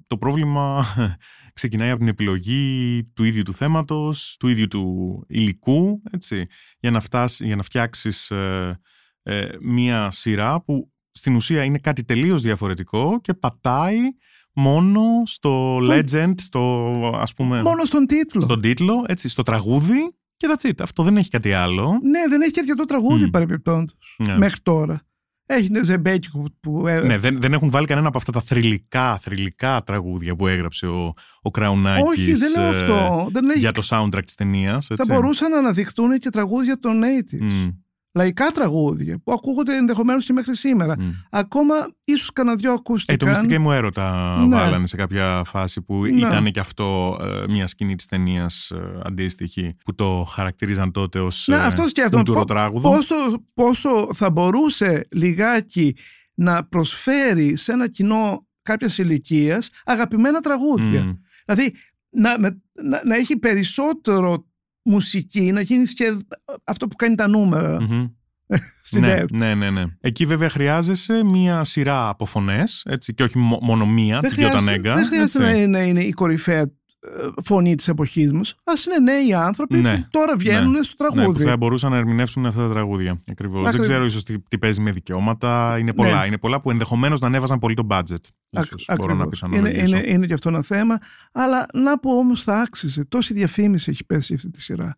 το 0.07 0.19
πρόβλημα 0.19 0.85
ξεκινάει 1.59 1.91
από 1.91 1.99
την 1.99 2.09
επιλογή 2.09 3.05
του 3.15 3.25
ίδιου 3.25 3.43
του 3.43 3.55
θέματος, 3.55 4.37
του 4.39 4.49
ίδιου 4.49 4.69
του 4.69 5.25
υλικού, 5.29 6.03
έτσι, 6.11 6.47
για 6.79 6.91
να, 6.91 7.01
φτάσει, 7.01 7.47
για 7.47 7.57
να 7.57 7.63
φτιάξεις 7.63 8.31
ε, 8.31 8.81
ε, 9.23 9.49
μία 9.61 10.11
σειρά 10.11 10.63
που 10.63 10.93
στην 11.11 11.35
ουσία 11.35 11.65
είναι 11.65 11.79
κάτι 11.79 12.05
τελείως 12.05 12.43
διαφορετικό 12.43 13.21
και 13.21 13.35
πατάει 13.35 13.99
μόνο 14.53 15.03
στο 15.25 15.79
legend, 15.79 16.35
στο 16.37 16.93
ας 17.15 17.35
πούμε... 17.35 17.63
Μόνο 17.63 17.85
στον 17.85 18.07
τίτλο. 18.07 18.41
Στον 18.41 18.61
τίτλο, 18.61 19.05
έτσι, 19.07 19.29
στο 19.29 19.43
τραγούδι 19.43 20.13
και 20.37 20.47
that's 20.51 20.69
it. 20.69 20.81
Αυτό 20.81 21.03
δεν 21.03 21.17
έχει 21.17 21.31
κάτι 21.31 21.53
άλλο. 21.53 21.99
Ναι, 22.03 22.21
δεν 22.29 22.41
έχει 22.41 22.51
και 22.51 22.61
αρκετό 22.61 22.85
τραγούδι 22.85 23.25
Μμ. 23.25 23.31
παρεμπιπτόντως 23.31 24.15
Ναι. 24.19 24.37
μέχρι 24.37 24.61
τώρα. 24.61 25.03
Έχει 25.51 25.67
ένα 25.71 25.83
ζεμπέκικο 25.83 26.45
που. 26.61 26.87
ε, 26.87 27.01
Ναι, 27.01 27.19
δεν, 27.19 27.41
δεν 27.41 27.53
έχουν 27.53 27.71
βάλει 27.71 27.87
κανένα 27.87 28.09
από 28.09 28.19
αυτά 28.19 28.33
τα 28.33 28.41
θρηλυκά, 28.41 29.17
θρηλυκά 29.19 29.83
τραγούδια 29.83 30.37
που 30.37 30.47
έγραψε 30.47 30.87
ο, 30.87 31.15
ο 31.43 31.51
Κραουνάκης 31.51 32.09
Όχι, 32.09 32.33
δεν 32.33 32.51
λέω 32.57 32.65
ε, 32.67 32.69
αυτό. 32.69 33.29
Δεν 33.33 33.45
λέει- 33.45 33.57
για 33.59 33.73
το 33.73 33.83
soundtrack 33.91 34.25
της 34.25 34.35
ταινίας. 34.35 34.87
θα 34.87 34.95
έτσι. 34.99 35.13
μπορούσαν 35.13 35.51
να 35.51 35.59
αναδειχθούν 35.59 36.19
και 36.19 36.29
τραγούδια 36.29 36.79
των 36.79 37.01
80s. 37.03 37.39
Μμ, 37.41 37.69
Λαϊκά 38.19 38.47
τραγούδια 38.51 39.19
που 39.25 39.33
ακούγονται 39.33 39.77
ενδεχομένως 39.77 40.25
και 40.25 40.33
μέχρι 40.33 40.57
σήμερα. 40.57 40.95
μμ. 40.99 41.11
Ακόμα 41.31 41.75
ίσως 42.05 42.33
κανένα 42.33 42.57
δυο 42.57 42.71
Ε, 42.71 42.75
ακούστηκαν. 42.75 43.17
το 43.19 43.27
μυστικά 43.27 43.61
μου 43.61 43.73
έρωτα 43.73 44.37
Ναι. 44.47 44.57
βάλανε 44.57 44.87
σε 44.87 44.97
κάποια 44.97 45.43
φάση 45.45 45.83
που 45.83 45.95
Ναι. 46.05 46.21
ήταν 46.21 46.51
και 46.51 46.61
αυτό 46.61 47.17
ε, 47.21 47.53
μια 47.53 47.67
σκηνή 47.67 47.95
της 47.95 48.07
ταινίας 48.07 48.73
αντίστοιχη 49.05 49.75
που 49.85 49.95
το 49.95 50.27
χαρακτηρίζαν 50.31 50.93
τότε 50.93 51.19
ως 51.21 51.45
Ναι, 51.49 51.55
ε, 51.57 51.59
αυτό 51.59 51.89
σκέφτομαι. 51.89 52.17
κουλτούρο 52.23 52.39
Πο- 52.39 52.45
τράγουδο. 52.45 52.91
Πόσο, 52.91 53.15
πόσο 53.55 54.09
θα 54.15 54.31
μπορούσε 54.31 55.07
λιγάκι 55.11 55.97
να 56.35 56.65
προσφέρει 56.65 57.57
σε 57.57 57.73
ένα 57.73 57.89
κοινό 57.89 58.47
κάποιας 58.63 58.99
ηλικίας 58.99 59.71
αγαπημένα 59.85 60.41
τραγούδια. 60.41 61.03
Μμ. 61.03 61.13
Δηλαδή 61.47 61.75
να, 62.11 62.39
με- 62.39 62.63
να, 62.83 63.01
να 63.05 63.15
έχει 63.17 63.37
περισσότερο 63.39 64.47
μουσική, 64.83 65.53
να 65.53 65.61
γίνεις 65.61 65.93
και 65.95 66.17
αυτό 66.65 66.89
που 66.89 66.97
κάνει 66.97 67.15
τα 67.15 67.29
νούμερα 67.29 67.83
Μμμ. 67.83 68.07
στην 68.83 69.01
ναι, 69.01 69.11
ΕΡΤ. 69.13 69.37
ναι, 69.37 69.55
ναι, 69.55 69.71
ναι. 69.71 69.85
Εκεί 70.01 70.27
βέβαια 70.27 70.49
χρειάζεσαι 70.51 71.25
μία 71.25 71.65
σειρά 71.65 72.09
από 72.09 72.25
φωνές 72.27 72.87
και 73.15 73.23
όχι 73.23 73.39
μο- 73.39 73.59
μόνο 73.63 73.87
μία, 73.87 74.19
Δεν 74.19 74.31
την 74.31 74.39
Γιώτα 74.39 74.59
χρειάζεται, 74.59 74.73
Νέγκα. 74.77 74.95
δεν 74.95 75.07
χρειάζεται 75.07 75.45
έτσι. 75.45 75.57
να, 75.57 75.63
είναι- 75.63 75.79
να 75.79 75.83
είναι 75.87 76.01
η 76.05 76.13
κορυφαία 76.13 76.61
ε, 76.61 76.73
φωνή 77.45 77.75
της 77.75 77.89
εποχής 77.89 78.33
μας. 78.33 78.55
Ας 78.65 78.85
είναι 78.87 78.99
νέοι 78.99 79.35
άνθρωποι 79.35 79.77
Ναι, 79.79 79.97
που 79.97 80.07
τώρα 80.11 80.37
βγαίνουν 80.37 80.71
ναι. 80.73 80.83
στο 80.83 81.05
Ναι, 81.05 81.09
που 81.11 81.15
τραγούδι. 81.17 81.45
θα 81.45 81.57
μπορούσαν 81.57 81.91
να 81.91 81.97
ερμηνεύσουν 81.97 82.47
αυτά 82.47 82.61
τα 82.61 82.69
τραγούδια. 82.73 83.19
Ακριβώς. 83.31 83.57
Δεν 83.57 83.67
Ακριβώς. 83.67 83.87
ξέρω 83.87 84.05
ίσως 84.05 84.23
τι, 84.25 84.39
τι 84.39 84.59
παίζει 84.59 84.81
με 84.81 84.91
δικαιώματα. 84.93 85.79
Είναι 85.79 85.93
πολλά. 85.93 86.21
Ναι. 86.21 86.27
Είναι 86.27 86.39
πολλά 86.39 86.61
που 86.61 86.71
ενδεχομένως 86.71 87.21
να 87.21 87.27
ανέβαζαν 87.27 87.59
πολύ 87.59 87.75
το 87.75 87.87
budget. 87.91 88.17
Ίσως, 88.51 88.89
Ακ- 88.89 88.99
μπορώ 89.01 89.15
να 89.15 89.23
ακριβώς. 89.23 89.41
είναι, 89.51 89.61
πιθανολογήσω. 89.61 89.97
είναι, 89.97 90.11
είναι 90.13 90.27
και 90.27 90.33
αυτό 90.33 90.49
ένα 90.49 90.63
θέμα. 90.63 90.99
Αλλά 91.33 91.67
να 91.75 91.99
πω 91.99 92.19
όμως 92.19 92.43
θα 92.43 92.61
άξιζε. 92.61 93.05
Τόση 93.05 93.35
διαφήμιση 93.35 93.91
έχει 93.91 94.05
πέσει 94.05 94.35
αυτή 94.35 94.51
τη 94.51 94.61
σειρά. 94.63 94.97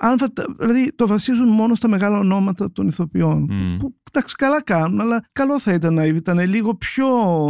Αν 0.00 0.18
θα, 0.18 0.32
τα- 0.32 0.46
δηλαδή 0.58 0.92
το 0.94 1.06
βασίζουν 1.06 1.48
μόνο 1.48 1.74
στα 1.74 1.88
μεγάλα 1.88 2.18
ονόματα 2.18 2.72
των 2.72 2.86
ηθοποιών. 2.86 3.46
Μμ. 3.50 3.76
Που 3.78 3.94
εντάξει 4.12 4.34
καλά 4.34 4.62
κάνουν, 4.62 5.00
αλλά 5.00 5.24
καλό 5.32 5.60
θα 5.60 5.72
ήταν 5.72 5.94
να 5.94 6.04
ήταν 6.04 6.38
λίγο 6.38 6.74
πιο 6.74 7.06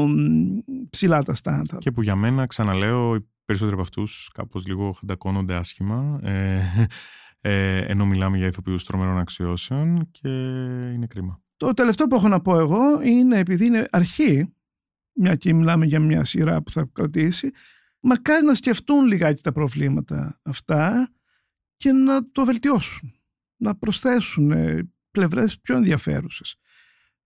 μ, 0.09 0.59
ψηλά 0.90 1.22
τα 1.22 1.35
στάνταρ. 1.35 1.78
Και 1.78 1.90
που 1.90 2.02
για 2.02 2.14
μένα, 2.16 2.46
ξαναλέω, 2.46 3.14
οι 3.14 3.28
περισσότεροι 3.48 3.72
από 3.72 3.82
αυτούς 3.82 4.30
κάπως 4.34 4.66
λίγο 4.66 4.92
χαντακώνονται 4.92 5.54
άσχημα. 5.54 6.20
Ε, 6.22 6.61
ε, 7.40 7.78
ενώ 7.78 8.06
μιλάμε 8.06 8.37
για 8.37 8.46
ηθοποιούς 8.46 8.84
τρομερών 8.84 9.18
αξιώσεων 9.18 10.11
και 10.11 10.28
είναι 10.94 11.06
κρίμα. 11.06 11.42
Το 11.56 11.74
τελευταίο 11.74 12.06
που 12.06 12.14
έχω 12.14 12.28
να 12.28 12.40
πω 12.40 12.58
εγώ 12.58 13.02
είναι 13.02 13.38
επειδή 13.38 13.66
είναι 13.66 13.87
αρχή, 13.90 14.54
μια 15.12 15.37
και 15.37 15.54
μιλάμε 15.54 15.87
για 15.87 16.00
μια 16.00 16.24
σειρά 16.24 16.62
που 16.62 16.70
θα 16.70 16.88
κρατήσει, 16.92 17.50
μακάρι 18.00 18.44
να 18.44 18.54
σκεφτούν 18.54 19.06
λιγάκι 19.06 19.42
τα 19.42 19.52
προβλήματα 19.52 20.40
αυτά 20.42 21.12
και 21.76 21.92
να 21.92 22.30
το 22.30 22.44
βελτιώσουν. 22.44 23.14
Να 23.56 23.77
προσθέσουν 23.77 24.50
ε, 24.50 24.90
πλευρές 25.10 25.60
πιο 25.60 25.77
ενδιαφέρουσες. 25.77 26.56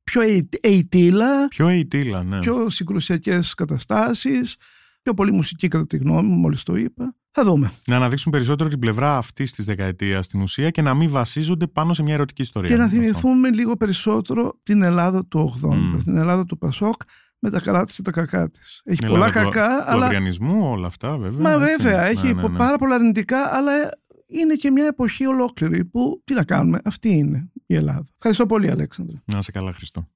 Πιο 0.02 0.22
ειτήλα, 0.62 1.48
Πιο 1.48 1.68
αιτήλα, 1.68 2.22
ναι. 2.22 2.38
πιο 2.38 2.68
συγκρουσιακές 2.68 3.54
καταστάσεις, 3.54 4.56
πιο 5.02 5.14
πολύ 5.14 5.32
μουσική 5.32 5.68
κατά 5.68 5.86
τη 5.86 5.96
γνώμη 5.96 6.28
μου, 6.28 6.34
μόλις 6.36 6.62
το 6.62 6.76
είπα. 6.76 7.14
Θα 7.30 7.44
δούμε. 7.44 7.72
Να 7.86 7.96
αναδείξουν 7.96 8.32
περισσότερο 8.32 8.68
την 8.68 8.78
πλευρά 8.78 9.16
αυτής 9.16 9.52
της 9.52 9.64
δεκαετίας 9.64 10.24
στην 10.24 10.40
ουσία 10.40 10.70
και 10.70 10.82
να 10.82 10.94
μην 10.94 11.10
βασίζονται 11.10 11.66
πάνω 11.66 11.92
σε 11.94 12.02
μια 12.02 12.14
ερωτική 12.14 12.42
ιστορία. 12.42 12.70
Και 12.70 12.76
να 12.76 12.84
Αυτό. 12.84 12.96
θυμηθούμε 12.96 13.50
λίγο 13.50 13.76
περισσότερο 13.76 14.58
την 14.62 14.82
Ελλάδα 14.82 15.26
του 15.26 15.38
80, 15.62 15.74
Μμ. 15.74 15.98
την 16.04 16.16
Ελλάδα 16.16 16.44
του 16.44 16.58
Πασόκ 16.58 17.02
με 17.38 17.50
τα 17.50 17.60
καλά 17.60 17.84
της 17.84 17.94
και 17.96 18.02
τα 18.02 18.10
κακά 18.10 18.50
της. 18.50 18.80
Έχει 18.84 18.98
Την 18.98 19.08
πολλά 19.08 19.26
Ελλάδα 19.26 19.42
του- 19.42 19.50
κακά, 19.50 19.76
του 19.84 19.90
αλλά 19.90 20.04
αγριανισμού, 20.04 20.70
όλα 20.70 20.86
αυτά 20.86 21.16
βέβαια. 21.16 21.40
Μα 21.58 21.64
έτσι. 21.66 21.82
βέβαια, 21.82 22.02
Ναι, 22.02 22.08
έχει 22.08 22.32
ναι, 22.34 22.42
ναι. 22.48 22.56
πάρα 22.56 22.76
πολλά 22.78 22.94
αρνητικά, 22.94 23.56
αλλά 23.56 23.72
είναι 24.26 24.54
και 24.54 24.70
μια 24.70 24.86
εποχή 24.86 25.26
ολόκληρη 25.26 25.84
που 25.84 26.20
τι 26.24 26.34
να 26.34 26.44
κάνουμε, 26.44 26.78
αυτή 26.84 27.08
είναι 27.08 27.50
η 27.66 27.74
Ελλάδα. 27.74 28.06
Ευχαριστώ 28.16 28.46
πολύ 28.46 28.70
Αλέξανδρα. 28.70 29.22
Να 29.32 29.38
είσαι 29.38 29.52
καλά, 29.52 29.72
Χριστό. 29.72 30.08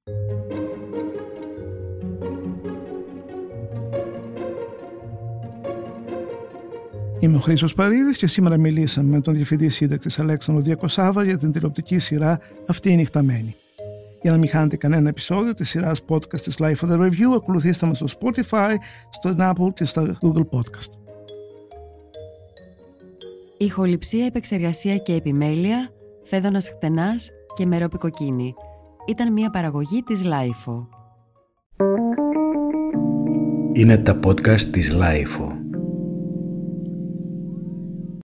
Είμαι 7.26 7.36
ο 7.36 7.40
Χρήστος 7.40 7.74
Παρίδης 7.74 8.18
και 8.18 8.26
σήμερα 8.26 8.56
μιλήσαμε 8.56 9.08
με 9.08 9.20
τον 9.20 9.34
Διευθυντή 9.34 9.68
Σύνταξης 9.68 10.18
Αλέξανδρο 10.18 10.64
Διακοσάβα 10.64 11.24
για 11.24 11.36
την 11.36 11.52
τηλεοπτική 11.52 11.98
σειρά 11.98 12.40
«Αυτή 12.66 12.90
η 12.90 12.96
νυχταμένη». 12.96 13.54
Για 14.22 14.30
να 14.30 14.38
μην 14.38 14.48
χάνετε 14.48 14.76
κανένα 14.76 15.08
επεισόδιο 15.08 15.54
της 15.54 15.68
σειράς 15.68 16.00
podcast 16.08 16.40
της 16.40 16.56
Life 16.58 16.74
of 16.74 16.90
the 16.90 16.98
Review, 16.98 17.34
ακολουθήστε 17.36 17.86
μας 17.86 17.96
στο 17.96 18.06
Spotify, 18.20 18.74
στο 19.10 19.34
Apple 19.38 19.74
και 19.74 19.84
στο 19.84 20.02
Google 20.02 20.58
Podcast. 20.58 20.90
Ηχοληψία, 23.56 24.26
επεξεργασία 24.26 24.96
και 24.96 25.14
επιμέλεια, 25.14 25.90
φέδωνας 26.22 26.68
χτενάς 26.68 27.30
και 27.54 27.66
μερόπικοκίνη. 27.66 28.54
Ήταν 29.06 29.32
μια 29.32 29.50
παραγωγή 29.50 30.02
της 30.02 30.22
Lifeo. 30.24 30.86
Είναι 33.72 33.98
τα 33.98 34.18
podcast 34.24 34.60
της 34.60 34.94
Lifeo. 34.94 35.55